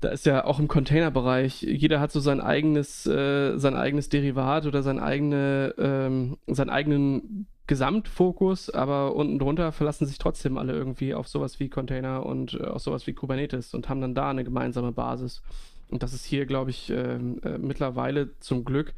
Da 0.00 0.08
ist 0.08 0.26
ja 0.26 0.44
auch 0.44 0.58
im 0.58 0.68
Containerbereich, 0.68 1.62
jeder 1.62 2.00
hat 2.00 2.10
so 2.10 2.18
sein 2.18 2.40
eigenes, 2.40 3.06
äh, 3.06 3.58
sein 3.58 3.76
eigenes 3.76 4.08
Derivat 4.08 4.66
oder 4.66 4.82
sein 4.82 4.98
eigene, 4.98 5.74
ähm, 5.78 6.38
seinen 6.46 6.70
eigenen 6.70 7.46
Gesamtfokus, 7.66 8.70
aber 8.70 9.14
unten 9.14 9.38
drunter 9.38 9.72
verlassen 9.72 10.06
sich 10.06 10.18
trotzdem 10.18 10.58
alle 10.58 10.72
irgendwie 10.72 11.14
auf 11.14 11.28
sowas 11.28 11.60
wie 11.60 11.68
Container 11.68 12.26
und 12.26 12.54
äh, 12.54 12.64
auf 12.64 12.82
sowas 12.82 13.06
wie 13.06 13.12
Kubernetes 13.12 13.74
und 13.74 13.88
haben 13.88 14.00
dann 14.00 14.14
da 14.14 14.30
eine 14.30 14.44
gemeinsame 14.44 14.92
Basis. 14.92 15.42
Und 15.88 16.02
das 16.02 16.12
ist 16.12 16.24
hier, 16.24 16.46
glaube 16.46 16.70
ich, 16.70 16.90
ähm, 16.90 17.40
äh, 17.44 17.58
mittlerweile 17.58 18.38
zum 18.40 18.64
Glück 18.64 18.94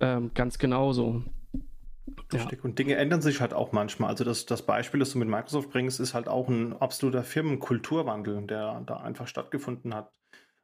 ähm, 0.00 0.30
ganz 0.34 0.58
genauso. 0.58 1.22
Ja. 2.32 2.48
Und 2.62 2.78
Dinge 2.78 2.96
ändern 2.96 3.22
sich 3.22 3.40
halt 3.40 3.54
auch 3.54 3.72
manchmal. 3.72 4.10
Also 4.10 4.24
das, 4.24 4.46
das 4.46 4.62
Beispiel, 4.62 5.00
das 5.00 5.12
du 5.12 5.18
mit 5.18 5.28
Microsoft 5.28 5.70
bringst, 5.70 6.00
ist 6.00 6.14
halt 6.14 6.26
auch 6.26 6.48
ein 6.48 6.74
absoluter 6.74 7.22
Firmenkulturwandel, 7.22 8.46
der 8.46 8.82
da 8.86 8.96
einfach 8.98 9.26
stattgefunden 9.26 9.94
hat. 9.94 10.10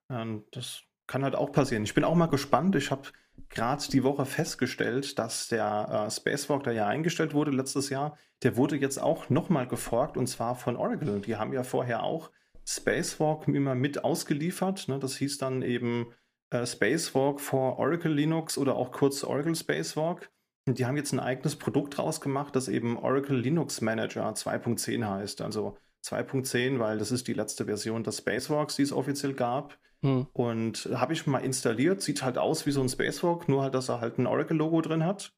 Und 0.08 0.44
das 0.52 0.82
kann 1.06 1.22
halt 1.22 1.34
auch 1.34 1.52
passieren. 1.52 1.84
Ich 1.84 1.94
bin 1.94 2.04
auch 2.04 2.14
mal 2.14 2.26
gespannt. 2.26 2.76
Ich 2.76 2.90
habe 2.90 3.08
gerade 3.48 3.84
die 3.90 4.04
Woche 4.04 4.26
festgestellt, 4.26 5.18
dass 5.18 5.48
der 5.48 6.06
äh, 6.06 6.10
Spacewalk, 6.10 6.64
der 6.64 6.72
ja 6.72 6.86
eingestellt 6.86 7.34
wurde 7.34 7.50
letztes 7.50 7.90
Jahr, 7.90 8.16
der 8.42 8.56
wurde 8.56 8.76
jetzt 8.76 8.98
auch 8.98 9.30
nochmal 9.30 9.66
geforkt 9.66 10.16
und 10.16 10.26
zwar 10.26 10.56
von 10.56 10.76
Oracle. 10.76 11.20
Die 11.20 11.36
haben 11.36 11.52
ja 11.52 11.62
vorher 11.62 12.02
auch 12.02 12.30
Spacewalk 12.66 13.48
immer 13.48 13.74
mit 13.74 14.04
ausgeliefert. 14.04 14.88
Ne? 14.88 14.98
Das 14.98 15.16
hieß 15.16 15.38
dann 15.38 15.62
eben 15.62 16.12
äh, 16.50 16.66
Spacewalk 16.66 17.40
for 17.40 17.78
Oracle 17.78 18.12
Linux 18.12 18.58
oder 18.58 18.76
auch 18.76 18.92
kurz 18.92 19.24
Oracle 19.24 19.54
Spacewalk. 19.54 20.30
Und 20.66 20.78
die 20.78 20.86
haben 20.86 20.96
jetzt 20.96 21.12
ein 21.12 21.20
eigenes 21.20 21.56
Produkt 21.56 21.98
rausgemacht, 21.98 22.56
das 22.56 22.68
eben 22.68 22.98
Oracle 22.98 23.36
Linux 23.36 23.80
Manager 23.82 24.26
2.10 24.30 25.06
heißt. 25.06 25.42
Also 25.42 25.76
2.10, 26.04 26.78
weil 26.78 26.98
das 26.98 27.12
ist 27.12 27.28
die 27.28 27.34
letzte 27.34 27.66
Version 27.66 28.02
des 28.02 28.18
Spacewalks, 28.18 28.76
die 28.76 28.82
es 28.82 28.92
offiziell 28.92 29.34
gab. 29.34 29.78
Hm. 30.04 30.26
Und 30.34 30.90
habe 30.94 31.14
ich 31.14 31.26
mal 31.26 31.38
installiert, 31.38 32.02
sieht 32.02 32.22
halt 32.22 32.36
aus 32.36 32.66
wie 32.66 32.72
so 32.72 32.82
ein 32.82 32.90
Spacewalk, 32.90 33.48
nur 33.48 33.62
halt, 33.62 33.74
dass 33.74 33.88
er 33.88 34.02
halt 34.02 34.18
ein 34.18 34.26
Oracle-Logo 34.26 34.82
drin 34.82 35.02
hat 35.02 35.32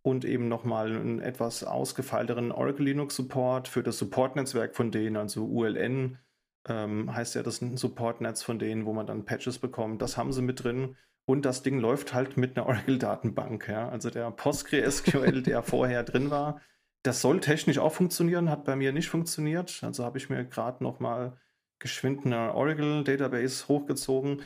und 0.00 0.24
eben 0.24 0.48
nochmal 0.48 0.96
einen 0.96 1.20
etwas 1.20 1.62
ausgefeilteren 1.62 2.50
Oracle 2.50 2.86
Linux 2.86 3.16
Support 3.16 3.68
für 3.68 3.82
das 3.82 3.98
Support-Netzwerk 3.98 4.74
von 4.74 4.90
denen, 4.90 5.18
also 5.18 5.44
ULN 5.44 6.18
ähm, 6.66 7.14
heißt 7.14 7.34
ja 7.34 7.42
das 7.42 7.60
ein 7.60 7.76
Support-Netz 7.76 8.42
von 8.42 8.58
denen, 8.58 8.86
wo 8.86 8.94
man 8.94 9.06
dann 9.06 9.26
Patches 9.26 9.58
bekommt. 9.58 10.00
Das 10.00 10.16
haben 10.16 10.32
sie 10.32 10.42
mit 10.42 10.64
drin. 10.64 10.96
Und 11.26 11.44
das 11.44 11.62
Ding 11.62 11.78
läuft 11.78 12.14
halt 12.14 12.38
mit 12.38 12.56
einer 12.56 12.66
Oracle-Datenbank. 12.68 13.68
Ja? 13.68 13.90
Also 13.90 14.08
der 14.08 14.30
PostgreSQL, 14.30 15.42
der 15.46 15.62
vorher 15.62 16.02
drin 16.02 16.30
war, 16.30 16.62
das 17.02 17.20
soll 17.20 17.40
technisch 17.40 17.78
auch 17.78 17.92
funktionieren, 17.92 18.48
hat 18.50 18.64
bei 18.64 18.74
mir 18.74 18.92
nicht 18.92 19.10
funktioniert. 19.10 19.80
Also 19.82 20.04
habe 20.04 20.16
ich 20.16 20.30
mir 20.30 20.44
gerade 20.44 20.82
nochmal 20.82 21.38
geschwind 21.78 22.26
eine 22.26 22.54
Oracle 22.54 23.04
Database 23.04 23.68
hochgezogen. 23.68 24.42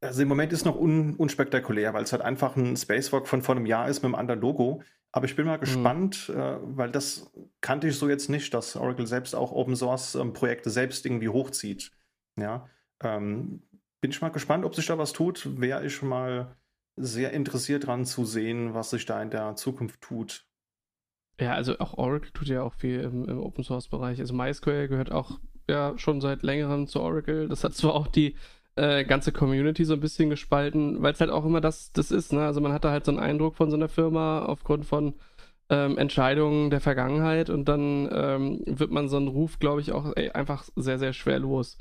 Also 0.00 0.22
im 0.22 0.28
Moment 0.28 0.52
ist 0.52 0.64
noch 0.64 0.78
un 0.78 1.14
unspektakulär, 1.16 1.92
weil 1.92 2.04
es 2.04 2.12
halt 2.12 2.22
einfach 2.22 2.56
ein 2.56 2.76
Spacewalk 2.76 3.28
von 3.28 3.42
vor 3.42 3.54
einem 3.54 3.66
Jahr 3.66 3.88
ist 3.88 3.98
mit 3.98 4.06
einem 4.06 4.14
anderen 4.14 4.40
Logo. 4.40 4.82
Aber 5.12 5.26
ich 5.26 5.36
bin 5.36 5.46
mal 5.46 5.56
mhm. 5.56 5.60
gespannt, 5.60 6.28
mhm. 6.28 6.40
äh, 6.40 6.56
weil 6.76 6.90
das 6.90 7.32
kannte 7.60 7.88
ich 7.88 7.96
so 7.96 8.08
jetzt 8.08 8.30
nicht, 8.30 8.54
dass 8.54 8.76
Oracle 8.76 9.06
selbst 9.06 9.34
auch 9.34 9.52
Open 9.52 9.76
Source 9.76 10.14
ähm, 10.14 10.32
Projekte 10.32 10.70
selbst 10.70 11.04
irgendwie 11.04 11.28
hochzieht. 11.28 11.90
Ja, 12.36 12.68
ähm, 13.02 13.62
bin 14.00 14.10
ich 14.10 14.20
mal 14.20 14.30
gespannt, 14.30 14.64
ob 14.64 14.74
sich 14.74 14.86
da 14.86 14.96
was 14.96 15.12
tut. 15.12 15.60
Wäre 15.60 15.84
ich 15.84 16.00
mal 16.00 16.56
sehr 16.96 17.32
interessiert 17.32 17.86
dran 17.86 18.04
zu 18.04 18.24
sehen, 18.24 18.74
was 18.74 18.90
sich 18.90 19.04
da 19.04 19.20
in 19.22 19.30
der 19.30 19.56
Zukunft 19.56 20.00
tut. 20.00 20.46
Ja, 21.40 21.54
also 21.54 21.78
auch 21.78 21.94
Oracle 21.94 22.32
tut 22.32 22.48
ja 22.48 22.62
auch 22.62 22.74
viel 22.74 23.00
im, 23.00 23.26
im 23.26 23.40
Open 23.40 23.64
Source 23.64 23.88
Bereich. 23.88 24.20
Also 24.20 24.34
MySQL 24.34 24.88
gehört 24.88 25.10
auch 25.10 25.40
ja 25.70 25.94
schon 25.96 26.20
seit 26.20 26.42
längerem 26.42 26.86
zu 26.86 27.00
Oracle. 27.00 27.48
Das 27.48 27.64
hat 27.64 27.74
zwar 27.74 27.94
auch 27.94 28.06
die 28.06 28.34
äh, 28.76 29.04
ganze 29.04 29.32
Community 29.32 29.84
so 29.84 29.94
ein 29.94 30.00
bisschen 30.00 30.30
gespalten, 30.30 31.02
weil 31.02 31.12
es 31.12 31.20
halt 31.20 31.30
auch 31.30 31.44
immer 31.44 31.60
das, 31.60 31.92
das 31.92 32.10
ist. 32.10 32.32
Ne? 32.32 32.44
Also 32.44 32.60
man 32.60 32.72
hatte 32.72 32.90
halt 32.90 33.04
so 33.04 33.12
einen 33.12 33.20
Eindruck 33.20 33.56
von 33.56 33.70
so 33.70 33.76
einer 33.76 33.88
Firma 33.88 34.44
aufgrund 34.44 34.86
von 34.86 35.14
ähm, 35.70 35.98
Entscheidungen 35.98 36.70
der 36.70 36.80
Vergangenheit 36.80 37.48
und 37.50 37.66
dann 37.66 38.08
ähm, 38.12 38.62
wird 38.66 38.90
man 38.90 39.08
so 39.08 39.16
einen 39.16 39.28
Ruf, 39.28 39.58
glaube 39.58 39.80
ich, 39.80 39.92
auch 39.92 40.12
ey, 40.16 40.30
einfach 40.30 40.64
sehr, 40.76 40.98
sehr 40.98 41.12
schwer 41.12 41.38
los. 41.38 41.78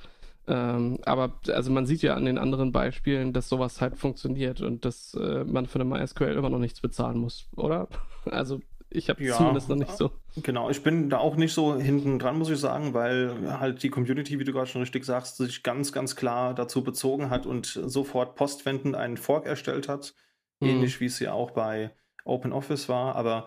Ähm, 0.48 1.00
aber 1.06 1.40
also 1.50 1.72
man 1.72 1.86
sieht 1.86 2.02
ja 2.02 2.16
an 2.16 2.26
den 2.26 2.38
anderen 2.38 2.72
Beispielen, 2.72 3.34
dass 3.34 3.50
sowas 3.50 3.82
halt 3.82 3.98
funktioniert 3.98 4.62
und 4.62 4.84
dass 4.86 5.14
äh, 5.14 5.44
man 5.44 5.68
für 5.68 5.80
eine 5.80 5.86
MySQL 5.86 6.34
immer 6.34 6.50
noch 6.50 6.60
nichts 6.60 6.82
bezahlen 6.82 7.18
muss, 7.18 7.48
oder? 7.56 7.88
Also 8.26 8.60
ich 8.90 9.10
habe 9.10 9.24
ja, 9.24 9.36
zumindest 9.36 9.70
noch 9.70 9.76
nicht 9.76 9.96
so. 9.96 10.12
Genau, 10.38 10.70
ich 10.70 10.82
bin 10.82 11.10
da 11.10 11.20
auch 11.20 11.36
nicht 11.36 11.54
so 11.54 11.78
hinten 11.78 12.18
dran, 12.18 12.38
muss 12.38 12.50
ich 12.50 12.60
sagen, 12.60 12.94
weil 12.94 13.60
halt 13.60 13.84
die 13.84 13.90
Community, 13.90 14.40
wie 14.40 14.44
du 14.44 14.52
gerade 14.52 14.68
schon 14.68 14.82
richtig 14.82 15.06
sagst, 15.06 15.38
sich 15.38 15.64
ganz, 15.64 15.92
ganz 15.92 16.16
klar 16.16 16.54
dazu 16.56 16.84
bezogen 16.84 17.30
hat 17.30 17.46
und 17.46 17.66
sofort 17.66 18.36
postwendend 18.36 18.96
einen 18.96 19.18
Fork 19.18 19.46
erstellt 19.46 19.88
hat. 19.88 20.16
Mhm. 20.60 20.70
Ähnlich 20.70 21.00
wie 21.00 21.06
es 21.06 21.20
ja 21.20 21.34
auch 21.34 21.52
bei 21.52 21.92
OpenOffice 22.26 22.90
war. 22.90 23.16
Aber 23.16 23.46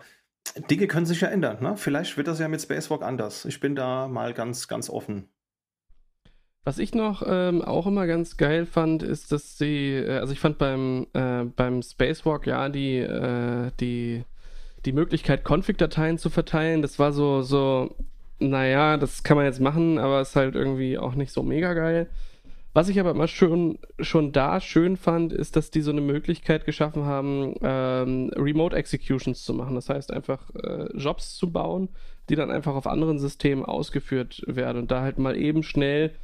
Dinge 0.69 0.87
können 0.87 1.05
sich 1.05 1.21
ja 1.21 1.27
ändern. 1.27 1.61
Ne? 1.61 1.75
Vielleicht 1.77 2.17
wird 2.17 2.27
das 2.27 2.39
ja 2.39 2.47
mit 2.47 2.61
Spacewalk 2.61 3.03
anders. 3.03 3.45
Ich 3.45 3.59
bin 3.59 3.75
da 3.75 4.07
mal 4.07 4.33
ganz, 4.33 4.67
ganz 4.67 4.89
offen. 4.89 5.29
Was 6.65 6.79
ich 6.79 6.95
noch 6.95 7.23
ähm, 7.25 7.61
auch 7.61 7.87
immer 7.87 8.07
ganz 8.07 8.37
geil 8.37 8.65
fand, 8.65 9.03
ist, 9.03 9.33
dass 9.33 9.57
sie, 9.57 9.95
äh, 9.95 10.19
also 10.19 10.31
ich 10.31 10.39
fand 10.39 10.57
beim, 10.57 11.07
äh, 11.13 11.43
beim 11.43 11.81
Spacewalk 11.81 12.47
ja 12.47 12.69
die, 12.69 12.99
äh, 12.99 13.71
die, 13.81 14.23
die 14.85 14.93
Möglichkeit, 14.93 15.43
Config-Dateien 15.43 16.17
zu 16.17 16.29
verteilen, 16.29 16.81
das 16.81 16.99
war 16.99 17.11
so, 17.11 17.41
so, 17.41 17.95
naja, 18.39 18.97
das 18.97 19.23
kann 19.23 19.37
man 19.37 19.45
jetzt 19.45 19.61
machen, 19.61 19.97
aber 19.97 20.21
ist 20.21 20.35
halt 20.35 20.55
irgendwie 20.55 20.97
auch 20.97 21.15
nicht 21.15 21.31
so 21.31 21.43
mega 21.43 21.73
geil. 21.73 22.07
Was 22.75 22.89
ich 22.89 22.99
aber 22.99 23.11
immer 23.11 23.27
schon, 23.27 23.77
schon 23.99 24.31
da 24.31 24.59
schön 24.59 24.97
fand, 24.97 25.31
ist, 25.31 25.55
dass 25.55 25.69
die 25.69 25.81
so 25.81 25.91
eine 25.91 26.01
Möglichkeit 26.01 26.65
geschaffen 26.65 27.05
haben, 27.05 27.53
ähm, 27.61 28.31
Remote 28.35 28.75
Executions 28.75 29.43
zu 29.43 29.53
machen. 29.53 29.75
Das 29.75 29.89
heißt 29.89 30.11
einfach 30.11 30.49
äh, 30.55 30.87
Jobs 30.97 31.35
zu 31.35 31.51
bauen, 31.51 31.89
die 32.29 32.35
dann 32.35 32.49
einfach 32.49 32.73
auf 32.73 32.87
anderen 32.87 33.19
Systemen 33.19 33.63
ausgeführt 33.63 34.41
werden 34.47 34.79
und 34.79 34.91
da 34.91 35.01
halt 35.01 35.19
mal 35.19 35.37
eben 35.37 35.61
schnell 35.61 36.15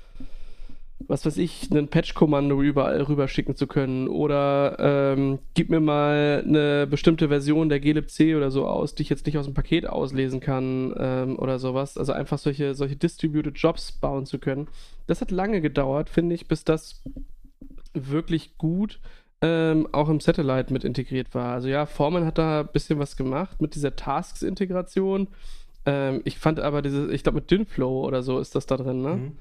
was 1.10 1.26
weiß 1.26 1.38
ich, 1.38 1.72
ein 1.72 1.88
Patch-Kommando 1.88 2.62
überall 2.62 3.02
rüberschicken 3.02 3.56
zu 3.56 3.66
können 3.66 4.08
oder 4.08 4.78
ähm, 4.78 5.40
gib 5.56 5.72
mir 5.72 5.80
mal 5.80 6.44
eine 6.46 6.86
bestimmte 6.86 7.30
Version 7.30 7.68
der 7.68 7.80
glibc 7.80 8.36
oder 8.38 8.52
so 8.52 8.68
aus, 8.68 8.94
die 8.94 9.02
ich 9.02 9.10
jetzt 9.10 9.26
nicht 9.26 9.40
aus 9.40 9.46
dem 9.46 9.56
Paket 9.56 9.88
auslesen 9.88 10.40
kann 10.40 10.94
ähm, 10.98 11.40
oder 11.40 11.58
sowas. 11.58 11.98
Also 11.98 12.14
einfach 12.14 12.38
solche, 12.38 12.76
solche 12.76 12.96
Distributed 12.96 13.58
Jobs 13.58 13.92
bauen 13.92 14.28
zu 14.28 14.38
können. 14.38 14.68
Das 15.08 15.20
hat 15.20 15.32
lange 15.32 15.62
gedauert, 15.62 16.12
finde 16.12 16.36
ich, 16.36 16.48
bis 16.48 16.64
das 16.64 17.02
wirklich 17.96 18.60
gut 18.60 19.00
ähm, 19.42 19.88
auch 19.92 20.10
im 20.10 20.20
Satellite 20.20 20.72
mit 20.72 20.84
integriert 20.84 21.34
war. 21.34 21.54
Also 21.54 21.70
ja, 21.70 21.88
Foreman 21.88 22.26
hat 22.26 22.38
da 22.38 22.60
ein 22.60 22.70
bisschen 22.72 23.00
was 23.00 23.18
gemacht 23.18 23.60
mit 23.60 23.74
dieser 23.74 23.96
Tasks-Integration. 23.96 25.28
Ähm, 25.88 26.22
ich 26.24 26.38
fand 26.38 26.60
aber 26.60 26.84
diese, 26.84 27.12
ich 27.12 27.24
glaube 27.24 27.38
mit 27.38 27.50
Dynflow 27.50 28.06
oder 28.06 28.22
so 28.22 28.38
ist 28.38 28.54
das 28.54 28.68
da 28.68 28.78
drin, 28.78 29.02
ne? 29.02 29.16
Mhm 29.16 29.32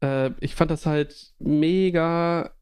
äh, 0.00 0.30
ich 0.40 0.54
fand 0.54 0.70
das 0.70 0.86
halt 0.86 1.32
mega 1.38 2.52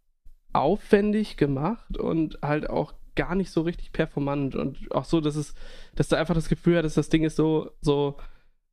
aufwendig 0.52 1.36
gemacht 1.36 1.98
und 1.98 2.38
halt 2.42 2.68
auch 2.70 2.94
gar 3.14 3.34
nicht 3.34 3.50
so 3.50 3.62
richtig 3.62 3.92
performant 3.92 4.54
und 4.54 4.78
auch 4.92 5.04
so, 5.04 5.20
dass 5.20 5.36
es, 5.36 5.54
dass 5.94 6.08
du 6.08 6.16
einfach 6.16 6.34
das 6.34 6.48
Gefühl 6.48 6.76
hattest, 6.76 6.96
das 6.96 7.08
Ding 7.08 7.24
ist 7.24 7.36
so, 7.36 7.70
so, 7.80 8.16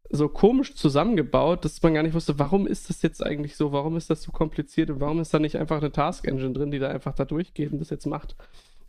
so 0.10 0.30
komisch 0.30 0.76
zusammengebaut, 0.76 1.66
dass 1.66 1.82
man 1.82 1.96
gar 1.96 2.04
nicht 2.04 2.14
wusste, 2.14 2.38
warum 2.38 2.68
ist 2.68 2.90
das 2.90 3.02
jetzt 3.02 3.26
eigentlich 3.26 3.56
so, 3.56 3.72
warum 3.72 3.98
ist 3.98 4.10
das 4.10 4.22
so 4.22 4.32
kompliziert 4.32 4.90
und 4.90 5.00
warum 5.00 5.20
ist 5.20 5.34
da 5.34 5.40
nicht 5.40 5.58
einfach 5.58 5.78
eine 5.78 5.92
Task 5.92 6.28
Engine 6.28 6.54
drin, 6.54 6.72
die 6.72 6.80
da 6.80 6.90
einfach 6.90 7.16
da 7.16 7.26
durchgeht 7.26 7.72
und 7.72 7.80
das 7.80 7.90
jetzt 7.90 8.06
macht. 8.06 8.36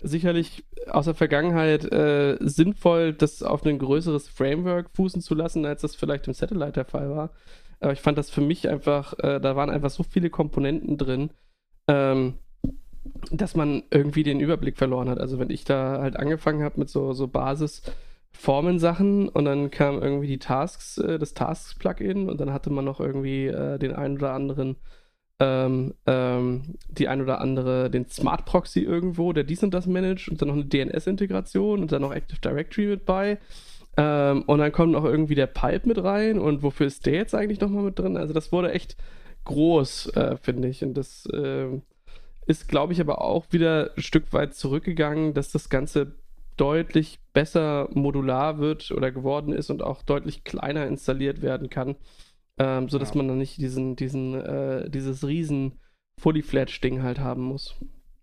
Sicherlich 0.03 0.64
aus 0.89 1.07
der 1.07 1.14
Vergangenheit 1.14 1.91
äh, 1.91 2.37
sinnvoll, 2.41 3.14
das 3.14 3.43
auf 3.43 3.64
ein 3.64 3.79
größeres 3.79 4.29
Framework 4.29 4.91
fußen 4.91 5.22
zu 5.22 5.35
lassen, 5.35 5.64
als 5.64 5.81
das 5.81 5.95
vielleicht 5.95 6.27
im 6.27 6.35
Satellite 6.35 6.72
der 6.72 6.85
Fall 6.85 7.09
war. 7.11 7.31
Aber 7.85 7.93
ich 7.93 8.01
fand 8.01 8.18
das 8.18 8.30
für 8.30 8.41
mich 8.41 8.68
einfach, 8.68 9.18
äh, 9.18 9.41
da 9.41 9.57
waren 9.57 9.70
einfach 9.70 9.91
so 9.91 10.03
viele 10.03 10.30
Komponenten 10.30 10.97
drin, 10.97 11.30
ähm, 11.87 12.35
dass 13.30 13.55
man 13.55 13.82
irgendwie 13.91 14.22
den 14.22 14.41
Überblick 14.41 14.78
verloren 14.78 15.09
hat. 15.11 15.20
Also 15.20 15.39
wenn 15.39 15.51
ich 15.51 15.64
da 15.64 15.99
halt 16.01 16.16
angefangen 16.16 16.62
habe 16.62 16.80
mit 16.80 16.89
so, 16.89 17.12
so 17.12 17.28
Basis- 17.28 17.82
Formen-Sachen 18.35 19.28
und 19.28 19.45
dann 19.45 19.70
kam 19.70 20.03
irgendwie 20.03 20.26
die 20.26 20.39
Tasks, 20.39 20.99
äh, 20.99 21.18
das 21.18 21.35
Tasks-Plugin 21.35 22.28
und 22.28 22.41
dann 22.41 22.53
hatte 22.53 22.70
man 22.70 22.85
noch 22.85 23.01
irgendwie 23.01 23.47
äh, 23.47 23.78
den 23.78 23.93
ein 23.93 24.16
oder 24.16 24.32
anderen, 24.32 24.76
ähm, 25.41 25.95
ähm, 26.07 26.74
die 26.89 27.09
ein 27.09 27.22
oder 27.22 27.41
andere, 27.41 27.91
den 27.91 28.09
Smart 28.09 28.45
Proxy 28.45 28.80
irgendwo, 28.80 29.32
der 29.32 29.45
dies 29.45 29.62
und 29.62 29.72
das 29.72 29.87
managt 29.87 30.28
und 30.28 30.43
dann 30.43 30.49
noch 30.49 30.57
eine 30.57 30.64
DNS-Integration 30.64 31.80
und 31.80 31.93
dann 31.93 32.03
noch 32.03 32.12
Active 32.12 32.41
Directory 32.41 32.89
mit 32.89 33.07
bei. 33.07 33.39
Ähm, 33.97 34.42
und 34.42 34.59
dann 34.59 34.72
kommt 34.72 34.92
noch 34.92 35.05
irgendwie 35.05 35.34
der 35.34 35.47
Pipe 35.47 35.86
mit 35.86 36.03
rein 36.03 36.38
und 36.38 36.62
wofür 36.62 36.86
ist 36.86 37.07
der 37.07 37.14
jetzt 37.14 37.34
eigentlich 37.34 37.61
nochmal 37.61 37.84
mit 37.84 37.99
drin? 37.99 38.16
Also 38.16 38.32
das 38.32 38.51
wurde 38.51 38.72
echt 38.72 38.97
groß, 39.45 40.16
äh, 40.16 40.36
finde 40.36 40.68
ich. 40.68 40.82
Und 40.82 40.95
das 40.95 41.26
äh, 41.26 41.68
ist, 42.47 42.68
glaube 42.68 42.92
ich, 42.92 43.01
aber 43.01 43.20
auch 43.20 43.47
wieder 43.51 43.90
ein 43.97 44.03
Stück 44.03 44.32
weit 44.32 44.55
zurückgegangen, 44.55 45.34
dass 45.34 45.53
das 45.53 45.68
Ganze 45.68 46.16
deutlich 46.57 47.18
besser 47.32 47.88
modular 47.92 48.59
wird 48.59 48.90
oder 48.90 49.11
geworden 49.11 49.53
ist 49.53 49.70
und 49.70 49.82
auch 49.82 50.03
deutlich 50.03 50.45
kleiner 50.45 50.86
installiert 50.86 51.42
werden 51.42 51.68
kann, 51.68 51.97
ähm, 52.59 52.88
sodass 52.88 53.11
ja. 53.11 53.16
man 53.16 53.28
dann 53.28 53.38
nicht 53.38 53.59
diesen, 53.59 53.97
diesen, 53.97 54.34
äh, 54.34 54.88
dieses 54.88 55.26
riesen 55.26 55.80
Fully-Fledged-Ding 56.20 57.03
halt 57.03 57.18
haben 57.18 57.42
muss. 57.42 57.74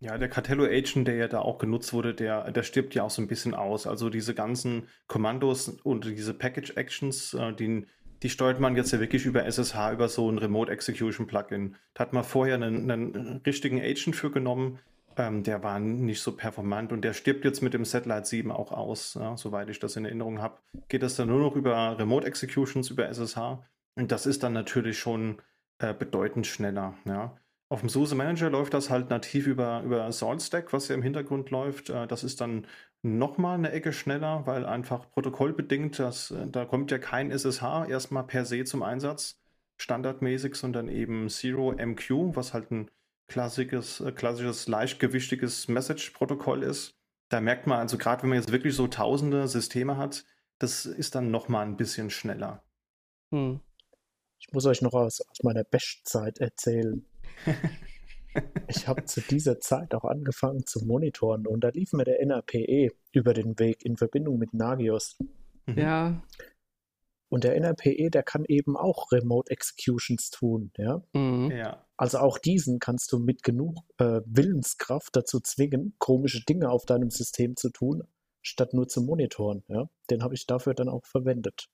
Ja, 0.01 0.17
der 0.17 0.29
Cartello 0.29 0.63
Agent, 0.65 1.07
der 1.07 1.15
ja 1.15 1.27
da 1.27 1.41
auch 1.41 1.59
genutzt 1.59 1.93
wurde, 1.93 2.15
der, 2.15 2.51
der 2.51 2.63
stirbt 2.63 2.95
ja 2.95 3.03
auch 3.03 3.11
so 3.11 3.21
ein 3.21 3.27
bisschen 3.27 3.53
aus. 3.53 3.85
Also 3.85 4.09
diese 4.09 4.33
ganzen 4.33 4.87
Kommandos 5.05 5.69
und 5.69 6.05
diese 6.05 6.33
Package 6.33 6.71
Actions, 6.75 7.35
äh, 7.35 7.53
die, 7.53 7.85
die 8.23 8.29
steuert 8.31 8.59
man 8.59 8.75
jetzt 8.75 8.91
ja 8.91 8.99
wirklich 8.99 9.27
über 9.27 9.45
SSH, 9.45 9.93
über 9.93 10.09
so 10.09 10.27
ein 10.27 10.39
Remote 10.39 10.71
Execution 10.71 11.27
Plugin. 11.27 11.75
Da 11.93 12.05
hat 12.05 12.13
man 12.13 12.23
vorher 12.23 12.55
einen, 12.55 12.89
einen 12.89 13.41
richtigen 13.45 13.79
Agent 13.79 14.15
für 14.15 14.31
genommen. 14.31 14.79
Ähm, 15.17 15.43
der 15.43 15.61
war 15.61 15.79
nicht 15.79 16.21
so 16.21 16.35
performant 16.35 16.91
und 16.91 17.03
der 17.03 17.13
stirbt 17.13 17.45
jetzt 17.45 17.61
mit 17.61 17.75
dem 17.75 17.85
Satellite 17.85 18.25
7 18.25 18.51
auch 18.51 18.71
aus, 18.71 19.13
ja, 19.13 19.37
soweit 19.37 19.69
ich 19.69 19.77
das 19.77 19.97
in 19.97 20.05
Erinnerung 20.05 20.41
habe. 20.41 20.57
Geht 20.87 21.03
das 21.03 21.15
dann 21.15 21.27
nur 21.27 21.41
noch 21.41 21.55
über 21.55 21.99
Remote 21.99 22.25
Executions, 22.25 22.89
über 22.89 23.07
SSH. 23.07 23.59
Und 23.95 24.11
das 24.11 24.25
ist 24.25 24.41
dann 24.41 24.53
natürlich 24.53 24.97
schon 24.97 25.43
äh, 25.77 25.93
bedeutend 25.93 26.47
schneller. 26.47 26.95
Ja. 27.05 27.37
Auf 27.71 27.79
dem 27.79 27.87
SUSE 27.87 28.15
Manager 28.15 28.49
läuft 28.49 28.73
das 28.73 28.89
halt 28.89 29.09
nativ 29.09 29.47
über, 29.47 29.81
über 29.83 30.11
SaltStack, 30.11 30.73
was 30.73 30.89
ja 30.89 30.95
im 30.95 31.01
Hintergrund 31.01 31.51
läuft. 31.51 31.89
Äh, 31.89 32.05
das 32.05 32.25
ist 32.25 32.41
dann 32.41 32.67
nochmal 33.01 33.57
eine 33.57 33.71
Ecke 33.71 33.93
schneller, 33.93 34.45
weil 34.45 34.65
einfach 34.65 35.09
protokollbedingt, 35.09 35.97
das, 35.97 36.31
äh, 36.31 36.47
da 36.47 36.65
kommt 36.65 36.91
ja 36.91 36.97
kein 36.97 37.31
SSH 37.31 37.85
erstmal 37.87 38.25
per 38.25 38.43
se 38.43 38.65
zum 38.65 38.83
Einsatz, 38.83 39.39
standardmäßig, 39.77 40.55
sondern 40.55 40.89
eben 40.89 41.29
Zero 41.29 41.71
MQ, 41.71 42.35
was 42.35 42.53
halt 42.53 42.71
ein 42.71 42.91
klassisches, 43.29 44.01
äh, 44.01 44.11
klassisches 44.11 44.67
leichtgewichtiges 44.67 45.69
Message-Protokoll 45.69 46.63
ist. 46.63 46.99
Da 47.29 47.39
merkt 47.39 47.67
man 47.67 47.79
also 47.79 47.97
gerade, 47.97 48.23
wenn 48.23 48.31
man 48.31 48.37
jetzt 48.37 48.51
wirklich 48.51 48.75
so 48.75 48.87
tausende 48.87 49.47
Systeme 49.47 49.95
hat, 49.95 50.25
das 50.59 50.85
ist 50.85 51.15
dann 51.15 51.31
nochmal 51.31 51.67
ein 51.67 51.77
bisschen 51.77 52.09
schneller. 52.09 52.65
Hm. 53.31 53.61
Ich 54.39 54.51
muss 54.51 54.65
euch 54.65 54.81
noch 54.81 54.93
aus, 54.93 55.21
aus 55.21 55.41
meiner 55.43 55.63
Bash-Zeit 55.63 56.39
erzählen. 56.39 57.05
ich 58.67 58.87
habe 58.87 59.05
zu 59.05 59.21
dieser 59.21 59.59
Zeit 59.59 59.93
auch 59.93 60.05
angefangen 60.05 60.65
zu 60.65 60.85
monitoren 60.85 61.47
und 61.47 61.63
da 61.63 61.69
lief 61.69 61.93
mir 61.93 62.03
der 62.03 62.21
NRPE 62.21 62.89
über 63.11 63.33
den 63.33 63.57
Weg 63.59 63.85
in 63.85 63.97
Verbindung 63.97 64.37
mit 64.37 64.53
Nagios. 64.53 65.17
Mhm. 65.65 65.77
Ja. 65.77 66.23
Und 67.29 67.45
der 67.45 67.55
NRPE, 67.55 68.09
der 68.09 68.23
kann 68.23 68.43
eben 68.45 68.75
auch 68.75 69.11
Remote 69.11 69.51
Executions 69.51 70.31
tun, 70.31 70.71
ja. 70.77 71.01
Mhm. 71.13 71.51
ja. 71.51 71.85
Also 71.95 72.17
auch 72.17 72.37
diesen 72.37 72.79
kannst 72.79 73.11
du 73.13 73.19
mit 73.19 73.43
genug 73.43 73.77
äh, 73.99 74.21
Willenskraft 74.25 75.15
dazu 75.15 75.39
zwingen, 75.39 75.95
komische 75.97 76.43
Dinge 76.43 76.69
auf 76.69 76.85
deinem 76.85 77.09
System 77.09 77.55
zu 77.55 77.69
tun, 77.69 78.03
statt 78.41 78.73
nur 78.73 78.87
zu 78.87 79.01
monitoren, 79.01 79.63
ja. 79.67 79.89
Den 80.09 80.23
habe 80.23 80.33
ich 80.33 80.45
dafür 80.45 80.73
dann 80.73 80.89
auch 80.89 81.05
verwendet. 81.05 81.69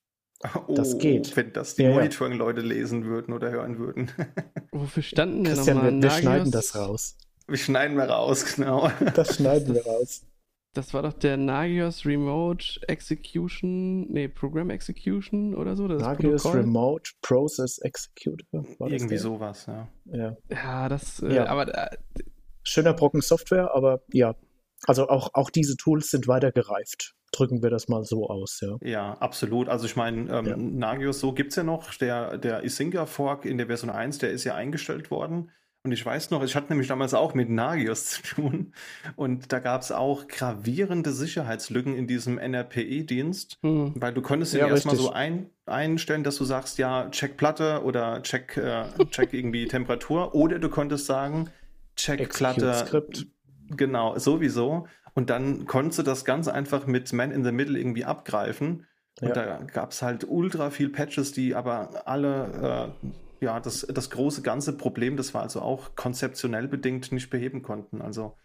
Oh, 0.68 0.74
das 0.74 0.98
geht. 0.98 1.36
Wenn 1.36 1.54
das 1.54 1.76
die 1.76 1.84
ja, 1.84 1.94
Monitoring-Leute 1.94 2.62
lesen 2.62 3.06
würden 3.06 3.34
oder 3.34 3.50
hören 3.50 3.80
würden. 3.80 4.12
Wofür 4.72 5.04
standen 5.04 5.46
wir 5.46 5.54
Christian, 5.54 5.84
wir, 5.84 6.04
wir 6.04 6.12
schneiden 6.12 6.52
das 6.52 6.76
raus. 6.76 7.18
Wir 7.48 7.58
schneiden 7.58 7.98
wir 7.98 8.06
raus, 8.06 8.56
genau. 8.56 8.92
Das 9.16 9.36
schneiden 9.36 9.74
wir 9.74 9.86
raus. 9.86 10.26
Das 10.74 10.94
war 10.94 11.02
doch 11.02 11.14
der 11.14 11.38
Nagios 11.38 12.06
Remote 12.06 12.82
Execution, 12.88 14.12
nee, 14.12 14.28
Program 14.28 14.70
Execution 14.70 15.56
oder 15.56 15.76
so. 15.76 15.88
Das 15.88 16.02
Nagios 16.04 16.46
Remote 16.46 17.12
Process 17.22 17.80
Executor. 17.80 18.64
Irgendwie 18.80 19.18
sowas, 19.18 19.66
ja. 19.66 19.88
Ja, 20.06 20.38
ja 20.50 20.90
das, 20.90 21.22
äh, 21.24 21.34
ja. 21.34 21.46
aber. 21.48 21.76
Äh, 21.76 21.98
Schöner 22.62 22.94
Brocken 22.94 23.22
Software, 23.22 23.74
aber 23.74 24.02
ja. 24.12 24.36
Also 24.86 25.08
auch, 25.08 25.30
auch 25.34 25.50
diese 25.50 25.78
Tools 25.78 26.10
sind 26.10 26.28
weiter 26.28 26.52
gereift 26.52 27.17
drücken 27.32 27.62
wir 27.62 27.70
das 27.70 27.88
mal 27.88 28.04
so 28.04 28.28
aus, 28.30 28.62
ja. 28.62 28.78
Ja, 28.82 29.14
absolut. 29.14 29.70
Also 29.70 29.86
ich 29.86 29.96
meine, 29.96 30.32
ähm, 30.32 30.46
ja. 30.46 30.58
Nagios 30.58 31.20
so 31.20 31.34
gibt 31.34 31.52
es 31.52 31.56
ja 31.56 31.64
noch. 31.64 31.94
Der, 31.96 32.38
der 32.38 32.64
Isinga-Fork 32.64 33.46
in 33.46 33.58
der 33.58 33.68
Version 33.68 33.90
1, 33.90 34.20
der 34.20 34.32
ist 34.32 34.44
ja 34.44 34.56
eingestellt 34.56 35.12
worden. 35.12 35.52
Und 35.84 35.94
ich 35.94 36.06
weiß 36.06 36.32
noch, 36.32 36.44
ich 36.44 36.56
hatte 36.56 36.68
nämlich 36.70 36.90
damals 36.90 37.14
auch 37.14 37.34
mit 37.34 37.50
Nagios 37.50 38.06
zu 38.10 38.22
tun. 38.24 38.74
Und 39.16 39.54
da 39.54 39.60
gab 39.60 39.82
es 39.82 39.92
auch 39.92 40.28
gravierende 40.28 41.12
Sicherheitslücken 41.12 41.96
in 41.96 42.08
diesem 42.08 42.38
NRPE-Dienst, 42.38 43.60
hm. 43.62 43.94
weil 43.96 44.14
du 44.14 44.22
konntest 44.22 44.54
ja, 44.54 44.68
erstmal 44.68 44.98
so 44.98 45.12
ein, 45.12 45.50
einstellen, 45.66 46.24
dass 46.26 46.38
du 46.38 46.44
sagst, 46.44 46.78
ja, 46.78 47.10
check 47.12 47.38
Platte 47.38 47.84
oder 47.84 48.22
check, 48.24 48.58
äh, 48.58 48.86
check 49.12 49.34
irgendwie 49.34 49.66
Temperatur. 49.70 50.36
Oder 50.36 50.60
du 50.60 50.70
konntest 50.70 51.06
sagen, 51.06 51.50
check 51.96 52.34
Platte. 52.34 52.86
Genau, 53.70 54.18
sowieso. 54.18 54.88
Und 55.18 55.32
dann 55.32 55.66
konntest 55.66 55.98
du 55.98 56.04
das 56.04 56.26
ganz 56.26 56.48
einfach 56.48 56.86
mit 56.86 57.12
Man 57.12 57.32
in 57.32 57.44
the 57.44 57.52
Middle 57.52 57.76
irgendwie 57.76 58.06
abgreifen. 58.06 58.86
Und 59.20 59.30
ja. 59.30 59.34
da 59.34 59.58
gab 59.64 59.90
es 59.90 60.04
halt 60.04 60.28
ultra 60.30 60.70
viel 60.70 60.90
Patches, 60.90 61.32
die 61.32 61.56
aber 61.56 62.08
alle, 62.08 62.94
äh, 63.42 63.44
ja, 63.44 63.60
das, 63.60 63.82
das 63.82 64.12
große 64.12 64.44
ganze 64.44 64.78
Problem, 64.78 65.18
das 65.18 65.34
war 65.34 65.42
also 65.42 65.64
auch 65.64 65.96
konzeptionell 65.96 66.68
bedingt 66.68 67.12
nicht 67.12 67.32
beheben 67.32 67.64
konnten. 67.64 68.00
Also 68.00 68.36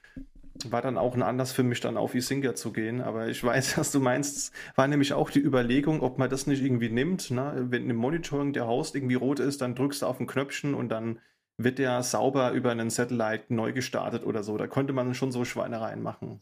war 0.64 0.80
dann 0.80 0.96
auch 0.96 1.14
ein 1.14 1.22
Anlass 1.22 1.52
für 1.52 1.62
mich, 1.62 1.80
dann 1.80 1.98
auf 1.98 2.14
Isinga 2.14 2.54
zu 2.54 2.72
gehen. 2.72 3.02
Aber 3.02 3.28
ich 3.28 3.44
weiß, 3.44 3.76
was 3.76 3.92
du 3.92 4.00
meinst. 4.00 4.54
War 4.74 4.88
nämlich 4.88 5.12
auch 5.12 5.28
die 5.28 5.44
Überlegung, 5.44 6.00
ob 6.00 6.16
man 6.16 6.30
das 6.30 6.46
nicht 6.46 6.64
irgendwie 6.64 6.88
nimmt. 6.88 7.30
Ne? 7.30 7.66
Wenn 7.68 7.90
im 7.90 7.96
Monitoring 7.96 8.54
der 8.54 8.66
Host 8.66 8.94
irgendwie 8.94 9.16
rot 9.16 9.40
ist, 9.40 9.60
dann 9.60 9.74
drückst 9.74 10.00
du 10.00 10.06
auf 10.06 10.18
ein 10.20 10.26
Knöpfchen 10.26 10.72
und 10.72 10.88
dann 10.88 11.18
wird 11.58 11.78
der 11.78 12.02
sauber 12.02 12.52
über 12.52 12.70
einen 12.70 12.88
Satellite 12.88 13.52
neu 13.52 13.74
gestartet 13.74 14.24
oder 14.24 14.42
so. 14.42 14.56
Da 14.56 14.68
konnte 14.68 14.94
man 14.94 15.14
schon 15.14 15.32
so 15.32 15.44
Schweinereien 15.44 16.02
machen. 16.02 16.40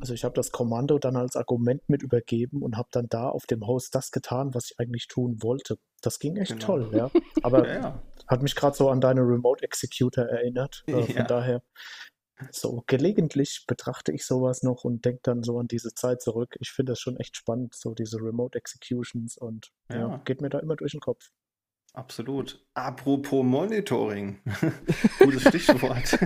Also 0.00 0.14
ich 0.14 0.24
habe 0.24 0.34
das 0.34 0.50
Kommando 0.50 0.98
dann 0.98 1.16
als 1.16 1.36
Argument 1.36 1.82
mit 1.88 2.02
übergeben 2.02 2.62
und 2.62 2.76
habe 2.76 2.88
dann 2.92 3.08
da 3.08 3.28
auf 3.28 3.46
dem 3.46 3.66
Host 3.66 3.94
das 3.94 4.10
getan, 4.10 4.54
was 4.54 4.70
ich 4.70 4.78
eigentlich 4.78 5.06
tun 5.08 5.42
wollte. 5.42 5.78
Das 6.00 6.18
ging 6.18 6.36
echt 6.36 6.52
genau. 6.52 6.66
toll, 6.66 6.90
ja. 6.92 7.10
Aber 7.42 7.66
ja, 7.66 7.74
ja. 7.74 8.02
hat 8.26 8.42
mich 8.42 8.54
gerade 8.54 8.76
so 8.76 8.88
an 8.88 9.00
deine 9.00 9.22
Remote 9.22 9.64
Executor 9.64 10.24
erinnert. 10.24 10.82
Äh, 10.86 11.02
von 11.02 11.14
ja. 11.14 11.24
daher, 11.24 11.62
so 12.50 12.82
gelegentlich 12.86 13.64
betrachte 13.68 14.12
ich 14.12 14.26
sowas 14.26 14.62
noch 14.62 14.84
und 14.84 15.04
denke 15.04 15.20
dann 15.22 15.42
so 15.42 15.58
an 15.58 15.68
diese 15.68 15.94
Zeit 15.94 16.22
zurück. 16.22 16.56
Ich 16.60 16.70
finde 16.70 16.92
das 16.92 17.00
schon 17.00 17.16
echt 17.16 17.36
spannend, 17.36 17.74
so 17.74 17.94
diese 17.94 18.18
Remote 18.18 18.58
Executions 18.58 19.36
und 19.36 19.70
ja. 19.90 20.18
geht 20.24 20.40
mir 20.40 20.48
da 20.48 20.58
immer 20.58 20.76
durch 20.76 20.92
den 20.92 21.00
Kopf. 21.00 21.28
Absolut. 21.94 22.64
Apropos 22.72 23.44
Monitoring. 23.44 24.38
Gutes 25.18 25.42
Stichwort. 25.42 26.18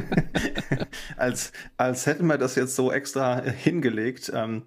als, 1.16 1.52
als 1.76 2.06
hätten 2.06 2.26
wir 2.26 2.38
das 2.38 2.54
jetzt 2.54 2.76
so 2.76 2.92
extra 2.92 3.42
hingelegt. 3.42 4.30
Ähm, 4.32 4.66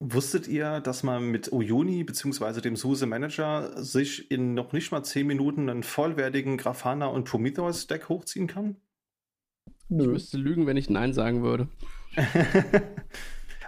wusstet 0.00 0.48
ihr, 0.48 0.80
dass 0.80 1.02
man 1.02 1.30
mit 1.30 1.52
Uyuni 1.52 2.04
bzw. 2.04 2.62
dem 2.62 2.76
SUSE 2.76 3.06
Manager 3.06 3.82
sich 3.82 4.30
in 4.30 4.54
noch 4.54 4.72
nicht 4.72 4.92
mal 4.92 5.02
10 5.02 5.26
Minuten 5.26 5.68
einen 5.68 5.82
vollwertigen 5.82 6.56
Grafana 6.56 7.06
und 7.06 7.24
Prometheus 7.24 7.82
Stack 7.82 8.08
hochziehen 8.08 8.46
kann? 8.46 8.76
Nö. 9.90 10.04
Ich 10.04 10.08
müsste 10.08 10.38
lügen, 10.38 10.66
wenn 10.66 10.78
ich 10.78 10.88
Nein 10.88 11.12
sagen 11.12 11.42
würde. 11.42 11.68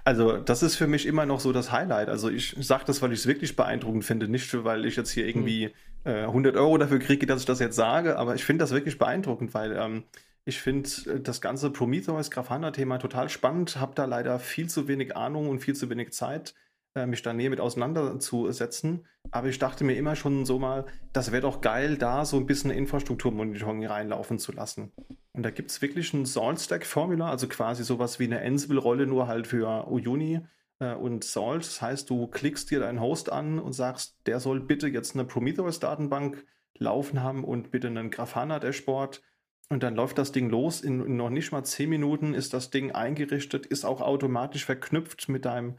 Also, 0.06 0.36
das 0.36 0.62
ist 0.62 0.76
für 0.76 0.86
mich 0.86 1.04
immer 1.04 1.26
noch 1.26 1.40
so 1.40 1.52
das 1.52 1.72
Highlight. 1.72 2.08
Also, 2.08 2.30
ich 2.30 2.54
sage 2.60 2.84
das, 2.86 3.02
weil 3.02 3.12
ich 3.12 3.18
es 3.18 3.26
wirklich 3.26 3.56
beeindruckend 3.56 4.04
finde, 4.04 4.28
nicht 4.28 4.54
weil 4.62 4.86
ich 4.86 4.94
jetzt 4.94 5.10
hier 5.10 5.26
irgendwie 5.26 5.64
hm. 5.64 5.72
Äh, 6.06 6.22
100 6.22 6.56
Euro 6.56 6.78
dafür 6.78 6.98
kriege, 6.98 7.26
dass 7.26 7.40
ich 7.40 7.46
das 7.46 7.58
jetzt 7.58 7.76
sage, 7.76 8.16
aber 8.16 8.34
ich 8.34 8.44
finde 8.44 8.62
das 8.62 8.70
wirklich 8.70 8.98
beeindruckend, 8.98 9.52
weil 9.54 9.76
ähm, 9.76 10.04
ich 10.44 10.60
finde 10.60 10.88
äh, 11.06 11.20
das 11.20 11.40
ganze 11.40 11.70
Prometheus-Grafana-Thema 11.70 12.98
total 12.98 13.28
spannend, 13.28 13.78
habe 13.78 13.94
da 13.94 14.04
leider 14.04 14.38
viel 14.38 14.68
zu 14.68 14.88
wenig 14.88 15.16
Ahnung 15.16 15.48
und 15.48 15.58
viel 15.58 15.74
zu 15.74 15.90
wenig 15.90 16.12
Zeit 16.12 16.54
äh, 16.94 17.06
mich 17.06 17.22
da 17.22 17.32
näher 17.32 17.50
mit 17.50 17.60
auseinanderzusetzen. 17.60 19.04
Aber 19.30 19.48
ich 19.48 19.58
dachte 19.58 19.84
mir 19.84 19.96
immer 19.96 20.16
schon 20.16 20.46
so 20.46 20.58
mal, 20.58 20.86
das 21.12 21.32
wäre 21.32 21.42
doch 21.42 21.60
geil, 21.60 21.96
da 21.98 22.24
so 22.24 22.36
ein 22.36 22.46
bisschen 22.46 22.70
Infrastrukturmonitoring 22.70 23.86
reinlaufen 23.86 24.38
zu 24.38 24.52
lassen. 24.52 24.92
Und 25.32 25.42
da 25.42 25.50
gibt 25.50 25.70
es 25.70 25.82
wirklich 25.82 26.14
ein 26.14 26.24
Salt-Stack-Formula, 26.24 27.28
also 27.28 27.48
quasi 27.48 27.84
sowas 27.84 28.18
wie 28.18 28.24
eine 28.24 28.40
Ansible-Rolle, 28.40 29.06
nur 29.06 29.28
halt 29.28 29.46
für 29.46 29.90
Uyuni 29.90 30.36
äh, 30.36 30.40
und 30.84 31.24
Salt. 31.24 31.64
Das 31.64 31.80
heißt, 31.80 32.10
du 32.10 32.26
klickst 32.26 32.70
dir 32.70 32.80
deinen 32.80 33.00
Host 33.00 33.32
an 33.32 33.58
und 33.58 33.72
sagst, 33.72 34.16
der 34.26 34.40
soll 34.40 34.60
bitte 34.60 34.88
jetzt 34.88 35.14
eine 35.14 35.24
Prometheus-Datenbank 35.24 36.44
laufen 36.78 37.22
haben 37.22 37.44
und 37.44 37.70
bitte 37.70 37.86
einen 37.88 38.10
Grafana-Dashboard. 38.10 39.22
Und 39.68 39.82
dann 39.82 39.96
läuft 39.96 40.18
das 40.18 40.32
Ding 40.32 40.50
los. 40.50 40.82
In, 40.82 41.16
noch 41.16 41.30
nicht 41.30 41.50
mal 41.50 41.64
10 41.64 41.88
Minuten 41.88 42.34
ist 42.34 42.52
das 42.52 42.70
Ding 42.70 42.92
eingerichtet, 42.92 43.66
ist 43.66 43.84
auch 43.84 44.00
automatisch 44.00 44.64
verknüpft 44.64 45.28
mit 45.28 45.44
deinem 45.44 45.76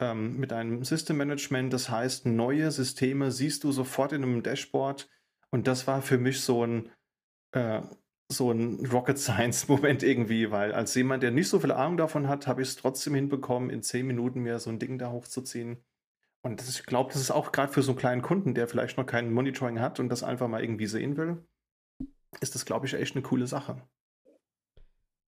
ähm, 0.00 0.38
mit 0.38 0.52
einem 0.52 0.82
System 0.82 1.18
Management. 1.18 1.72
Das 1.72 1.90
heißt, 1.90 2.26
neue 2.26 2.70
Systeme 2.70 3.30
siehst 3.30 3.64
du 3.64 3.70
sofort 3.70 4.12
in 4.12 4.24
einem 4.24 4.42
Dashboard. 4.42 5.08
Und 5.50 5.66
das 5.66 5.86
war 5.86 6.02
für 6.02 6.18
mich 6.18 6.40
so 6.40 6.64
ein, 6.66 6.90
äh, 7.52 7.82
so 8.32 8.52
ein 8.52 8.86
Rocket 8.86 9.18
Science 9.18 9.68
Moment 9.68 10.02
irgendwie, 10.02 10.50
weil 10.50 10.72
als 10.72 10.94
jemand, 10.94 11.22
der 11.22 11.32
nicht 11.32 11.48
so 11.48 11.58
viel 11.58 11.72
Ahnung 11.72 11.96
davon 11.96 12.28
hat, 12.28 12.46
habe 12.46 12.62
ich 12.62 12.68
es 12.68 12.76
trotzdem 12.76 13.14
hinbekommen, 13.14 13.70
in 13.70 13.82
zehn 13.82 14.06
Minuten 14.06 14.40
mir 14.40 14.58
so 14.58 14.70
ein 14.70 14.78
Ding 14.78 14.98
da 14.98 15.10
hochzuziehen. 15.10 15.78
Und 16.42 16.60
das, 16.60 16.70
ich 16.70 16.86
glaube, 16.86 17.12
das 17.12 17.20
ist 17.20 17.30
auch 17.30 17.52
gerade 17.52 17.72
für 17.72 17.82
so 17.82 17.92
einen 17.92 17.98
kleinen 17.98 18.22
Kunden, 18.22 18.54
der 18.54 18.68
vielleicht 18.68 18.96
noch 18.96 19.04
kein 19.04 19.32
Monitoring 19.32 19.80
hat 19.80 20.00
und 20.00 20.08
das 20.08 20.22
einfach 20.22 20.48
mal 20.48 20.62
irgendwie 20.62 20.86
sehen 20.86 21.16
will, 21.16 21.44
ist 22.40 22.54
das, 22.54 22.64
glaube 22.64 22.86
ich, 22.86 22.94
echt 22.94 23.14
eine 23.14 23.22
coole 23.22 23.46
Sache. 23.46 23.82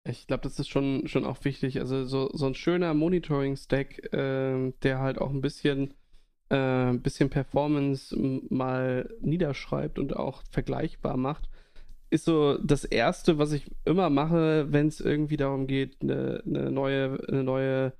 Ich 0.05 0.27
glaube, 0.27 0.43
das 0.43 0.59
ist 0.59 0.69
schon, 0.69 1.09
schon 1.09 1.25
auch 1.25 1.45
wichtig. 1.45 1.81
Also 1.81 2.05
so, 2.05 2.31
so 2.33 2.47
ein 2.47 2.55
schöner 2.55 2.95
Monitoring-Stack, 2.95 4.13
äh, 4.13 4.73
der 4.83 4.99
halt 5.01 5.19
auch 5.19 5.31
ein 5.31 5.41
bisschen, 5.41 5.95
äh, 6.49 6.93
bisschen 6.93 7.29
Performance 7.29 8.17
mal 8.51 9.13
niederschreibt 9.21 9.99
und 9.99 10.15
auch 10.15 10.43
vergleichbar 10.51 11.17
macht, 11.17 11.49
ist 12.11 12.25
so 12.25 12.59
das 12.59 12.85
Erste, 12.85 13.39
was 13.39 13.53
ich 13.53 13.71
immer 13.85 14.11
mache, 14.11 14.67
wenn 14.71 14.89
es 14.89 15.01
irgendwie 15.01 15.37
darum 15.37 15.67
geht, 15.67 15.97
eine, 16.03 16.43
eine 16.45 16.71
neue, 16.71 17.19
eine 17.29 17.45
neue 17.45 17.93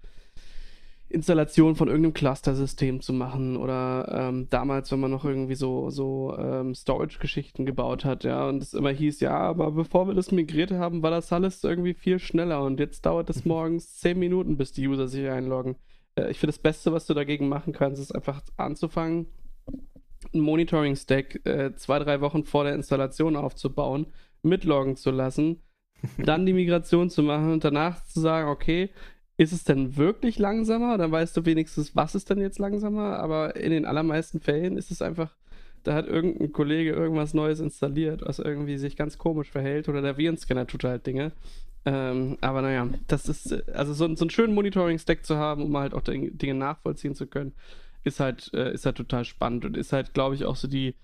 Installation 1.11 1.75
von 1.75 1.89
irgendeinem 1.89 2.15
Cluster-System 2.15 3.01
zu 3.01 3.13
machen 3.13 3.57
oder 3.57 4.29
ähm, 4.29 4.47
damals, 4.49 4.93
wenn 4.93 5.01
man 5.01 5.11
noch 5.11 5.25
irgendwie 5.25 5.57
so, 5.57 5.91
so 5.91 6.37
ähm, 6.39 6.75
Storage-Geschichten 6.75 7.67
gebaut 7.67 8.05
hat, 8.05 8.23
ja, 8.23 8.49
und 8.49 8.63
es 8.63 8.75
immer 8.75 8.91
hieß, 8.91 9.21
ja, 9.21 9.37
aber 9.37 9.73
bevor 9.73 10.07
wir 10.07 10.15
das 10.15 10.31
migriert 10.31 10.71
haben, 10.71 11.03
war 11.03 11.11
das 11.11 11.33
alles 11.33 11.65
irgendwie 11.65 11.95
viel 11.95 12.21
schneller 12.21 12.63
und 12.63 12.79
jetzt 12.79 13.07
dauert 13.07 13.29
es 13.29 13.45
mhm. 13.45 13.49
morgens 13.49 13.99
zehn 13.99 14.19
Minuten, 14.21 14.57
bis 14.57 14.73
die 14.73 14.87
User 14.87 15.09
sich 15.09 15.29
einloggen. 15.29 15.77
Äh, 16.15 16.31
ich 16.31 16.39
finde, 16.39 16.53
das 16.53 16.63
Beste, 16.63 16.93
was 16.93 17.07
du 17.07 17.15
dagegen 17.15 17.49
machen 17.49 17.73
kannst, 17.73 18.01
ist 18.01 18.15
einfach 18.15 18.41
anzufangen, 18.57 19.27
ein 20.35 20.41
Monitoring-Stack 20.41 21.47
äh, 21.47 21.75
zwei, 21.77 21.99
drei 21.99 22.21
Wochen 22.21 22.45
vor 22.45 22.65
der 22.65 22.75
Installation 22.75 23.37
aufzubauen, 23.37 24.07
mitloggen 24.43 24.97
zu 24.97 25.11
lassen, 25.11 25.63
dann 26.19 26.47
die 26.47 26.53
Migration 26.53 27.11
zu 27.11 27.23
machen 27.23 27.53
und 27.53 27.65
danach 27.65 28.05
zu 28.05 28.21
sagen, 28.21 28.49
okay, 28.49 28.91
ist 29.37 29.53
es 29.53 29.65
denn 29.65 29.97
wirklich 29.97 30.39
langsamer? 30.39 30.99
Dann 30.99 31.13
weißt 31.13 31.35
du 31.35 31.47
wenigstens, 31.47 31.97
was 31.97 32.15
ist 32.15 32.29
denn 32.29 32.41
jetzt 32.41 32.59
langsamer. 32.59 33.19
Aber 33.21 33.57
in 33.57 33.71
den 33.71 33.87
allermeisten 33.87 34.39
Fällen 34.39 34.77
ist 34.77 34.91
es 34.91 35.01
einfach, 35.01 35.35
da 35.83 35.95
hat 35.95 36.07
irgendein 36.07 36.53
Kollege 36.53 36.91
irgendwas 36.91 37.33
Neues 37.33 37.59
installiert, 37.59 38.21
was 38.27 38.39
irgendwie 38.39 38.77
sich 38.77 38.97
ganz 38.97 39.17
komisch 39.17 39.51
verhält 39.51 39.89
oder 39.89 40.03
der 40.03 40.19
Virenscanner 40.19 40.67
tut 40.67 40.85
halt 40.85 41.07
Dinge. 41.07 41.33
Ähm, 41.87 42.37
aber 42.43 42.61
naja, 42.61 42.87
das 43.07 43.31
ist, 43.31 43.67
also 43.71 43.95
so, 43.95 44.15
so 44.15 44.25
einen 44.25 44.31
schönen 44.31 44.55
Monitoring-Stack 44.55 45.25
zu 45.25 45.37
haben, 45.37 45.65
um 45.65 45.77
halt 45.77 45.95
auch 45.95 46.03
Dinge 46.03 46.55
nachvollziehen 46.55 47.15
zu 47.15 47.27
können, 47.27 47.55
ist 48.05 48.21
halt, 48.21 48.51
äh, 48.55 48.73
ist 48.73 48.87
halt 48.87 48.97
total 48.97 49.25
spannend 49.25 49.65
und 49.65 49.77
ist 49.77 49.93
halt, 49.93 50.15
glaube 50.15 50.35
ich, 50.35 50.45
auch 50.45 50.57
so 50.57 50.69
die, 50.69 50.95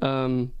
ähm, 0.00 0.52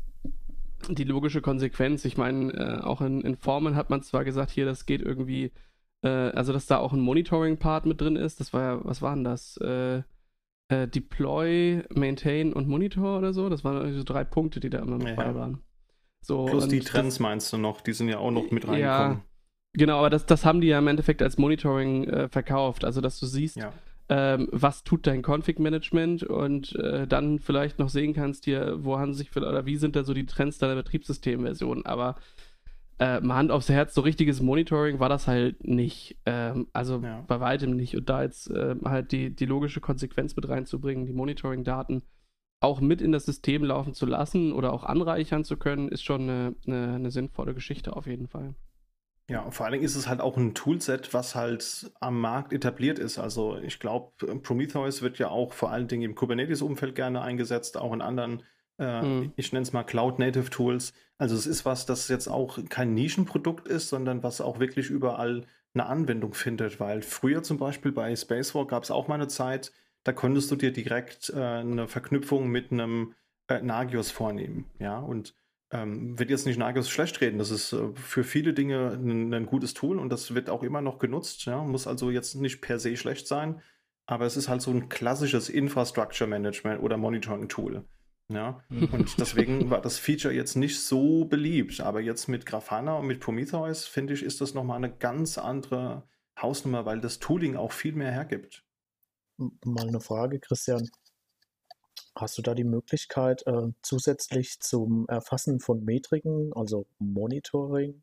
die 0.88 1.04
logische 1.04 1.42
Konsequenz. 1.42 2.04
Ich 2.04 2.16
meine, 2.16 2.52
äh, 2.52 2.80
auch 2.80 3.00
in, 3.00 3.20
in 3.22 3.36
Formen 3.36 3.74
hat 3.76 3.90
man 3.90 4.02
zwar 4.02 4.24
gesagt, 4.24 4.50
hier, 4.50 4.64
das 4.64 4.86
geht 4.86 5.02
irgendwie 5.02 5.52
äh, 6.02 6.08
also 6.08 6.52
dass 6.52 6.66
da 6.66 6.78
auch 6.78 6.92
ein 6.92 7.00
Monitoring-Part 7.00 7.86
mit 7.86 8.00
drin 8.00 8.16
ist. 8.16 8.40
Das 8.40 8.52
war 8.52 8.62
ja, 8.62 8.80
was 8.84 9.02
waren 9.02 9.24
das? 9.24 9.56
Äh, 9.58 10.02
äh, 10.68 10.88
Deploy, 10.88 11.82
Maintain 11.94 12.52
und 12.52 12.68
Monitor 12.68 13.18
oder 13.18 13.32
so. 13.32 13.48
Das 13.48 13.64
waren 13.64 13.92
so 13.92 14.04
drei 14.04 14.24
Punkte, 14.24 14.60
die 14.60 14.70
da 14.70 14.78
immer 14.78 14.96
mit 14.96 15.08
ja. 15.08 15.14
bei 15.14 15.34
waren. 15.34 15.62
So, 16.22 16.46
Plus 16.46 16.68
die 16.68 16.80
Trends 16.80 17.14
das, 17.14 17.20
meinst 17.20 17.52
du 17.52 17.58
noch, 17.58 17.80
die 17.80 17.92
sind 17.92 18.08
ja 18.08 18.18
auch 18.18 18.30
noch 18.30 18.50
mit 18.50 18.68
reingekommen. 18.68 18.80
Ja, 18.80 19.24
genau, 19.72 19.98
aber 19.98 20.10
das, 20.10 20.26
das 20.26 20.44
haben 20.44 20.60
die 20.60 20.68
ja 20.68 20.78
im 20.78 20.86
Endeffekt 20.86 21.22
als 21.22 21.38
Monitoring 21.38 22.04
äh, 22.04 22.28
verkauft. 22.28 22.84
Also 22.84 23.00
dass 23.00 23.18
du 23.18 23.26
siehst, 23.26 23.56
ja. 23.56 23.72
Ähm, 24.10 24.48
was 24.50 24.82
tut 24.82 25.06
dein 25.06 25.22
Config-Management 25.22 26.24
und 26.24 26.74
äh, 26.74 27.06
dann 27.06 27.38
vielleicht 27.38 27.78
noch 27.78 27.88
sehen 27.88 28.12
kannst, 28.12 28.44
hier, 28.44 28.84
wo 28.84 28.98
haben 28.98 29.14
sich 29.14 29.34
oder 29.36 29.66
wie 29.66 29.76
sind 29.76 29.94
da 29.94 30.02
so 30.02 30.14
die 30.14 30.26
Trends 30.26 30.58
deiner 30.58 30.74
Betriebssystemversion. 30.74 31.86
Aber 31.86 32.16
äh, 32.98 33.20
mal 33.20 33.36
Hand 33.36 33.52
aufs 33.52 33.68
Herz, 33.68 33.94
so 33.94 34.00
richtiges 34.00 34.42
Monitoring 34.42 34.98
war 34.98 35.08
das 35.08 35.28
halt 35.28 35.64
nicht. 35.64 36.16
Ähm, 36.26 36.66
also 36.72 36.98
ja. 36.98 37.24
bei 37.28 37.38
weitem 37.38 37.76
nicht. 37.76 37.96
Und 37.96 38.08
da 38.08 38.24
jetzt 38.24 38.50
äh, 38.50 38.74
halt 38.84 39.12
die, 39.12 39.30
die 39.30 39.46
logische 39.46 39.80
Konsequenz 39.80 40.34
mit 40.34 40.48
reinzubringen, 40.48 41.06
die 41.06 41.12
Monitoring-Daten 41.12 42.02
auch 42.60 42.80
mit 42.80 43.00
in 43.00 43.12
das 43.12 43.26
System 43.26 43.62
laufen 43.62 43.94
zu 43.94 44.06
lassen 44.06 44.52
oder 44.52 44.72
auch 44.72 44.82
anreichern 44.82 45.44
zu 45.44 45.56
können, 45.56 45.88
ist 45.88 46.02
schon 46.02 46.22
eine, 46.22 46.56
eine, 46.66 46.94
eine 46.94 47.10
sinnvolle 47.12 47.54
Geschichte 47.54 47.94
auf 47.94 48.08
jeden 48.08 48.26
Fall. 48.26 48.56
Ja, 49.30 49.42
und 49.42 49.52
vor 49.52 49.64
allen 49.64 49.74
Dingen 49.74 49.84
ist 49.84 49.96
es 49.96 50.08
halt 50.08 50.20
auch 50.20 50.36
ein 50.36 50.54
Toolset, 50.54 51.14
was 51.14 51.34
halt 51.34 51.90
am 52.00 52.20
Markt 52.20 52.52
etabliert 52.52 52.98
ist. 52.98 53.18
Also 53.18 53.56
ich 53.58 53.78
glaube, 53.78 54.12
Prometheus 54.42 55.02
wird 55.02 55.18
ja 55.18 55.28
auch 55.28 55.52
vor 55.52 55.70
allen 55.70 55.88
Dingen 55.88 56.02
im 56.02 56.14
Kubernetes-Umfeld 56.14 56.94
gerne 56.94 57.22
eingesetzt, 57.22 57.76
auch 57.76 57.92
in 57.92 58.02
anderen 58.02 58.42
äh, 58.80 59.02
mhm. 59.02 59.32
Ich 59.36 59.52
nenne 59.52 59.62
es 59.62 59.72
mal 59.72 59.84
Cloud-Native 59.84 60.50
Tools. 60.50 60.92
Also 61.18 61.36
es 61.36 61.46
ist 61.46 61.64
was, 61.64 61.86
das 61.86 62.08
jetzt 62.08 62.28
auch 62.28 62.58
kein 62.68 62.94
Nischenprodukt 62.94 63.68
ist, 63.68 63.90
sondern 63.90 64.22
was 64.22 64.40
auch 64.40 64.58
wirklich 64.58 64.88
überall 64.88 65.44
eine 65.74 65.86
Anwendung 65.86 66.32
findet. 66.32 66.80
Weil 66.80 67.02
früher 67.02 67.42
zum 67.42 67.58
Beispiel 67.58 67.92
bei 67.92 68.16
Spacewalk 68.16 68.70
gab 68.70 68.82
es 68.82 68.90
auch 68.90 69.06
mal 69.06 69.16
eine 69.16 69.28
Zeit, 69.28 69.70
da 70.02 70.12
konntest 70.12 70.50
du 70.50 70.56
dir 70.56 70.72
direkt 70.72 71.30
äh, 71.36 71.40
eine 71.40 71.86
Verknüpfung 71.86 72.48
mit 72.48 72.72
einem 72.72 73.14
äh, 73.48 73.60
Nagios 73.60 74.10
vornehmen. 74.10 74.64
Ja, 74.78 74.98
und 74.98 75.34
ähm, 75.72 76.18
wird 76.18 76.30
jetzt 76.30 76.46
nicht 76.46 76.58
Nagios 76.58 76.88
schlecht 76.88 77.20
reden. 77.20 77.38
Das 77.38 77.50
ist 77.50 77.72
äh, 77.72 77.90
für 77.94 78.24
viele 78.24 78.52
Dinge 78.52 78.92
ein, 78.92 79.32
ein, 79.32 79.46
gutes 79.46 79.74
Tool 79.74 79.98
und 79.98 80.10
das 80.10 80.34
wird 80.34 80.50
auch 80.50 80.62
immer 80.62 80.80
noch 80.80 80.98
genutzt. 80.98 81.44
Ja? 81.44 81.62
Muss 81.62 81.86
also 81.86 82.10
jetzt 82.10 82.34
nicht 82.34 82.60
per 82.60 82.78
se 82.78 82.96
schlecht 82.96 83.26
sein, 83.26 83.60
aber 84.06 84.26
es 84.26 84.36
ist 84.36 84.48
halt 84.48 84.62
so 84.62 84.72
ein 84.72 84.88
klassisches 84.88 85.48
Infrastructure 85.48 86.28
Management 86.28 86.82
oder 86.82 86.96
Monitoring 86.96 87.48
Tool. 87.48 87.84
Ja, 88.32 88.62
und 88.70 89.18
deswegen 89.18 89.70
war 89.70 89.80
das 89.80 89.98
Feature 89.98 90.32
jetzt 90.32 90.54
nicht 90.54 90.80
so 90.80 91.24
beliebt. 91.24 91.80
Aber 91.80 92.00
jetzt 92.00 92.28
mit 92.28 92.46
Grafana 92.46 92.94
und 92.94 93.06
mit 93.06 93.20
Prometheus, 93.20 93.86
finde 93.86 94.14
ich, 94.14 94.22
ist 94.22 94.40
das 94.40 94.54
nochmal 94.54 94.76
eine 94.76 94.94
ganz 94.94 95.36
andere 95.36 96.08
Hausnummer, 96.40 96.86
weil 96.86 97.00
das 97.00 97.18
Tooling 97.18 97.56
auch 97.56 97.72
viel 97.72 97.92
mehr 97.92 98.12
hergibt. 98.12 98.64
Mal 99.64 99.88
eine 99.88 100.00
Frage, 100.00 100.38
Christian. 100.38 100.88
Hast 102.16 102.36
du 102.38 102.42
da 102.42 102.54
die 102.54 102.64
Möglichkeit, 102.64 103.46
äh, 103.46 103.68
zusätzlich 103.82 104.60
zum 104.60 105.06
Erfassen 105.08 105.60
von 105.60 105.84
Metriken, 105.84 106.52
also 106.54 106.86
Monitoring, 106.98 108.02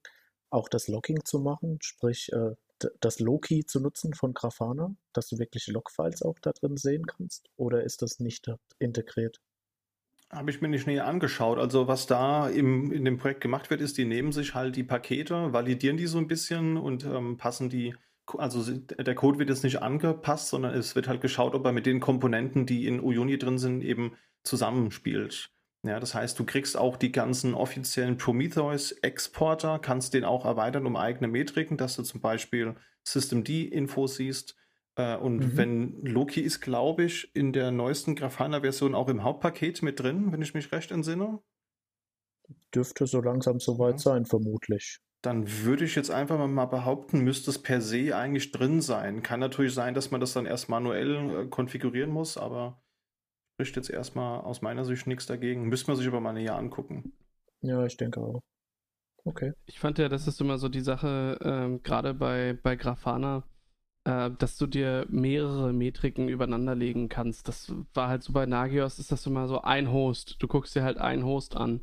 auch 0.49 0.69
das 0.69 0.87
Logging 0.87 1.25
zu 1.25 1.39
machen, 1.39 1.77
sprich 1.81 2.31
äh, 2.31 2.55
das 2.99 3.19
Loki 3.19 3.65
zu 3.65 3.79
nutzen 3.79 4.13
von 4.13 4.33
Grafana, 4.33 4.95
dass 5.13 5.27
du 5.29 5.39
wirklich 5.39 5.67
Logfiles 5.67 6.21
auch 6.21 6.39
da 6.39 6.51
drin 6.51 6.77
sehen 6.77 7.05
kannst? 7.05 7.49
Oder 7.57 7.83
ist 7.83 8.01
das 8.01 8.19
nicht 8.19 8.51
integriert? 8.79 9.41
Habe 10.29 10.51
ich 10.51 10.61
mir 10.61 10.67
nicht 10.67 10.87
näher 10.87 11.07
angeschaut. 11.07 11.57
Also 11.57 11.87
was 11.87 12.05
da 12.05 12.49
im, 12.49 12.91
in 12.91 13.05
dem 13.05 13.17
Projekt 13.17 13.41
gemacht 13.41 13.69
wird, 13.69 13.79
ist, 13.79 13.97
die 13.97 14.05
nehmen 14.05 14.33
sich 14.33 14.55
halt 14.55 14.75
die 14.75 14.83
Pakete, 14.83 15.53
validieren 15.53 15.97
die 15.97 16.07
so 16.07 16.17
ein 16.17 16.27
bisschen 16.27 16.75
und 16.77 17.05
ähm, 17.05 17.37
passen 17.37 17.69
die, 17.69 17.95
also 18.37 18.71
der 18.71 19.15
Code 19.15 19.39
wird 19.39 19.49
jetzt 19.49 19.63
nicht 19.63 19.81
angepasst, 19.81 20.49
sondern 20.49 20.73
es 20.73 20.95
wird 20.95 21.07
halt 21.07 21.21
geschaut, 21.21 21.55
ob 21.55 21.65
er 21.65 21.71
mit 21.71 21.85
den 21.85 21.99
Komponenten, 21.99 22.65
die 22.65 22.87
in 22.87 22.99
Uyuni 22.99 23.37
drin 23.37 23.57
sind, 23.57 23.83
eben 23.83 24.13
zusammenspielt. 24.43 25.51
Ja, 25.83 25.99
das 25.99 26.13
heißt, 26.13 26.37
du 26.37 26.45
kriegst 26.45 26.75
auch 26.75 26.97
die 26.97 27.11
ganzen 27.11 27.53
offiziellen 27.53 28.17
Prometheus-Exporter, 28.17 29.79
kannst 29.79 30.13
den 30.13 30.25
auch 30.25 30.45
erweitern 30.45 30.85
um 30.85 30.95
eigene 30.95 31.27
Metriken, 31.27 31.77
dass 31.77 31.95
du 31.95 32.03
zum 32.03 32.19
Beispiel 32.19 32.75
Systemd-Infos 33.03 34.15
siehst. 34.15 34.55
Äh, 34.95 35.15
und 35.17 35.37
mhm. 35.37 35.57
wenn 35.57 36.01
Loki 36.03 36.41
ist, 36.41 36.59
glaube 36.59 37.03
ich, 37.03 37.33
in 37.35 37.53
der 37.53 37.71
neuesten 37.71 38.15
Grafana-Version 38.15 38.95
auch 38.95 39.07
im 39.07 39.23
Hauptpaket 39.23 39.81
mit 39.81 39.99
drin, 39.99 40.31
wenn 40.31 40.41
ich 40.41 40.53
mich 40.53 40.71
recht 40.71 40.91
entsinne. 40.91 41.39
Dürfte 42.73 43.05
so 43.07 43.21
langsam 43.21 43.59
soweit 43.59 43.93
ja. 43.93 43.99
sein, 43.99 44.25
vermutlich. 44.25 44.99
Dann 45.23 45.63
würde 45.63 45.83
ich 45.85 45.95
jetzt 45.95 46.11
einfach 46.11 46.45
mal 46.47 46.65
behaupten, 46.65 47.21
müsste 47.21 47.49
es 47.49 47.61
per 47.61 47.81
se 47.81 48.15
eigentlich 48.15 48.51
drin 48.51 48.81
sein. 48.81 49.23
Kann 49.23 49.39
natürlich 49.39 49.73
sein, 49.73 49.93
dass 49.93 50.11
man 50.11 50.21
das 50.21 50.33
dann 50.33 50.45
erst 50.45 50.69
manuell 50.69 51.45
äh, 51.45 51.47
konfigurieren 51.47 52.11
muss, 52.11 52.37
aber 52.37 52.81
spricht 53.55 53.75
jetzt 53.75 53.89
erstmal 53.89 54.41
aus 54.41 54.61
meiner 54.61 54.85
Sicht 54.85 55.07
nichts 55.07 55.25
dagegen. 55.25 55.67
Müsste 55.67 55.89
man 55.89 55.97
sich 55.97 56.07
aber 56.07 56.21
mal 56.21 56.33
näher 56.33 56.55
angucken. 56.55 57.13
Ja, 57.61 57.83
ich 57.85 57.97
denke 57.97 58.21
auch. 58.21 58.41
Okay. 59.25 59.51
Ich 59.65 59.79
fand 59.79 59.97
ja, 59.97 60.07
das 60.07 60.27
ist 60.27 60.39
immer 60.39 60.57
so 60.57 60.69
die 60.69 60.81
Sache, 60.81 61.37
ähm, 61.41 61.81
gerade 61.83 62.13
bei, 62.13 62.57
bei 62.61 62.75
Grafana, 62.75 63.43
äh, 64.05 64.31
dass 64.37 64.57
du 64.57 64.67
dir 64.67 65.05
mehrere 65.09 65.73
Metriken 65.73 66.29
übereinander 66.29 66.75
legen 66.75 67.09
kannst. 67.09 67.47
Das 67.47 67.73
war 67.93 68.07
halt 68.07 68.23
so 68.23 68.31
bei 68.31 68.45
Nagios, 68.45 68.99
ist 68.99 69.11
das 69.11 69.25
immer 69.25 69.47
so 69.47 69.61
ein 69.61 69.91
Host. 69.91 70.37
Du 70.39 70.47
guckst 70.47 70.75
dir 70.75 70.83
halt 70.83 70.97
einen 70.97 71.25
Host 71.25 71.57
an. 71.57 71.81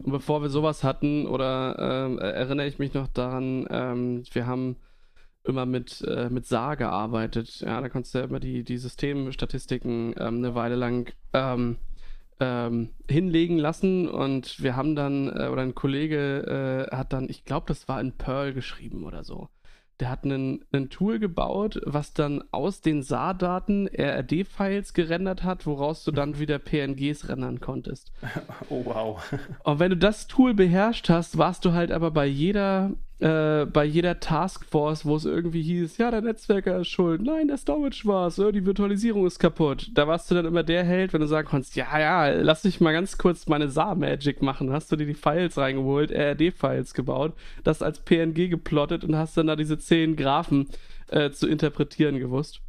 Und 0.00 0.12
bevor 0.12 0.42
wir 0.42 0.48
sowas 0.48 0.84
hatten, 0.84 1.26
oder 1.26 1.76
äh, 1.78 2.24
erinnere 2.32 2.66
ich 2.66 2.78
mich 2.78 2.94
noch 2.94 3.08
daran, 3.08 3.66
ähm, 3.70 4.24
wir 4.32 4.46
haben 4.46 4.76
immer 5.44 5.66
mit, 5.66 6.02
äh, 6.02 6.30
mit 6.30 6.46
SAR 6.46 6.76
gearbeitet. 6.76 7.60
Ja, 7.60 7.80
da 7.80 7.88
konntest 7.88 8.14
du 8.14 8.18
ja 8.18 8.24
immer 8.24 8.40
die, 8.40 8.64
die 8.64 8.78
Systemstatistiken 8.78 10.14
ähm, 10.18 10.38
eine 10.38 10.54
Weile 10.54 10.76
lang 10.76 11.12
ähm, 11.32 11.76
ähm, 12.40 12.90
hinlegen 13.08 13.58
lassen 13.58 14.08
und 14.08 14.62
wir 14.62 14.76
haben 14.76 14.96
dann, 14.96 15.28
äh, 15.28 15.48
oder 15.48 15.62
ein 15.62 15.74
Kollege 15.74 16.88
äh, 16.90 16.96
hat 16.96 17.12
dann, 17.12 17.28
ich 17.28 17.44
glaube, 17.44 17.66
das 17.68 17.88
war 17.88 18.00
in 18.00 18.12
Perl 18.12 18.52
geschrieben 18.52 19.04
oder 19.04 19.24
so 19.24 19.48
der 20.00 20.10
hat 20.10 20.24
einen, 20.24 20.64
ein 20.72 20.90
Tool 20.90 21.18
gebaut, 21.18 21.80
was 21.84 22.12
dann 22.12 22.42
aus 22.50 22.80
den 22.80 23.02
SAR-Daten 23.02 23.88
RRD-Files 23.88 24.94
gerendert 24.94 25.44
hat, 25.44 25.66
woraus 25.66 26.04
du 26.04 26.10
dann 26.10 26.38
wieder 26.38 26.58
PNGs 26.58 27.28
rendern 27.28 27.60
konntest. 27.60 28.12
Oh 28.68 28.84
wow. 28.84 29.22
Und 29.64 29.80
wenn 29.80 29.90
du 29.90 29.96
das 29.96 30.28
Tool 30.28 30.54
beherrscht 30.54 31.08
hast, 31.08 31.36
warst 31.36 31.64
du 31.64 31.72
halt 31.72 31.90
aber 31.90 32.10
bei 32.10 32.26
jeder 32.26 32.92
äh, 33.22 33.66
bei 33.66 33.84
jeder 33.84 34.18
Taskforce, 34.18 35.04
wo 35.06 35.14
es 35.14 35.24
irgendwie 35.24 35.62
hieß, 35.62 35.98
ja, 35.98 36.10
der 36.10 36.22
Netzwerker 36.22 36.80
ist 36.80 36.88
schuld, 36.88 37.22
nein, 37.22 37.46
der 37.46 37.56
Storage 37.56 38.02
war 38.04 38.26
es, 38.26 38.34
die 38.34 38.66
Virtualisierung 38.66 39.26
ist 39.26 39.38
kaputt. 39.38 39.92
Da 39.94 40.08
warst 40.08 40.28
du 40.28 40.34
dann 40.34 40.44
immer 40.44 40.64
der 40.64 40.82
Held, 40.82 41.12
wenn 41.12 41.20
du 41.20 41.28
sagen 41.28 41.46
konntest, 41.46 41.76
ja, 41.76 42.00
ja, 42.00 42.28
lass 42.30 42.64
mich 42.64 42.80
mal 42.80 42.92
ganz 42.92 43.18
kurz 43.18 43.46
meine 43.46 43.68
SAR-Magic 43.68 44.42
machen. 44.42 44.72
Hast 44.72 44.90
du 44.90 44.96
dir 44.96 45.06
die 45.06 45.14
Files 45.14 45.56
reingeholt, 45.56 46.10
RRD-Files 46.10 46.94
gebaut, 46.94 47.34
das 47.62 47.80
als 47.80 48.00
PNG 48.00 48.50
geplottet 48.50 49.04
und 49.04 49.14
hast 49.14 49.36
dann 49.36 49.46
da 49.46 49.54
diese 49.54 49.78
zehn 49.78 50.16
Graphen 50.16 50.68
äh, 51.06 51.30
zu 51.30 51.46
interpretieren 51.46 52.18
gewusst. 52.18 52.60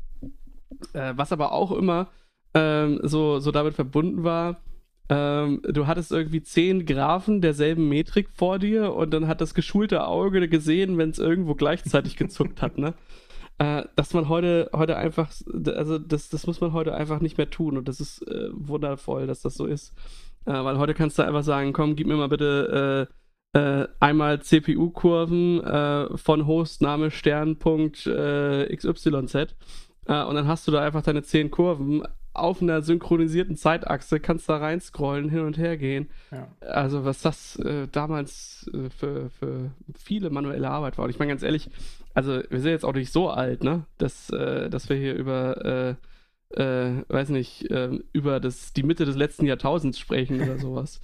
Äh, 0.93 1.13
was 1.15 1.31
aber 1.31 1.51
auch 1.51 1.71
immer 1.71 2.09
ähm, 2.53 2.99
so, 3.01 3.39
so 3.39 3.51
damit 3.51 3.73
verbunden 3.73 4.23
war, 4.23 4.61
ähm, 5.09 5.61
du 5.63 5.85
hattest 5.85 6.11
irgendwie 6.11 6.41
zehn 6.41 6.85
Graphen 6.85 7.41
derselben 7.41 7.89
Metrik 7.89 8.29
vor 8.29 8.57
dir 8.59 8.93
und 8.93 9.13
dann 9.13 9.27
hat 9.27 9.41
das 9.41 9.53
geschulte 9.53 10.07
Auge 10.07 10.47
gesehen, 10.47 10.97
wenn 10.97 11.09
es 11.09 11.19
irgendwo 11.19 11.55
gleichzeitig 11.55 12.15
gezuckt 12.15 12.61
hat, 12.61 12.77
ne? 12.77 12.93
Äh, 13.59 13.83
dass 13.95 14.15
man 14.15 14.29
heute, 14.29 14.71
heute 14.73 14.97
einfach, 14.97 15.31
also 15.75 15.99
das, 15.99 16.29
das 16.29 16.47
muss 16.47 16.59
man 16.59 16.73
heute 16.73 16.95
einfach 16.95 17.19
nicht 17.19 17.37
mehr 17.37 17.51
tun 17.51 17.77
und 17.77 17.87
das 17.87 17.99
ist 17.99 18.27
äh, 18.27 18.49
wundervoll, 18.51 19.27
dass 19.27 19.43
das 19.43 19.53
so 19.53 19.67
ist. 19.67 19.93
Äh, 20.45 20.53
weil 20.53 20.79
heute 20.79 20.95
kannst 20.95 21.19
du 21.19 21.23
einfach 21.23 21.43
sagen, 21.43 21.71
komm, 21.71 21.95
gib 21.95 22.07
mir 22.07 22.15
mal 22.15 22.29
bitte 22.29 23.07
äh, 23.53 23.59
äh, 23.59 23.87
einmal 23.99 24.41
CPU-Kurven 24.41 25.63
äh, 25.63 26.17
von 26.17 26.47
Hostname 26.47 27.11
Sternpunkt 27.11 28.05
XYZ 28.05 29.55
und 30.05 30.35
dann 30.35 30.47
hast 30.47 30.67
du 30.67 30.71
da 30.71 30.81
einfach 30.81 31.03
deine 31.03 31.21
zehn 31.21 31.51
Kurven 31.51 32.03
auf 32.33 32.61
einer 32.61 32.81
synchronisierten 32.81 33.55
Zeitachse, 33.55 34.19
kannst 34.19 34.49
da 34.49 34.57
rein 34.57 34.81
scrollen, 34.81 35.29
hin 35.29 35.41
und 35.41 35.57
her 35.57 35.77
gehen. 35.77 36.09
Ja. 36.31 36.47
Also 36.61 37.05
was 37.05 37.21
das 37.21 37.57
äh, 37.57 37.87
damals 37.91 38.69
äh, 38.73 38.89
für, 38.89 39.29
für 39.29 39.71
viele 39.95 40.29
manuelle 40.29 40.69
Arbeit 40.69 40.97
war. 40.97 41.05
Und 41.05 41.11
ich 41.11 41.19
meine 41.19 41.29
ganz 41.31 41.43
ehrlich, 41.43 41.69
also 42.13 42.41
wir 42.49 42.59
sind 42.59 42.71
jetzt 42.71 42.85
auch 42.85 42.93
nicht 42.93 43.11
so 43.11 43.29
alt, 43.29 43.63
ne? 43.63 43.85
Dass, 43.97 44.29
äh, 44.31 44.69
dass 44.69 44.89
wir 44.89 44.95
hier 44.95 45.13
über, 45.13 45.97
äh, 46.51 46.61
äh, 46.61 47.03
weiß 47.07 47.29
nicht, 47.29 47.67
ähm, 47.69 48.03
über 48.13 48.39
das, 48.39 48.73
die 48.73 48.83
Mitte 48.83 49.05
des 49.05 49.15
letzten 49.15 49.45
Jahrtausends 49.45 49.99
sprechen 49.99 50.41
oder 50.41 50.57
sowas. 50.59 51.01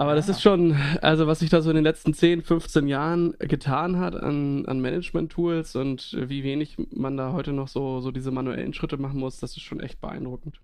Aber 0.00 0.14
das 0.14 0.30
ist 0.30 0.40
schon, 0.40 0.74
also 1.02 1.26
was 1.26 1.40
sich 1.40 1.50
da 1.50 1.60
so 1.60 1.68
in 1.68 1.74
den 1.76 1.84
letzten 1.84 2.14
10, 2.14 2.40
15 2.40 2.88
Jahren 2.88 3.34
getan 3.38 3.98
hat 3.98 4.16
an, 4.16 4.64
an 4.64 4.80
Management-Tools 4.80 5.76
und 5.76 6.16
wie 6.18 6.42
wenig 6.42 6.78
man 6.90 7.18
da 7.18 7.34
heute 7.34 7.52
noch 7.52 7.68
so, 7.68 8.00
so 8.00 8.10
diese 8.10 8.30
manuellen 8.30 8.72
Schritte 8.72 8.96
machen 8.96 9.20
muss, 9.20 9.36
das 9.36 9.58
ist 9.58 9.62
schon 9.62 9.78
echt 9.78 10.00
beeindruckend. 10.00 10.62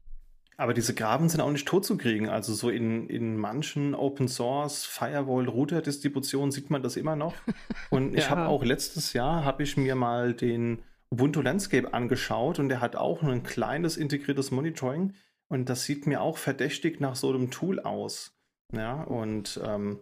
Aber 0.56 0.72
diese 0.72 0.94
Graben 0.94 1.28
sind 1.28 1.42
auch 1.42 1.50
nicht 1.50 1.68
tot 1.68 1.84
zu 1.84 1.98
kriegen. 1.98 2.30
Also 2.30 2.54
so 2.54 2.70
in, 2.70 3.10
in 3.10 3.36
manchen 3.36 3.94
Open 3.94 4.26
Source 4.26 4.86
Firewall 4.86 5.50
Router 5.50 5.82
Distributionen 5.82 6.50
sieht 6.50 6.70
man 6.70 6.82
das 6.82 6.96
immer 6.96 7.14
noch. 7.14 7.34
Und 7.90 8.14
ich 8.14 8.24
ja. 8.24 8.30
habe 8.30 8.46
auch 8.46 8.64
letztes 8.64 9.12
Jahr 9.12 9.44
habe 9.44 9.64
ich 9.64 9.76
mir 9.76 9.96
mal 9.96 10.32
den 10.32 10.78
Ubuntu 11.10 11.42
Landscape 11.42 11.92
angeschaut 11.92 12.58
und 12.58 12.70
der 12.70 12.80
hat 12.80 12.96
auch 12.96 13.22
ein 13.22 13.42
kleines 13.42 13.98
integriertes 13.98 14.50
Monitoring 14.50 15.12
und 15.46 15.68
das 15.68 15.84
sieht 15.84 16.06
mir 16.06 16.22
auch 16.22 16.38
verdächtig 16.38 17.00
nach 17.00 17.16
so 17.16 17.28
einem 17.28 17.50
Tool 17.50 17.80
aus. 17.80 18.35
Ja, 18.72 19.02
und 19.02 19.60
ähm, 19.64 20.00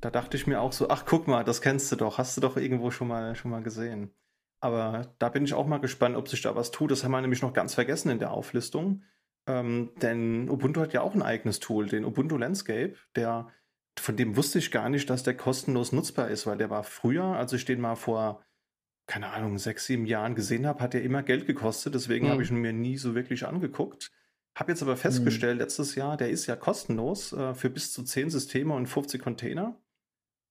da 0.00 0.10
dachte 0.10 0.36
ich 0.36 0.46
mir 0.46 0.60
auch 0.60 0.72
so, 0.72 0.88
ach 0.88 1.04
guck 1.06 1.26
mal, 1.26 1.44
das 1.44 1.60
kennst 1.60 1.90
du 1.92 1.96
doch, 1.96 2.18
hast 2.18 2.36
du 2.36 2.40
doch 2.40 2.56
irgendwo 2.56 2.90
schon 2.90 3.08
mal, 3.08 3.34
schon 3.34 3.50
mal 3.50 3.62
gesehen. 3.62 4.10
Aber 4.60 5.14
da 5.18 5.28
bin 5.28 5.44
ich 5.44 5.54
auch 5.54 5.66
mal 5.66 5.78
gespannt, 5.78 6.16
ob 6.16 6.28
sich 6.28 6.42
da 6.42 6.56
was 6.56 6.70
tut. 6.70 6.90
Das 6.90 7.04
haben 7.04 7.12
wir 7.12 7.20
nämlich 7.20 7.42
noch 7.42 7.52
ganz 7.52 7.74
vergessen 7.74 8.10
in 8.10 8.18
der 8.18 8.30
Auflistung. 8.30 9.02
Ähm, 9.46 9.90
denn 10.00 10.48
Ubuntu 10.48 10.80
hat 10.80 10.94
ja 10.94 11.02
auch 11.02 11.14
ein 11.14 11.22
eigenes 11.22 11.60
Tool, 11.60 11.86
den 11.86 12.04
Ubuntu 12.04 12.38
Landscape, 12.38 12.94
der, 13.14 13.48
von 13.98 14.16
dem 14.16 14.36
wusste 14.36 14.58
ich 14.58 14.70
gar 14.70 14.88
nicht, 14.88 15.10
dass 15.10 15.22
der 15.22 15.36
kostenlos 15.36 15.92
nutzbar 15.92 16.28
ist, 16.28 16.46
weil 16.46 16.56
der 16.56 16.70
war 16.70 16.82
früher, 16.82 17.24
als 17.24 17.52
ich 17.52 17.66
den 17.66 17.80
mal 17.80 17.94
vor, 17.94 18.42
keine 19.06 19.28
Ahnung, 19.28 19.58
sechs, 19.58 19.84
sieben 19.84 20.06
Jahren 20.06 20.34
gesehen 20.34 20.66
habe, 20.66 20.82
hat 20.82 20.94
der 20.94 21.02
immer 21.02 21.22
Geld 21.22 21.46
gekostet. 21.46 21.94
Deswegen 21.94 22.26
mhm. 22.26 22.30
habe 22.30 22.42
ich 22.42 22.50
ihn 22.50 22.56
mir 22.56 22.72
nie 22.72 22.96
so 22.96 23.14
wirklich 23.14 23.46
angeguckt. 23.46 24.12
Habe 24.54 24.70
jetzt 24.70 24.82
aber 24.82 24.96
festgestellt, 24.96 25.56
mhm. 25.56 25.60
letztes 25.60 25.94
Jahr, 25.96 26.16
der 26.16 26.30
ist 26.30 26.46
ja 26.46 26.54
kostenlos 26.54 27.32
äh, 27.32 27.54
für 27.54 27.70
bis 27.70 27.92
zu 27.92 28.04
10 28.04 28.30
Systeme 28.30 28.74
und 28.74 28.86
50 28.86 29.20
Container. 29.20 29.76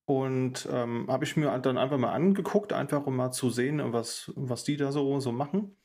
Und 0.06 0.68
ähm, 0.70 1.08
habe 1.10 1.24
ich 1.24 1.38
mir 1.38 1.58
dann 1.60 1.78
einfach 1.78 1.98
mal 1.98 2.12
angeguckt, 2.12 2.74
einfach 2.74 3.06
um 3.06 3.16
mal 3.16 3.32
zu 3.32 3.50
sehen, 3.50 3.82
was, 3.94 4.32
was 4.36 4.66
die 4.66 4.76
da 4.76 4.92
so, 4.92 5.20
so 5.22 5.32
machen. 5.32 5.78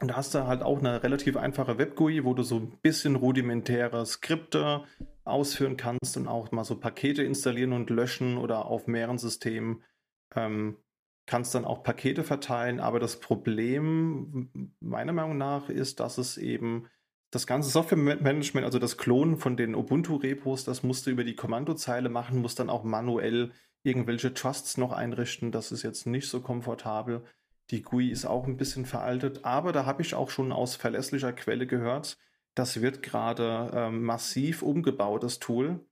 Und 0.00 0.08
da 0.08 0.16
hast 0.16 0.34
du 0.34 0.46
halt 0.46 0.62
auch 0.62 0.78
eine 0.78 1.02
relativ 1.02 1.36
einfache 1.36 1.78
Web-GUI, 1.78 2.24
wo 2.24 2.34
du 2.34 2.42
so 2.42 2.56
ein 2.56 2.78
bisschen 2.82 3.16
rudimentäre 3.16 4.04
Skripte 4.04 4.84
ausführen 5.24 5.76
kannst 5.76 6.16
und 6.16 6.28
auch 6.28 6.52
mal 6.52 6.64
so 6.64 6.78
Pakete 6.78 7.22
installieren 7.24 7.72
und 7.72 7.90
löschen 7.90 8.36
oder 8.36 8.66
auf 8.66 8.86
mehreren 8.86 9.18
Systemen. 9.18 9.82
Ähm, 10.34 10.76
kannst 11.24 11.54
dann 11.54 11.64
auch 11.64 11.82
Pakete 11.82 12.22
verteilen, 12.22 12.78
aber 12.78 13.00
das 13.00 13.18
Problem 13.18 14.70
meiner 14.78 15.12
Meinung 15.12 15.36
nach 15.38 15.68
ist, 15.68 15.98
dass 15.98 16.18
es 16.18 16.36
eben 16.36 16.86
das 17.36 17.46
ganze 17.46 17.68
Software-Management, 17.68 18.64
also 18.64 18.78
das 18.78 18.96
Klonen 18.96 19.36
von 19.36 19.58
den 19.58 19.74
Ubuntu-Repos, 19.74 20.64
das 20.64 20.82
musst 20.82 21.06
du 21.06 21.10
über 21.10 21.22
die 21.22 21.36
Kommandozeile 21.36 22.08
machen, 22.08 22.40
musst 22.40 22.58
dann 22.58 22.70
auch 22.70 22.82
manuell 22.82 23.52
irgendwelche 23.82 24.32
Trusts 24.32 24.78
noch 24.78 24.92
einrichten. 24.92 25.52
Das 25.52 25.70
ist 25.70 25.82
jetzt 25.82 26.06
nicht 26.06 26.28
so 26.28 26.40
komfortabel. 26.40 27.24
Die 27.70 27.82
GUI 27.82 28.08
ist 28.08 28.24
auch 28.24 28.46
ein 28.46 28.56
bisschen 28.56 28.86
veraltet, 28.86 29.44
aber 29.44 29.72
da 29.72 29.84
habe 29.84 30.00
ich 30.00 30.14
auch 30.14 30.30
schon 30.30 30.50
aus 30.50 30.76
verlässlicher 30.76 31.34
Quelle 31.34 31.66
gehört, 31.66 32.16
das 32.54 32.80
wird 32.80 33.02
gerade 33.02 33.70
ähm, 33.74 34.02
massiv 34.02 34.62
umgebaut, 34.62 35.22
das 35.22 35.38
Tool. 35.38 35.84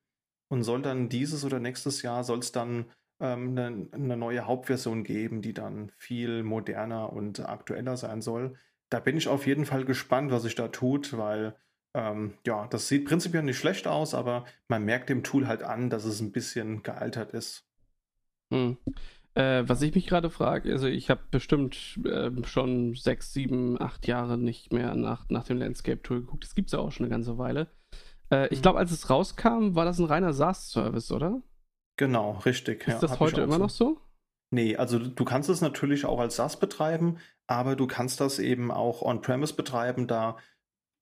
Und 0.49 0.63
soll 0.63 0.81
dann 0.81 1.11
dieses 1.11 1.45
oder 1.45 1.61
nächstes 1.61 2.01
Jahr 2.01 2.25
soll 2.25 2.39
es 2.39 2.53
dann 2.53 2.87
ähm, 3.21 3.51
eine, 3.51 3.87
eine 3.93 4.17
neue 4.17 4.47
Hauptversion 4.47 5.05
geben, 5.05 5.43
die 5.43 5.53
dann 5.53 5.93
viel 5.99 6.43
moderner 6.43 7.13
und 7.13 7.47
aktueller 7.47 7.99
sein 7.99 8.23
soll. 8.23 8.57
Da 8.91 9.01
bin 9.01 9.17
ich 9.17 9.29
auf 9.29 9.47
jeden 9.47 9.67
Fall 9.67 9.85
gespannt, 9.85 10.31
was 10.31 10.43
sich 10.43 10.55
da 10.55 10.69
tut, 10.69 11.17
weil 11.17 11.57
ähm, 11.95 12.35
ja, 12.47 12.67
das 12.67 12.89
sieht 12.89 13.07
prinzipiell 13.07 13.43
nicht 13.43 13.59
schlecht 13.59 13.87
aus, 13.87 14.15
aber 14.15 14.45
man 14.69 14.85
merkt 14.85 15.09
dem 15.09 15.23
Tool 15.23 15.47
halt 15.47 15.63
an, 15.63 15.91
dass 15.91 16.05
es 16.05 16.21
ein 16.21 16.33
bisschen 16.33 16.83
gealtert 16.83 17.33
ist. 17.33 17.65
Hm. 18.53 18.77
Äh, 19.35 19.65
was 19.67 19.83
ich 19.83 19.95
mich 19.95 20.07
gerade 20.07 20.31
frage, 20.31 20.71
also 20.73 20.87
ich 20.87 21.11
habe 21.11 21.23
bestimmt 21.31 21.99
äh, 22.05 22.31
schon 22.45 22.95
sechs, 22.95 23.33
sieben, 23.33 23.81
acht 23.81 24.07
Jahre 24.07 24.39
nicht 24.39 24.73
mehr 24.73 24.95
nach, 24.95 25.29
nach 25.29 25.45
dem 25.45 25.59
Landscape-Tool 25.59 26.21
geguckt. 26.21 26.45
Das 26.45 26.55
gibt 26.55 26.69
es 26.69 26.73
ja 26.73 26.79
auch 26.79 26.93
schon 26.93 27.07
eine 27.07 27.15
ganze 27.15 27.39
Weile. 27.39 27.69
Äh, 28.31 28.49
ich 28.49 28.59
mhm. 28.59 28.63
glaube, 28.63 28.79
als 28.79 28.93
es 28.93 29.11
rauskam, 29.11 29.75
war 29.75 29.85
das 29.85 29.99
ein 29.99 30.07
reiner 30.07 30.33
SaaS-Service, 30.33 31.11
oder? 31.11 31.43
Genau, 31.97 32.33
richtig. 32.45 32.87
Ist 32.87 32.95
ja, 32.95 32.99
das 33.01 33.21
heute 33.21 33.43
immer 33.43 33.55
so. 33.55 33.59
noch 33.59 33.71
so? 33.71 34.01
Nee, 34.55 34.77
also 34.77 35.01
du 35.01 35.25
kannst 35.25 35.49
es 35.49 35.61
natürlich 35.61 36.05
auch 36.05 36.21
als 36.21 36.37
SaaS 36.37 36.61
betreiben, 36.61 37.19
aber 37.49 37.75
du 37.75 37.89
kannst 37.89 38.21
das 38.21 38.39
eben 38.39 38.71
auch 38.71 39.03
on-premise 39.03 39.55
betreiben. 39.55 40.07
Da 40.07 40.37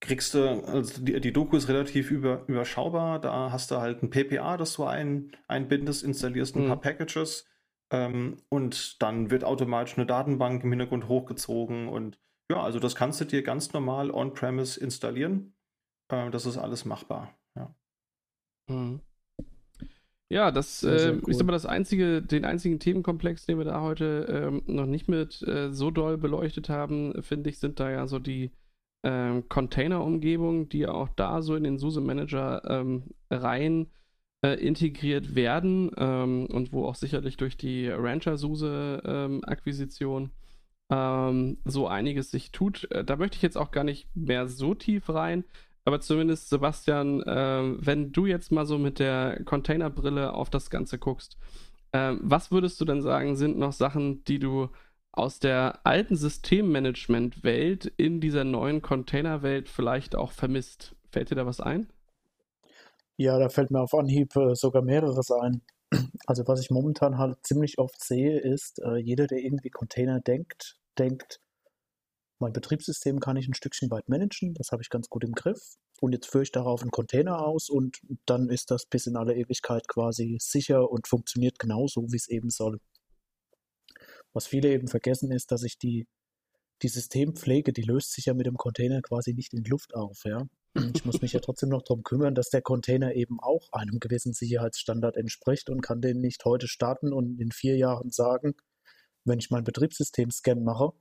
kriegst 0.01 0.33
du, 0.33 0.65
also 0.65 1.03
die, 1.03 1.21
die 1.21 1.35
Doku 1.35 1.59
ist 1.59 1.69
relativ 1.69 2.11
über, 2.11 2.45
überschaubar. 2.49 3.21
Da 3.21 3.53
hast 3.53 3.71
du 3.71 3.77
halt 3.77 4.03
ein 4.03 4.09
PPA, 4.09 4.57
das 4.57 4.73
du 4.75 4.85
ein, 4.85 5.37
einbindest, 5.49 6.03
installierst 6.03 6.57
ein 6.57 6.65
mhm. 6.65 6.69
paar 6.69 6.81
Packages 6.81 7.47
ähm, 7.93 8.39
und 8.49 9.03
dann 9.03 9.31
wird 9.31 9.45
automatisch 9.45 9.99
eine 9.99 10.07
Datenbank 10.07 10.65
im 10.65 10.71
Hintergrund 10.71 11.09
hochgezogen. 11.09 11.89
Und 11.89 12.19
ja, 12.51 12.63
also 12.63 12.79
das 12.79 12.95
kannst 12.95 13.21
du 13.21 13.27
dir 13.27 13.43
ganz 13.43 13.75
normal 13.75 14.11
on-premise 14.11 14.81
installieren. 14.81 15.55
Äh, 16.09 16.31
das 16.31 16.47
ist 16.47 16.57
alles 16.57 16.87
machbar. 16.87 17.39
Ja. 17.55 17.75
Mhm. 18.71 19.03
Ja, 20.33 20.51
das 20.51 20.83
äh, 20.83 21.19
cool. 21.23 21.31
ist 21.31 21.41
aber 21.43 21.53
das 21.53 21.67
einzige, 21.67 22.23
den 22.23 22.47
einzigen 22.47 22.79
Themenkomplex, 22.79 23.45
den 23.45 23.59
wir 23.59 23.67
da 23.67 23.83
heute 23.83 24.27
ähm, 24.31 24.63
noch 24.67 24.87
nicht 24.87 25.07
mit 25.07 25.43
äh, 25.43 25.71
so 25.75 25.91
doll 25.91 26.17
beleuchtet 26.17 26.71
haben, 26.71 27.23
finde 27.23 27.51
ich, 27.51 27.59
sind 27.59 27.79
da 27.79 27.91
ja 27.91 28.07
so 28.07 28.19
die 28.19 28.51
ähm, 29.05 29.47
Container-Umgebungen, 29.51 30.71
die 30.71 30.87
auch 30.87 31.11
da 31.11 31.43
so 31.43 31.55
in 31.55 31.65
den 31.65 31.77
SUSE 31.77 32.01
Manager 32.01 32.63
ähm, 32.65 33.11
rein 33.31 33.89
äh, 34.43 34.55
integriert 34.55 35.35
werden 35.35 35.91
ähm, 35.99 36.47
und 36.47 36.73
wo 36.73 36.87
auch 36.87 36.95
sicherlich 36.95 37.37
durch 37.37 37.59
die 37.59 37.91
Rancher-SUSE-Akquisition 37.91 40.31
ähm, 40.91 41.59
so 41.67 41.89
einiges 41.89 42.31
sich 42.31 42.53
tut. 42.53 42.91
Äh, 42.91 43.05
da 43.05 43.17
möchte 43.17 43.37
ich 43.37 43.43
jetzt 43.43 43.59
auch 43.59 43.71
gar 43.71 43.85
nicht 43.85 44.09
mehr 44.17 44.49
so 44.49 44.75
tief 44.75 45.11
rein. 45.11 45.45
Aber 45.85 46.01
zumindest, 46.01 46.49
Sebastian, 46.49 47.23
äh, 47.23 47.75
wenn 47.85 48.13
du 48.13 48.27
jetzt 48.27 48.53
mal 48.53 48.67
so 48.67 48.79
mit 48.79 48.99
der 48.99 49.43
Containerbrille 49.45 50.33
auf 50.33 50.49
das 50.49 50.71
Ganze 50.71 50.99
guckst, 50.99 51.37
äh, 51.93 52.15
was 52.21 52.53
würdest 52.53 52.81
du 52.81 52.85
denn 52.85 53.03
sagen, 53.03 53.37
sind 53.37 53.59
noch 53.59 53.73
Sachen, 53.73 54.23
die 54.25 54.39
du 54.39 54.69
aus 55.13 55.41
der 55.41 55.81
alten 55.85 56.17
Systemmanagement-Welt 56.17 57.93
in 57.97 58.21
dieser 58.21 58.45
neuen 58.45 58.81
Container-Welt 58.81 59.69
vielleicht 59.69 60.15
auch 60.17 60.33
vermisst? 60.33 60.95
Fällt 61.11 61.31
dir 61.31 61.35
da 61.35 61.47
was 61.47 61.61
ein? 61.61 61.93
Ja, 63.17 63.39
da 63.39 63.49
fällt 63.51 63.71
mir 63.71 63.81
auf 63.81 63.95
Anhieb 63.95 64.35
äh, 64.37 64.55
sogar 64.55 64.83
mehreres 64.83 65.31
ein. 65.31 65.63
Also 66.27 66.47
was 66.47 66.61
ich 66.61 66.71
momentan 66.71 67.19
halt 67.19 67.37
ziemlich 67.43 67.79
oft 67.79 68.03
sehe, 68.03 68.39
ist, 68.39 68.81
äh, 68.83 68.97
jeder, 68.97 69.27
der 69.27 69.39
irgendwie 69.39 69.69
Container 69.69 70.21
denkt, 70.21 70.77
denkt, 70.99 71.41
mein 72.43 72.53
Betriebssystem 72.53 73.21
kann 73.21 73.37
ich 73.37 73.49
ein 73.49 73.55
Stückchen 73.55 73.91
weit 73.91 74.09
managen, 74.09 74.53
das 74.55 74.73
habe 74.73 74.83
ich 74.83 74.91
ganz 74.91 75.09
gut 75.09 75.25
im 75.25 75.33
Griff. 75.33 75.77
Und 76.01 76.13
jetzt 76.13 76.27
führe 76.27 76.43
ich 76.43 76.53
darauf 76.53 76.83
einen 76.83 76.91
Container 76.91 77.47
aus 77.47 77.71
und 77.71 78.01
dann 78.27 78.49
ist 78.51 78.71
das 78.73 78.87
bis 78.87 79.07
in 79.07 79.17
alle 79.17 79.37
Ewigkeit 79.37 79.87
quasi 79.87 80.37
sicher 80.41 80.91
und 80.91 81.07
funktioniert 81.07 81.59
genauso, 81.61 82.11
wie 82.11 82.17
es 82.17 82.29
eben 82.29 82.51
soll. 82.51 82.81
Was 84.33 84.49
viele 84.49 84.73
eben 84.73 84.89
vergessen 84.89 85.31
ist, 85.31 85.53
dass 85.53 85.63
ich 85.63 85.79
die, 85.79 86.09
die 86.83 86.89
Systempflege, 86.89 87.73
die 87.73 87.83
löst 87.83 88.13
sich 88.13 88.27
ja 88.27 88.35
mit 88.35 88.47
dem 88.47 88.57
Container 88.57 89.01
quasi 89.01 89.33
nicht 89.33 89.55
in 89.55 89.63
Luft 89.63 89.95
auf. 89.95 90.25
Ja? 90.25 90.49
Ich 90.95 91.05
muss 91.05 91.23
mich 91.23 91.35
ja 91.35 91.41
trotzdem 91.41 91.69
noch 91.69 91.83
darum 91.83 92.03
kümmern, 92.03 92.35
dass 92.35 92.49
der 92.49 92.63
Container 92.63 93.15
eben 93.15 93.39
auch 93.39 93.69
einem 93.71 94.01
gewissen 94.01 94.33
Sicherheitsstandard 94.33 95.17
entspricht 95.17 95.71
und 95.71 95.83
kann 95.83 96.01
den 96.01 96.21
nicht 96.21 96.45
heute 96.45 96.67
starten 96.67 97.13
und 97.13 97.41
in 97.41 97.53
vier 97.53 97.77
Jahren 97.77 98.11
sagen, 98.11 98.55
wenn 99.25 99.39
ich 99.39 99.51
mein 99.51 99.63
Betriebssystem-Scan 99.63 100.65
mache, 100.65 100.93